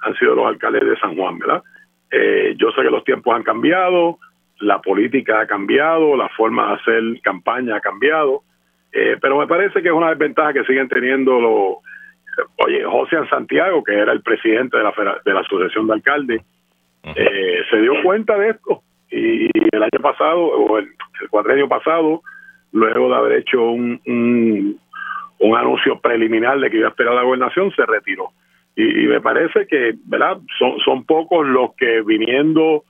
han 0.00 0.14
sido 0.16 0.34
los 0.34 0.46
alcaldes 0.46 0.84
de 0.84 0.98
San 0.98 1.16
Juan, 1.16 1.38
¿verdad? 1.38 1.62
Eh, 2.10 2.54
yo 2.56 2.70
sé 2.72 2.82
que 2.82 2.90
los 2.90 3.04
tiempos 3.04 3.34
han 3.34 3.42
cambiado, 3.42 4.18
la 4.60 4.80
política 4.80 5.40
ha 5.40 5.46
cambiado, 5.46 6.16
la 6.16 6.28
forma 6.30 6.68
de 6.68 6.74
hacer 6.74 7.02
campaña 7.22 7.76
ha 7.76 7.80
cambiado, 7.80 8.42
eh, 8.92 9.16
pero 9.20 9.38
me 9.38 9.46
parece 9.46 9.82
que 9.82 9.88
es 9.88 9.94
una 9.94 10.10
desventaja 10.10 10.52
que 10.52 10.64
siguen 10.64 10.88
teniendo 10.88 11.40
los... 11.40 11.76
Oye, 12.64 12.84
José 12.84 13.16
Santiago, 13.28 13.82
que 13.82 13.94
era 13.94 14.12
el 14.12 14.22
presidente 14.22 14.76
de 14.76 14.84
la, 14.84 15.20
de 15.24 15.34
la 15.34 15.40
Asociación 15.40 15.88
de 15.88 15.94
Alcaldes, 15.94 16.42
eh, 17.16 17.62
se 17.70 17.80
dio 17.80 17.94
cuenta 18.02 18.36
de 18.38 18.50
esto 18.50 18.82
y 19.10 19.48
el 19.72 19.82
año 19.82 20.00
pasado, 20.02 20.40
o 20.40 20.78
el, 20.78 20.88
el 21.20 21.68
pasado, 21.68 22.22
luego 22.72 23.08
de 23.08 23.14
haber 23.16 23.38
hecho 23.38 23.62
un, 23.62 24.00
un 24.06 24.80
un 25.40 25.56
anuncio 25.56 26.00
preliminar 26.00 26.58
de 26.60 26.70
que 26.70 26.78
iba 26.78 26.88
a 26.88 26.90
esperar 26.90 27.14
la 27.14 27.22
gobernación, 27.22 27.72
se 27.74 27.86
retiró. 27.86 28.30
Y, 28.76 29.06
me 29.06 29.20
parece 29.20 29.66
que, 29.66 29.94
¿verdad? 30.04 30.38
Son, 30.58 30.78
son 30.84 31.04
pocos 31.04 31.46
los 31.46 31.74
que 31.74 32.00
viniendo 32.02 32.84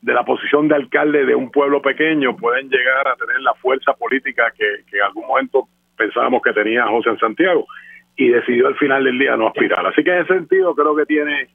de 0.00 0.14
la 0.14 0.24
posición 0.24 0.68
de 0.68 0.76
alcalde 0.76 1.24
de 1.26 1.34
un 1.34 1.50
pueblo 1.50 1.82
pequeño 1.82 2.36
pueden 2.36 2.68
llegar 2.68 3.06
a 3.08 3.16
tener 3.16 3.40
la 3.40 3.54
fuerza 3.54 3.92
política 3.94 4.52
que, 4.56 4.96
en 4.96 5.02
algún 5.02 5.26
momento 5.26 5.68
pensábamos 5.96 6.42
que 6.42 6.52
tenía 6.52 6.86
José 6.86 7.10
en 7.10 7.18
Santiago 7.18 7.66
y 8.16 8.28
decidió 8.28 8.68
al 8.68 8.76
final 8.76 9.04
del 9.04 9.18
día 9.18 9.36
no 9.36 9.48
aspirar. 9.48 9.84
Así 9.86 10.02
que 10.04 10.10
en 10.10 10.22
ese 10.22 10.34
sentido 10.34 10.74
creo 10.74 10.94
que 10.94 11.06
tiene, 11.06 11.48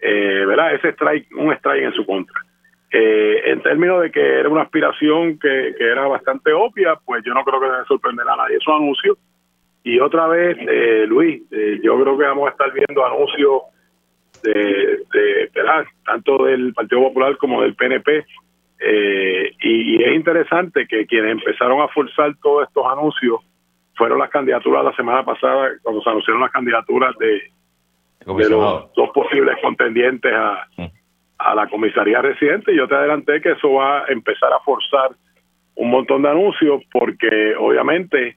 eh, 0.00 0.44
¿verdad? 0.46 0.74
Ese 0.74 0.90
strike, 0.90 1.28
un 1.36 1.52
strike 1.52 1.84
en 1.84 1.92
su 1.92 2.04
contra. 2.06 2.40
Eh, 2.90 3.42
en 3.46 3.62
términos 3.62 4.02
de 4.02 4.10
que 4.10 4.20
era 4.20 4.48
una 4.48 4.62
aspiración 4.62 5.38
que, 5.38 5.74
que, 5.78 5.84
era 5.84 6.06
bastante 6.06 6.52
obvia, 6.52 6.96
pues 7.04 7.24
yo 7.24 7.32
no 7.34 7.42
creo 7.42 7.60
que 7.60 7.66
debe 7.66 7.84
sorprender 7.86 8.28
a 8.28 8.36
nadie. 8.36 8.56
Esos 8.56 8.74
anuncios 8.74 9.16
y 9.84 9.98
otra 9.98 10.28
vez, 10.28 10.56
eh, 10.60 11.06
Luis, 11.08 11.42
eh, 11.50 11.80
yo 11.82 12.00
creo 12.00 12.16
que 12.16 12.24
vamos 12.24 12.46
a 12.46 12.50
estar 12.52 12.72
viendo 12.72 13.04
anuncios 13.04 13.62
de, 14.42 14.52
de 15.12 15.50
tanto 16.04 16.44
del 16.44 16.72
Partido 16.72 17.02
Popular 17.02 17.36
como 17.36 17.62
del 17.62 17.74
PNP. 17.74 18.24
Eh, 18.84 19.52
y, 19.60 20.02
es 20.02 20.14
interesante 20.14 20.86
que 20.86 21.06
quienes 21.06 21.32
empezaron 21.32 21.80
a 21.80 21.88
forzar 21.88 22.34
todos 22.42 22.66
estos 22.66 22.84
anuncios 22.86 23.40
fueron 23.94 24.18
las 24.18 24.30
candidaturas 24.30 24.84
la 24.84 24.96
semana 24.96 25.24
pasada, 25.24 25.70
cuando 25.82 26.02
se 26.02 26.10
anunciaron 26.10 26.42
las 26.42 26.50
candidaturas 26.50 27.16
de, 27.18 27.42
de 28.26 28.50
los 28.50 28.92
dos 28.94 29.10
posibles 29.10 29.56
contendientes 29.62 30.32
a, 30.32 30.66
mm. 30.76 30.86
a 31.38 31.54
la 31.54 31.68
comisaría 31.68 32.22
residente. 32.22 32.74
Yo 32.74 32.88
te 32.88 32.94
adelanté 32.94 33.40
que 33.40 33.52
eso 33.52 33.72
va 33.72 34.00
a 34.00 34.06
empezar 34.08 34.52
a 34.52 34.60
forzar 34.60 35.10
un 35.74 35.90
montón 35.90 36.22
de 36.22 36.30
anuncios 36.30 36.82
porque 36.92 37.54
obviamente 37.56 38.36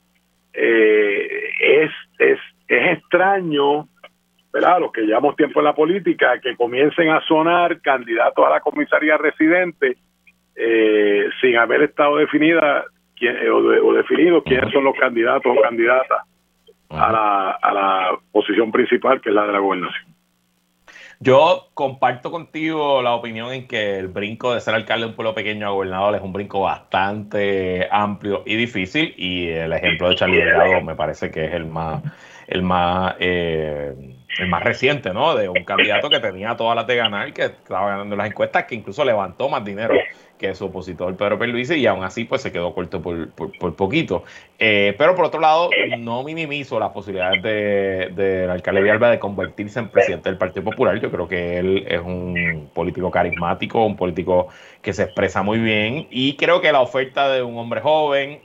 eh, 0.56 1.50
es, 1.60 1.92
es, 2.20 2.40
es 2.68 2.98
extraño, 2.98 3.88
¿verdad? 4.52 4.80
Los 4.80 4.92
que 4.92 5.02
llevamos 5.02 5.36
tiempo 5.36 5.60
en 5.60 5.66
la 5.66 5.76
política, 5.76 6.40
que 6.40 6.56
comiencen 6.56 7.10
a 7.10 7.22
sonar 7.22 7.82
candidatos 7.82 8.46
a 8.46 8.50
la 8.50 8.60
comisaría 8.62 9.18
residente 9.18 9.98
eh, 10.56 11.28
sin 11.42 11.58
haber 11.58 11.84
estado 11.84 12.18
definida 12.18 12.86
quién, 13.16 13.38
o, 13.50 13.58
o 13.58 13.94
definido 13.94 14.44
quiénes 14.44 14.72
son 14.72 14.86
los 14.86 14.96
candidatos 14.98 15.56
o 15.56 15.62
candidatas 15.62 16.20
a 16.90 17.12
la, 17.12 17.52
a 17.52 17.74
la 17.74 18.20
posición 18.32 18.72
principal, 18.72 19.20
que 19.20 19.30
es 19.30 19.36
la 19.36 19.46
de 19.46 19.54
la 19.54 19.60
gobernación. 19.60 20.15
Yo 21.20 21.70
comparto 21.74 22.30
contigo 22.32 23.02
la 23.02 23.14
opinión 23.14 23.52
en 23.54 23.68
que 23.68 23.98
el 23.98 24.08
brinco 24.10 24.54
de 24.54 24.62
ser 24.62 24.76
alcalde 24.76 25.06
de 25.06 25.10
un 25.12 25.16
pueblo 25.16 25.34
pequeño 25.34 25.68
a 25.68 25.72
gobernador 25.72 26.16
es 26.16 26.22
un 26.22 26.34
brinco 26.34 26.62
bastante 26.62 27.88
amplio 27.90 28.44
y 28.46 28.56
difícil 28.56 29.14
y 29.18 29.48
el 29.48 29.72
ejemplo 29.74 30.10
de 30.10 30.16
Charlie 30.16 30.38
Delgado 30.38 30.82
me 30.82 30.96
parece 30.96 31.32
que 31.32 31.46
es 31.46 31.54
el 31.54 31.66
más 31.66 32.04
el 32.48 32.62
más 32.62 33.16
eh, 33.20 33.94
el 34.40 34.48
más 34.48 34.64
reciente, 34.64 35.14
¿no? 35.14 35.36
De 35.36 35.50
un 35.50 35.64
candidato 35.64 36.10
que 36.10 36.20
tenía 36.20 36.56
todas 36.56 36.76
las 36.76 36.88
de 36.88 36.96
ganar, 36.96 37.34
que 37.34 37.46
estaba 37.46 37.90
ganando 37.90 38.16
las 38.16 38.28
encuestas, 38.28 38.66
que 38.66 38.76
incluso 38.76 39.06
levantó 39.06 39.50
más 39.50 39.64
dinero 39.64 39.96
que 40.38 40.54
su 40.54 40.66
opositor 40.66 41.16
Pedro 41.16 41.40
Perluisi 41.40 41.76
y 41.76 41.88
aún 41.88 42.04
así 42.04 42.26
pues 42.26 42.42
se 42.42 42.52
quedó 42.52 42.74
corto 42.74 43.02
por, 43.02 43.30
por, 43.32 43.76
poquito. 43.76 44.24
Eh, 44.60 44.94
pero 44.98 45.16
por 45.16 45.26
otro 45.26 45.40
lado, 45.40 45.70
no 45.98 46.24
minimizo 46.24 46.80
las 46.80 46.92
posibilidades 46.92 47.42
de, 47.42 48.12
de 48.14 48.52
alcalde 48.52 48.82
Villalba 48.82 49.12
de 49.12 49.20
convertirse 49.20 49.80
en 49.80 49.90
presidente 49.90 50.30
del 50.30 50.38
Partido 50.38 50.64
Popular. 50.64 51.00
Yo 51.00 51.10
creo 51.10 51.28
que 51.28 51.58
él 51.58 51.86
es 51.88 52.02
un 52.02 52.70
político 52.74 53.10
carismático, 53.10 53.86
un 53.86 53.96
político 53.96 54.48
que 54.82 54.94
se 54.94 55.04
expresa 55.04 55.42
muy 55.42 55.60
bien 55.60 56.08
y 56.12 56.36
creo 56.36 56.62
que 56.62 56.72
la 56.72 56.82
oferta 56.82 57.30
de 57.30 57.42
un 57.42 57.58
hombre 57.58 57.82
joven, 57.82 58.40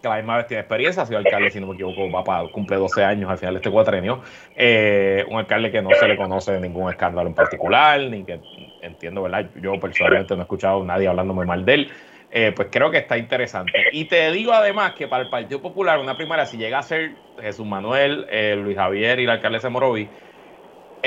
que 0.00 0.08
la 0.08 0.16
misma 0.16 0.36
vez 0.36 0.46
tiene 0.46 0.60
experiencia, 0.60 1.02
ha 1.02 1.06
sido 1.06 1.18
alcalde, 1.18 1.50
si 1.50 1.60
no 1.60 1.68
me 1.68 1.74
equivoco, 1.74 2.10
va 2.10 2.22
para, 2.22 2.48
cumple 2.48 2.76
12 2.76 3.04
años 3.04 3.30
al 3.30 3.38
final 3.38 3.54
de 3.54 3.58
este 3.58 3.70
cuatrenio, 3.70 4.22
eh, 4.54 5.24
un 5.28 5.38
alcalde 5.38 5.70
que 5.70 5.82
no 5.82 5.90
se 5.90 6.06
le 6.06 6.16
conoce 6.16 6.60
ningún 6.60 6.90
escándalo 6.90 7.28
en 7.28 7.34
particular, 7.34 8.00
ni 8.00 8.24
que 8.24 8.40
entiendo, 8.82 9.22
¿verdad? 9.22 9.50
Yo 9.60 9.78
personalmente 9.80 10.34
no 10.34 10.40
he 10.40 10.44
escuchado 10.44 10.82
a 10.82 10.84
nadie 10.84 11.08
hablando 11.08 11.34
muy 11.34 11.46
mal 11.46 11.64
de 11.64 11.74
él. 11.74 11.92
Eh, 12.30 12.52
pues 12.54 12.68
creo 12.70 12.90
que 12.90 12.98
está 12.98 13.16
interesante. 13.16 13.72
Y 13.92 14.06
te 14.06 14.30
digo 14.32 14.52
además 14.52 14.92
que 14.94 15.06
para 15.08 15.22
el 15.22 15.30
Partido 15.30 15.62
Popular, 15.62 15.98
una 15.98 16.16
primaria, 16.16 16.44
si 16.44 16.58
llega 16.58 16.78
a 16.78 16.82
ser 16.82 17.12
Jesús 17.40 17.64
Manuel, 17.64 18.26
eh, 18.28 18.56
Luis 18.56 18.76
Javier 18.76 19.20
y 19.20 19.26
la 19.26 19.34
alcaldesa 19.34 19.70
Morovi, 19.70 20.08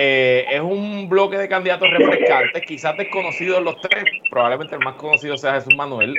eh, 0.02 0.46
es 0.50 0.62
un 0.62 1.10
bloque 1.10 1.38
de 1.38 1.50
candidatos 1.50 1.90
refrescantes, 1.90 2.66
quizás 2.66 2.96
desconocidos 2.96 3.62
los 3.62 3.82
tres, 3.82 4.06
probablemente 4.30 4.76
el 4.76 4.82
más 4.82 4.96
conocido 4.96 5.38
sea 5.38 5.56
Jesús 5.56 5.76
Manuel, 5.76 6.16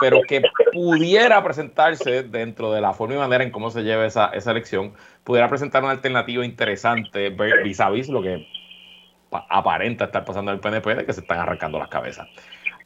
pero 0.00 0.22
que 0.26 0.40
pudiera 0.72 1.44
presentarse 1.44 2.22
dentro 2.22 2.72
de 2.72 2.80
la 2.80 2.94
forma 2.94 3.16
y 3.16 3.18
manera 3.18 3.44
en 3.44 3.50
cómo 3.50 3.70
se 3.70 3.82
lleva 3.82 4.06
esa, 4.06 4.28
esa 4.28 4.52
elección, 4.52 4.94
pudiera 5.24 5.46
presentar 5.46 5.82
una 5.82 5.92
alternativa 5.92 6.42
interesante 6.42 7.28
vis 7.28 7.80
a 7.80 7.90
vis 7.90 8.08
lo 8.08 8.22
que 8.22 8.46
aparenta 9.30 10.06
estar 10.06 10.24
pasando 10.24 10.50
en 10.50 10.54
el 10.54 10.60
PNP 10.62 10.94
de 10.94 11.04
que 11.04 11.12
se 11.12 11.20
están 11.20 11.38
arrancando 11.38 11.78
las 11.78 11.88
cabezas. 11.88 12.26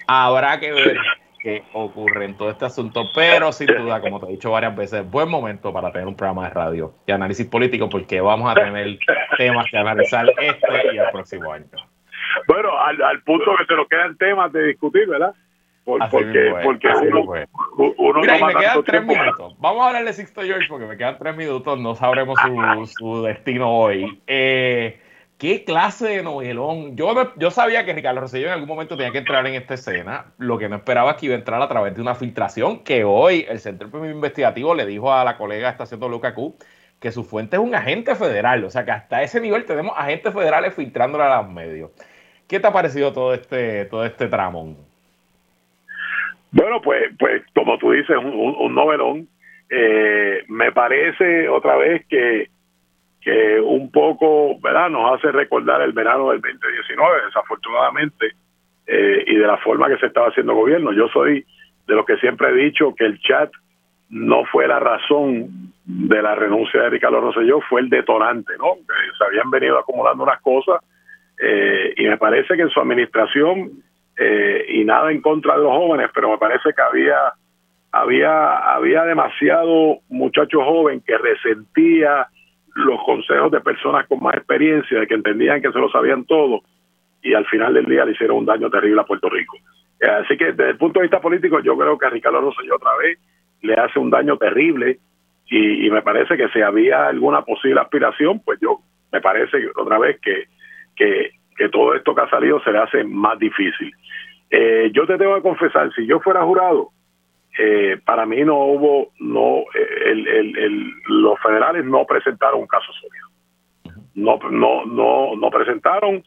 Habrá 0.09 0.59
que 0.59 0.73
ver 0.73 0.97
qué 1.43 1.65
ocurre 1.73 2.25
en 2.25 2.37
todo 2.37 2.51
este 2.51 2.65
asunto, 2.65 3.11
pero 3.15 3.53
sin 3.53 3.67
duda, 3.67 4.01
como 4.01 4.21
te 4.21 4.27
he 4.27 4.31
dicho 4.31 4.53
varias 4.53 4.77
veces, 4.77 5.11
buen 5.11 5.29
momento 5.29 5.73
para 5.73 5.91
tener 5.91 6.07
un 6.07 6.15
programa 6.15 6.45
de 6.49 6.55
radio 6.55 6.95
y 7.07 7.13
análisis 7.13 7.47
político 7.47 7.89
porque 7.89 8.21
vamos 8.21 8.51
a 8.51 8.55
tener 8.55 8.99
temas 9.37 9.67
que 9.71 9.77
analizar 9.77 10.27
este 10.39 10.95
y 10.95 10.99
el 10.99 11.11
próximo 11.11 11.53
año. 11.53 11.67
Bueno, 12.47 12.71
al, 12.79 13.23
punto 13.23 13.51
que 13.59 13.67
se 13.67 13.75
nos 13.75 13.89
quedan 13.89 14.17
temas 14.17 14.53
de 14.53 14.69
discutir, 14.69 15.09
¿verdad? 15.09 15.35
porque 15.85 16.55
porque 16.63 16.89
uno, 17.99 18.21
Mira, 18.21 18.47
me 18.47 18.55
quedan 18.55 18.85
tres 18.85 19.05
minutos. 19.05 19.57
Vamos 19.59 19.83
a 19.83 19.89
hablar 19.89 20.05
de 20.05 20.13
Sixto 20.13 20.43
George 20.43 20.69
porque 20.69 20.87
me 20.87 20.97
quedan 20.97 21.19
tres 21.19 21.37
minutos, 21.37 21.81
no 21.81 21.97
sabremos 21.97 22.39
su, 22.41 22.87
su 22.87 23.23
destino 23.25 23.69
hoy. 23.69 24.23
Eh, 24.29 25.01
¿Qué 25.43 25.65
clase 25.65 26.07
de 26.07 26.23
novelón? 26.23 26.97
Yo, 26.97 27.35
yo 27.37 27.51
sabía 27.51 27.85
que 27.85 27.93
Ricardo 27.93 28.21
Rosselló 28.21 28.47
en 28.47 28.53
algún 28.53 28.69
momento 28.69 28.97
tenía 28.97 29.11
que 29.11 29.19
entrar 29.19 29.45
en 29.45 29.57
esta 29.57 29.75
escena. 29.75 30.27
Lo 30.39 30.57
que 30.57 30.69
no 30.69 30.77
esperaba 30.77 31.11
es 31.11 31.17
que 31.17 31.27
iba 31.27 31.35
a 31.35 31.39
entrar 31.39 31.61
a 31.61 31.67
través 31.67 31.97
de 31.97 32.01
una 32.01 32.15
filtración 32.15 32.85
que 32.85 33.03
hoy 33.03 33.45
el 33.49 33.59
Centro 33.59 33.89
Investigativo 34.07 34.73
le 34.73 34.87
dijo 34.87 35.13
a 35.13 35.25
la 35.25 35.37
colega 35.37 35.69
estación 35.69 35.99
WKQ 35.99 36.39
que 37.01 37.11
su 37.11 37.25
fuente 37.25 37.57
es 37.57 37.61
un 37.61 37.75
agente 37.75 38.15
federal. 38.15 38.63
O 38.63 38.71
sea 38.71 38.85
que 38.85 38.93
hasta 38.93 39.21
ese 39.25 39.41
nivel 39.41 39.65
tenemos 39.65 39.95
agentes 39.97 40.33
federales 40.33 40.75
filtrándole 40.75 41.25
a 41.25 41.43
los 41.43 41.51
medios. 41.51 41.91
¿Qué 42.47 42.61
te 42.61 42.69
ha 42.69 42.73
parecido 42.73 43.13
todo 43.13 43.35
este, 43.35 43.87
todo 43.87 44.05
este 44.05 44.29
tramo? 44.29 44.77
Bueno, 46.53 46.81
pues, 46.81 47.03
pues 47.19 47.43
como 47.53 47.79
tú 47.79 47.91
dices, 47.91 48.17
un, 48.17 48.73
novelón. 48.77 49.27
Eh, 49.71 50.45
me 50.47 50.71
parece 50.71 51.49
otra 51.49 51.75
vez 51.79 52.07
que 52.07 52.49
que 53.23 53.61
un 53.61 53.91
poco, 53.91 54.59
¿verdad? 54.61 54.91
Nos 54.91 55.19
hace 55.19 55.31
recordar 55.31 55.81
el 55.83 55.93
verano 55.93 56.31
del 56.31 56.41
2019, 56.41 57.27
desafortunadamente, 57.27 58.33
eh, 58.87 59.25
y 59.27 59.37
de 59.37 59.47
la 59.47 59.59
forma 59.59 59.89
que 59.89 59.99
se 59.99 60.07
estaba 60.07 60.29
haciendo 60.29 60.55
gobierno. 60.55 60.93
Yo 60.93 61.09
soy 61.09 61.45
de 61.87 61.95
los 61.95 62.05
que 62.05 62.17
siempre 62.17 62.49
he 62.49 62.55
dicho 62.55 62.95
que 62.95 63.05
el 63.05 63.21
chat 63.21 63.51
no 64.11 64.45
fue 64.45 64.67
la 64.67 64.79
razón 64.79 65.73
de 65.85 66.23
la 66.23 66.35
renuncia 66.35 66.83
de 66.83 66.91
Ricardo 66.91 67.21
Rosselló, 67.21 67.61
fue 67.61 67.81
el 67.81 67.89
detonante, 67.89 68.53
¿no? 68.59 68.77
se 69.17 69.25
habían 69.25 69.51
venido 69.51 69.79
acumulando 69.79 70.25
unas 70.25 70.41
cosas 70.43 70.81
eh, 71.41 71.95
y 71.97 72.05
me 72.05 72.19
parece 72.19 72.55
que 72.55 72.63
en 72.63 72.71
su 72.71 72.81
administración, 72.81 73.71
eh, 74.17 74.67
y 74.69 74.85
nada 74.85 75.11
en 75.11 75.21
contra 75.23 75.57
de 75.57 75.63
los 75.63 75.73
jóvenes, 75.73 76.11
pero 76.15 76.31
me 76.31 76.39
parece 76.39 76.73
que 76.75 76.83
había 76.83 77.33
había 77.91 78.75
había 78.75 79.05
demasiado 79.05 79.99
muchacho 80.09 80.63
joven 80.65 81.03
que 81.07 81.19
resentía 81.19 82.27
los 82.75 83.03
consejos 83.05 83.51
de 83.51 83.61
personas 83.61 84.07
con 84.07 84.21
más 84.21 84.35
experiencia, 84.35 85.01
de 85.01 85.07
que 85.07 85.15
entendían 85.15 85.61
que 85.61 85.73
se 85.73 85.79
lo 85.79 85.91
sabían 85.91 86.25
todo, 86.25 86.63
y 87.23 87.35
al 87.35 87.47
final 87.47 87.75
del 87.75 87.87
día 87.87 88.05
le 88.05 88.13
hicieron 88.13 88.39
un 88.39 88.47
daño 88.47 88.71
terrible 88.71 89.01
a 89.01 89.05
Puerto 89.05 89.29
Rico. 89.29 89.57
Eh, 90.01 90.07
así 90.07 90.37
que 90.37 90.47
desde 90.47 90.71
el 90.71 90.77
punto 90.77 90.99
de 90.99 91.05
vista 91.05 91.21
político, 91.21 91.61
yo 91.61 91.77
creo 91.77 91.97
que 91.97 92.07
a 92.07 92.11
Ricardo 92.11 92.41
Rosselló 92.41 92.77
otra 92.77 92.97
vez 92.97 93.19
le 93.63 93.75
hace 93.75 93.99
un 93.99 94.11
daño 94.11 94.37
terrible 94.37 94.99
y, 95.49 95.91
me 95.91 96.03
parece 96.03 96.37
que 96.37 96.49
si 96.49 96.63
había 96.63 97.09
alguna 97.09 97.43
posible 97.43 97.81
aspiración, 97.81 98.41
pues 98.41 98.59
yo 98.61 98.79
me 99.13 99.21
parece 99.21 99.59
otra 99.77 99.99
vez 99.99 100.19
que, 100.21 100.45
que, 100.97 101.31
todo 101.71 101.95
esto 101.95 102.15
que 102.15 102.23
ha 102.23 102.31
salido 102.31 102.61
se 102.65 102.73
le 102.73 102.79
hace 102.79 103.05
más 103.05 103.39
difícil. 103.39 103.93
Eh, 104.51 104.91
yo 104.93 105.07
te 105.07 105.17
tengo 105.19 105.37
que 105.37 105.43
confesar, 105.43 105.93
si 105.95 106.07
yo 106.07 106.19
fuera 106.21 106.43
jurado, 106.43 106.89
eh, 107.59 108.01
para 108.05 108.25
mí 108.25 108.43
no 108.45 108.57
hubo, 108.65 109.13
no, 109.19 109.65
el, 109.75 110.27
el, 110.27 110.93
los 111.09 111.39
federales 111.41 111.85
no 111.85 112.07
presentaron 112.07 112.61
un 112.61 112.67
caso 112.67 112.91
sólido. 112.93 113.29
No, 114.15 114.39
no, 114.51 114.87
no, 114.87 115.37
no 115.37 115.51
presentaron, 115.51 116.23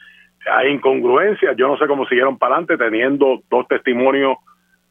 hay 0.52 0.72
incongruencias, 0.72 1.56
yo 1.58 1.68
no 1.68 1.78
sé 1.78 1.88
cómo 1.88 2.06
siguieron 2.08 2.38
para 2.38 2.56
adelante 2.56 2.78
teniendo 2.78 3.42
dos 3.50 3.68
testimonios 3.68 4.38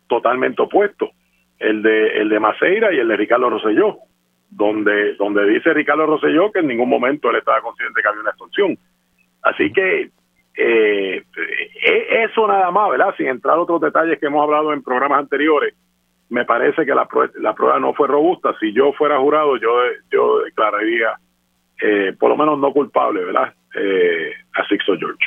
totalmente 0.08 0.62
opuestos, 0.62 1.10
el 1.58 1.82
de, 1.82 2.20
el 2.20 2.28
de 2.28 2.40
Maceira 2.40 2.92
y 2.92 2.98
el 2.98 3.08
de 3.08 3.16
Ricardo 3.16 3.50
Rosselló, 3.50 3.98
donde, 4.50 5.14
donde 5.14 5.46
dice 5.46 5.72
Ricardo 5.72 6.06
Rosselló 6.06 6.50
que 6.52 6.60
en 6.60 6.68
ningún 6.68 6.88
momento 6.88 7.30
él 7.30 7.36
estaba 7.36 7.60
consciente 7.60 8.00
que 8.02 8.08
había 8.08 8.20
una 8.20 8.30
extorsión. 8.30 8.78
Así 9.42 9.72
que 9.72 10.10
eh, 10.56 11.22
e, 11.82 12.24
eso 12.24 12.46
nada 12.46 12.70
más, 12.70 12.90
¿verdad? 12.90 13.14
Sin 13.16 13.26
entrar 13.26 13.56
a 13.56 13.62
otros 13.62 13.80
detalles 13.80 14.18
que 14.18 14.26
hemos 14.26 14.42
hablado 14.42 14.72
en 14.72 14.82
programas 14.82 15.20
anteriores, 15.20 15.74
me 16.34 16.44
parece 16.44 16.84
que 16.84 16.94
la, 16.94 17.08
la 17.40 17.54
prueba 17.54 17.78
no 17.78 17.94
fue 17.94 18.08
robusta. 18.08 18.54
Si 18.58 18.72
yo 18.72 18.92
fuera 18.92 19.18
jurado, 19.18 19.56
yo, 19.56 19.70
yo 20.10 20.40
declararía, 20.40 21.18
eh, 21.80 22.12
por 22.18 22.30
lo 22.30 22.36
menos 22.36 22.58
no 22.58 22.72
culpable, 22.72 23.24
¿verdad? 23.24 23.54
Eh, 23.76 24.32
a 24.54 24.66
Sixto 24.66 24.96
George. 24.98 25.24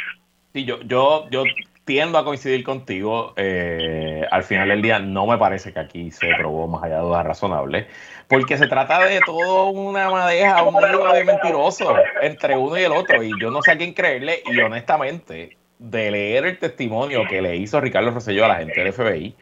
Sí, 0.53 0.66
yo, 0.66 0.82
yo, 0.82 1.30
yo 1.32 1.43
tiendo 1.86 2.18
a 2.18 2.26
coincidir 2.26 2.66
contigo. 2.66 3.34
Eh, 3.38 4.26
al 4.30 4.43
final 4.43 4.68
del 4.68 4.82
día, 4.82 4.99
no 4.99 5.26
me 5.26 5.38
parece 5.38 5.72
que 5.72 5.80
aquí 5.80 6.12
se 6.12 6.28
probó 6.38 6.68
más 6.68 6.84
allá 6.84 6.97
de 6.97 7.03
dudas 7.03 7.26
razonables, 7.26 7.88
porque 8.28 8.58
se 8.58 8.68
trata 8.68 9.05
de 9.05 9.22
todo 9.26 9.70
una 9.70 10.10
madeja, 10.10 10.62
un 10.64 10.76
libro 10.84 11.14
de 11.14 11.24
mentiroso 11.24 11.95
entre 12.22 12.58
uno 12.58 12.78
y 12.78 12.84
el 12.84 12.91
otro, 12.91 13.24
y 13.24 13.32
yo 13.39 13.49
no 13.49 13.62
sé 13.62 13.72
a 13.72 13.78
quién 13.78 13.93
creerle, 13.93 14.43
y 14.45 14.60
honestamente, 14.60 15.55
de 15.80 16.12
leer 16.12 16.45
el 16.45 16.58
testimonio 16.58 17.24
que 17.30 17.41
le 17.41 17.55
hizo 17.55 17.80
Ricardo 17.80 18.12
Rosselló 18.12 18.43
a 18.43 18.49
la 18.49 18.55
gente 18.55 18.84
del 18.84 18.91
FBI, 18.91 19.36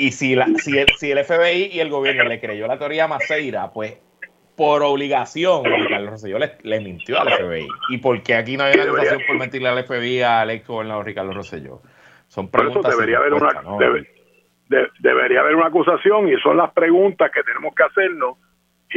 y 0.00 0.12
si, 0.12 0.34
la, 0.34 0.46
si, 0.56 0.78
el, 0.78 0.86
si 0.96 1.10
el 1.10 1.24
FBI 1.24 1.70
y 1.72 1.80
el 1.80 1.90
gobierno 1.90 2.24
le 2.24 2.40
creyó 2.40 2.66
la 2.66 2.78
teoría 2.78 3.06
Maceira, 3.06 3.70
pues 3.72 3.98
por 4.56 4.82
obligación, 4.82 5.64
Ricardo 5.64 6.10
Rosselló 6.10 6.38
le, 6.38 6.80
mintió 6.80 7.20
al 7.20 7.30
FBI. 7.30 7.66
¿Y 7.90 7.98
por 7.98 8.22
qué 8.22 8.34
aquí 8.34 8.56
no 8.56 8.64
hay 8.64 8.74
una 8.74 8.84
acusación 8.84 9.22
por 9.26 9.38
mentirle 9.38 9.68
al 9.68 9.84
FBI 9.84 10.22
al 10.22 10.50
ex 10.50 10.66
gobernador 10.66 11.06
Ricardo 11.06 11.32
Rosselló? 11.32 11.80
Son 12.26 12.50
preguntas. 12.50 12.94
debería, 12.94 13.18
haber 13.18 13.34
una, 13.34 13.48
debería 15.00 15.40
haber 15.40 15.56
una 15.56 15.66
acusación 15.66 16.28
y 16.28 16.38
son 16.40 16.56
las 16.56 16.72
preguntas 16.72 17.30
que 17.30 17.42
tenemos 17.42 17.74
que 17.74 17.82
hacernos 17.82 18.36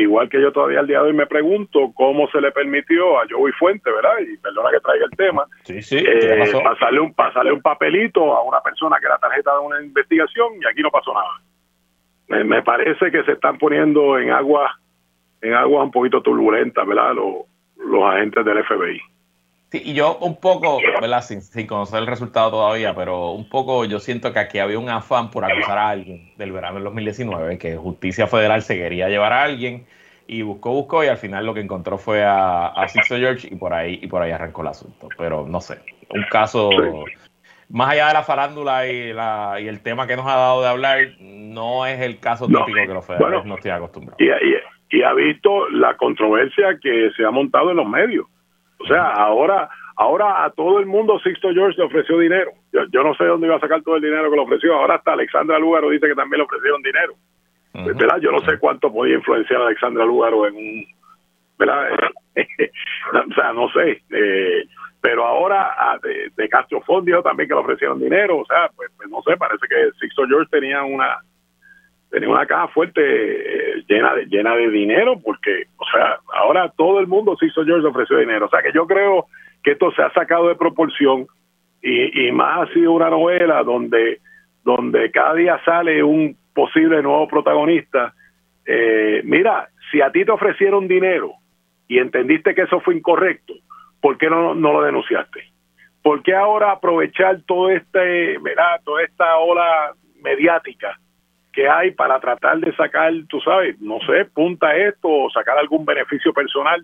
igual 0.01 0.29
que 0.29 0.41
yo 0.41 0.51
todavía 0.51 0.79
al 0.79 0.87
día 0.87 0.99
de 0.99 1.07
hoy 1.07 1.13
me 1.13 1.27
pregunto 1.27 1.91
cómo 1.93 2.27
se 2.29 2.41
le 2.41 2.51
permitió 2.51 3.19
a 3.19 3.25
Joey 3.29 3.53
Fuente, 3.53 3.91
¿verdad? 3.91 4.13
Y 4.19 4.37
perdona 4.37 4.71
que 4.71 4.79
traiga 4.79 5.05
el 5.05 5.11
tema, 5.11 5.45
sí, 5.63 5.81
sí, 5.81 5.97
eh, 5.97 6.51
pasarle, 6.63 6.99
un, 6.99 7.13
pasarle 7.13 7.51
un 7.51 7.61
papelito 7.61 8.35
a 8.35 8.43
una 8.43 8.61
persona 8.61 8.97
que 8.99 9.05
era 9.05 9.17
tarjeta 9.17 9.53
de 9.53 9.59
una 9.59 9.81
investigación 9.83 10.53
y 10.61 10.65
aquí 10.65 10.81
no 10.81 10.89
pasó 10.89 11.13
nada. 11.13 12.43
Me, 12.43 12.63
parece 12.63 13.11
que 13.11 13.23
se 13.23 13.33
están 13.33 13.57
poniendo 13.57 14.17
en 14.17 14.31
agua 14.31 14.79
en 15.41 15.53
aguas 15.53 15.83
un 15.83 15.91
poquito 15.91 16.21
turbulentas, 16.21 16.87
¿verdad? 16.87 17.13
Los, 17.13 17.45
los 17.77 18.03
agentes 18.03 18.45
del 18.45 18.63
FBI. 18.63 19.01
Sí, 19.73 19.81
y 19.83 19.95
yo 19.95 20.17
un 20.21 20.39
poco, 20.39 20.77
¿verdad? 21.01 21.23
Sin, 21.23 21.41
sin, 21.41 21.65
conocer 21.65 21.99
el 21.99 22.05
resultado 22.05 22.51
todavía, 22.51 22.93
pero 22.93 23.31
un 23.31 23.49
poco 23.49 23.85
yo 23.85 23.97
siento 23.97 24.31
que 24.31 24.37
aquí 24.37 24.59
había 24.59 24.77
un 24.77 24.87
afán 24.87 25.31
por 25.31 25.43
acusar 25.43 25.79
a 25.79 25.89
alguien 25.89 26.31
del 26.37 26.51
verano 26.51 26.75
del 26.75 26.83
2019, 26.83 27.57
que 27.57 27.75
Justicia 27.75 28.27
Federal 28.27 28.61
se 28.61 28.75
quería 28.75 29.09
llevar 29.09 29.33
a 29.33 29.41
alguien 29.41 29.87
y 30.27 30.43
buscó, 30.43 30.73
buscó 30.73 31.03
y 31.03 31.07
al 31.07 31.17
final 31.17 31.47
lo 31.47 31.55
que 31.55 31.61
encontró 31.61 31.97
fue 31.97 32.23
a, 32.23 32.67
a 32.67 32.87
Sixto 32.87 33.17
George 33.17 33.47
y 33.51 33.55
por 33.55 33.73
ahí 33.73 33.97
y 33.99 34.05
por 34.05 34.21
ahí 34.21 34.29
arrancó 34.29 34.61
el 34.61 34.67
asunto. 34.67 35.09
Pero 35.17 35.47
no 35.47 35.59
sé, 35.59 35.79
un 36.11 36.23
caso 36.29 36.69
más 37.69 37.93
allá 37.93 38.09
de 38.09 38.13
la 38.13 38.21
farándula 38.21 38.87
y, 38.87 39.11
la, 39.11 39.57
y 39.59 39.67
el 39.67 39.81
tema 39.81 40.05
que 40.05 40.15
nos 40.15 40.27
ha 40.27 40.35
dado 40.35 40.61
de 40.61 40.67
hablar, 40.67 40.99
no 41.19 41.87
es 41.87 41.99
el 41.99 42.19
caso 42.19 42.45
típico 42.45 42.77
que 42.85 42.93
los 42.93 43.07
federales 43.07 43.43
no 43.45 43.55
estoy 43.55 43.71
acostumbrados. 43.71 44.21
Y, 44.21 44.25
y, 44.25 44.99
y 44.99 45.01
ha 45.01 45.13
visto 45.13 45.67
la 45.69 45.97
controversia 45.97 46.77
que 46.79 47.09
se 47.17 47.25
ha 47.25 47.31
montado 47.31 47.71
en 47.71 47.77
los 47.77 47.87
medios 47.87 48.27
o 48.83 48.87
sea, 48.87 49.11
ahora 49.11 49.69
ahora 49.95 50.43
a 50.43 50.49
todo 50.49 50.79
el 50.79 50.85
mundo 50.85 51.19
Sixto 51.19 51.53
George 51.53 51.77
le 51.77 51.85
ofreció 51.85 52.17
dinero. 52.17 52.51
Yo, 52.71 53.03
no 53.03 53.13
sé 53.15 53.25
dónde 53.25 53.47
iba 53.47 53.55
a 53.55 53.61
sacar 53.61 53.81
todo 53.83 53.95
el 53.95 54.01
dinero 54.01 54.29
que 54.29 54.35
le 54.35 54.43
ofreció. 54.43 54.75
Ahora 54.75 54.95
hasta 54.95 55.13
Alexandra 55.13 55.59
Lugaro 55.59 55.89
dice 55.89 56.07
que 56.07 56.15
también 56.15 56.39
le 56.39 56.45
ofrecieron 56.45 56.81
dinero. 56.81 57.13
¿Verdad? 57.73 58.19
Yo 58.19 58.31
no 58.31 58.39
sé 58.41 58.59
cuánto 58.59 58.91
podía 58.91 59.15
influenciar 59.15 59.61
a 59.61 59.65
Alexandra 59.65 60.05
Lugaro 60.05 60.47
en 60.47 60.55
un... 60.55 60.85
¿Verdad? 61.57 61.89
o 63.29 63.33
sea, 63.33 63.53
no 63.53 63.69
sé. 63.69 64.01
Eh, 64.11 64.65
pero 65.01 65.25
ahora 65.25 65.99
de, 66.01 66.31
de 66.35 66.49
Castro 66.49 66.81
dijo 67.03 67.21
también 67.23 67.49
que 67.49 67.55
le 67.55 67.61
ofrecieron 67.61 67.99
dinero. 67.99 68.39
O 68.39 68.45
sea, 68.45 68.69
pues, 68.75 68.91
pues 68.95 69.09
no 69.09 69.21
sé, 69.23 69.37
parece 69.37 69.67
que 69.67 69.91
Sixto 69.99 70.27
George 70.27 70.49
tenía 70.51 70.83
una 70.83 71.17
tenía 72.13 72.29
una 72.29 72.45
caja 72.45 72.67
fuerte 72.67 73.01
eh, 73.01 73.83
llena 73.89 74.13
de 74.13 74.25
llena 74.27 74.55
de 74.55 74.69
dinero 74.69 75.19
porque 75.19 75.63
o 75.77 75.85
sea 75.91 76.19
ahora 76.31 76.71
todo 76.77 76.99
el 76.99 77.07
mundo 77.07 77.35
se 77.39 77.47
hizo 77.47 77.65
George 77.65 77.87
ofreció 77.87 78.17
dinero 78.19 78.45
o 78.45 78.49
sea 78.49 78.61
que 78.61 78.71
yo 78.71 78.85
creo 78.85 79.25
que 79.63 79.71
esto 79.71 79.91
se 79.93 80.03
ha 80.03 80.13
sacado 80.13 80.47
de 80.47 80.55
proporción 80.55 81.25
y, 81.81 82.27
y 82.27 82.31
más 82.31 82.69
ha 82.69 82.73
sido 82.73 82.91
una 82.91 83.09
novela 83.09 83.63
donde 83.63 84.19
donde 84.63 85.09
cada 85.09 85.33
día 85.33 85.59
sale 85.65 86.03
un 86.03 86.37
posible 86.53 87.01
nuevo 87.01 87.27
protagonista 87.27 88.13
eh, 88.67 89.21
mira 89.25 89.69
si 89.91 89.99
a 89.99 90.11
ti 90.11 90.23
te 90.23 90.31
ofrecieron 90.31 90.87
dinero 90.87 91.31
y 91.87 91.97
entendiste 91.97 92.53
que 92.53 92.61
eso 92.61 92.79
fue 92.81 92.95
incorrecto 92.95 93.55
¿por 93.99 94.19
qué 94.19 94.29
no, 94.29 94.53
no 94.53 94.71
lo 94.71 94.83
denunciaste? 94.83 95.45
¿por 96.03 96.21
qué 96.21 96.35
ahora 96.35 96.73
aprovechar 96.73 97.41
todo 97.47 97.71
este 97.71 98.37
¿verdad? 98.37 98.81
toda 98.85 99.01
esta 99.01 99.35
ola 99.37 99.93
mediática 100.21 100.99
que 101.53 101.69
hay 101.69 101.91
para 101.91 102.19
tratar 102.19 102.57
de 102.59 102.75
sacar, 102.75 103.13
tú 103.29 103.39
sabes, 103.39 103.79
no 103.79 103.99
sé, 103.99 104.25
punta 104.25 104.75
esto 104.75 105.07
o 105.07 105.29
sacar 105.29 105.57
algún 105.57 105.85
beneficio 105.85 106.33
personal. 106.33 106.83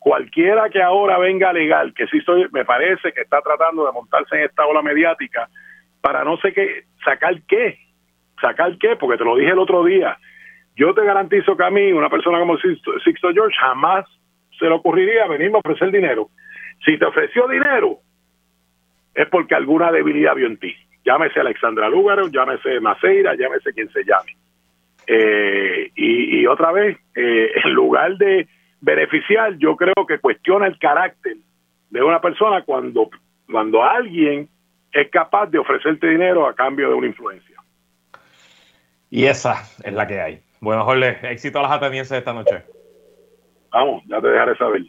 Cualquiera 0.00 0.68
que 0.68 0.82
ahora 0.82 1.16
venga 1.18 1.52
legal, 1.52 1.94
que 1.94 2.06
sí 2.08 2.18
estoy, 2.18 2.48
me 2.52 2.64
parece 2.64 3.12
que 3.12 3.20
está 3.20 3.40
tratando 3.40 3.86
de 3.86 3.92
montarse 3.92 4.36
en 4.36 4.44
esta 4.44 4.66
ola 4.66 4.82
mediática 4.82 5.48
para 6.00 6.24
no 6.24 6.36
sé 6.38 6.52
qué, 6.52 6.84
sacar 7.04 7.40
qué, 7.46 7.78
sacar 8.40 8.76
qué, 8.78 8.96
porque 8.96 9.18
te 9.18 9.24
lo 9.24 9.36
dije 9.36 9.52
el 9.52 9.58
otro 9.58 9.84
día. 9.84 10.18
Yo 10.74 10.92
te 10.92 11.04
garantizo 11.04 11.56
que 11.56 11.64
a 11.64 11.70
mí, 11.70 11.92
una 11.92 12.08
persona 12.08 12.40
como 12.40 12.56
Sixto, 12.56 13.32
George, 13.32 13.56
jamás 13.60 14.06
se 14.58 14.64
le 14.64 14.72
ocurriría 14.72 15.26
venirme 15.26 15.56
a 15.56 15.60
ofrecer 15.60 15.90
dinero. 15.92 16.30
Si 16.84 16.98
te 16.98 17.04
ofreció 17.04 17.46
dinero, 17.46 17.98
es 19.14 19.28
porque 19.28 19.54
alguna 19.54 19.92
debilidad 19.92 20.34
vio 20.34 20.46
en 20.46 20.58
ti 20.58 20.74
llámese 21.04 21.40
Alexandra 21.40 21.88
Lúgaro, 21.88 22.28
llámese 22.28 22.80
Maceira, 22.80 23.34
llámese 23.34 23.72
quien 23.72 23.90
se 23.90 24.04
llame. 24.04 24.36
Eh, 25.06 25.90
y, 25.94 26.46
otra 26.46 26.72
vez, 26.72 26.98
eh, 27.14 27.50
en 27.64 27.72
lugar 27.72 28.16
de 28.16 28.48
beneficiar, 28.80 29.56
yo 29.58 29.76
creo 29.76 30.06
que 30.06 30.18
cuestiona 30.18 30.66
el 30.66 30.78
carácter 30.78 31.36
de 31.90 32.02
una 32.02 32.20
persona 32.20 32.62
cuando, 32.62 33.10
cuando 33.50 33.82
alguien 33.82 34.48
es 34.92 35.10
capaz 35.10 35.46
de 35.46 35.58
ofrecerte 35.58 36.08
dinero 36.08 36.46
a 36.46 36.54
cambio 36.54 36.88
de 36.88 36.94
una 36.94 37.06
influencia. 37.06 37.56
Y 39.10 39.24
esa 39.24 39.62
es 39.82 39.92
la 39.92 40.06
que 40.06 40.20
hay. 40.20 40.40
Bueno, 40.60 40.84
Jorge, 40.84 41.18
éxito 41.32 41.58
a 41.58 41.62
las 41.62 41.72
atenienses 41.72 42.18
esta 42.18 42.32
noche. 42.32 42.62
Vamos, 43.72 44.02
ya 44.06 44.20
te 44.20 44.28
dejaré 44.28 44.56
saber. 44.56 44.82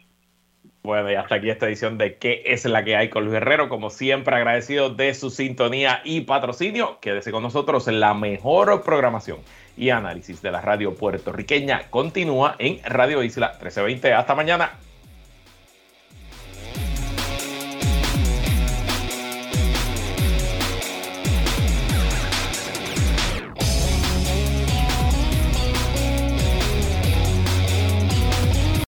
Bueno, 0.82 1.12
y 1.12 1.14
hasta 1.14 1.36
aquí 1.36 1.48
esta 1.48 1.66
edición 1.66 1.96
de 1.96 2.16
¿Qué 2.16 2.42
es 2.44 2.64
la 2.64 2.82
que 2.82 2.96
hay 2.96 3.08
con 3.08 3.22
Luis 3.22 3.34
Guerrero? 3.34 3.68
Como 3.68 3.88
siempre, 3.88 4.34
agradecido 4.34 4.90
de 4.90 5.14
su 5.14 5.30
sintonía 5.30 6.00
y 6.04 6.22
patrocinio. 6.22 6.98
Quédese 7.00 7.30
con 7.30 7.44
nosotros 7.44 7.86
en 7.86 8.00
la 8.00 8.14
mejor 8.14 8.82
programación 8.82 9.38
y 9.76 9.90
análisis 9.90 10.42
de 10.42 10.50
la 10.50 10.60
radio 10.60 10.94
puertorriqueña. 10.94 11.88
Continúa 11.90 12.56
en 12.58 12.82
Radio 12.82 13.22
Isla 13.22 13.50
1320. 13.50 14.12
Hasta 14.12 14.34
mañana. 14.34 14.72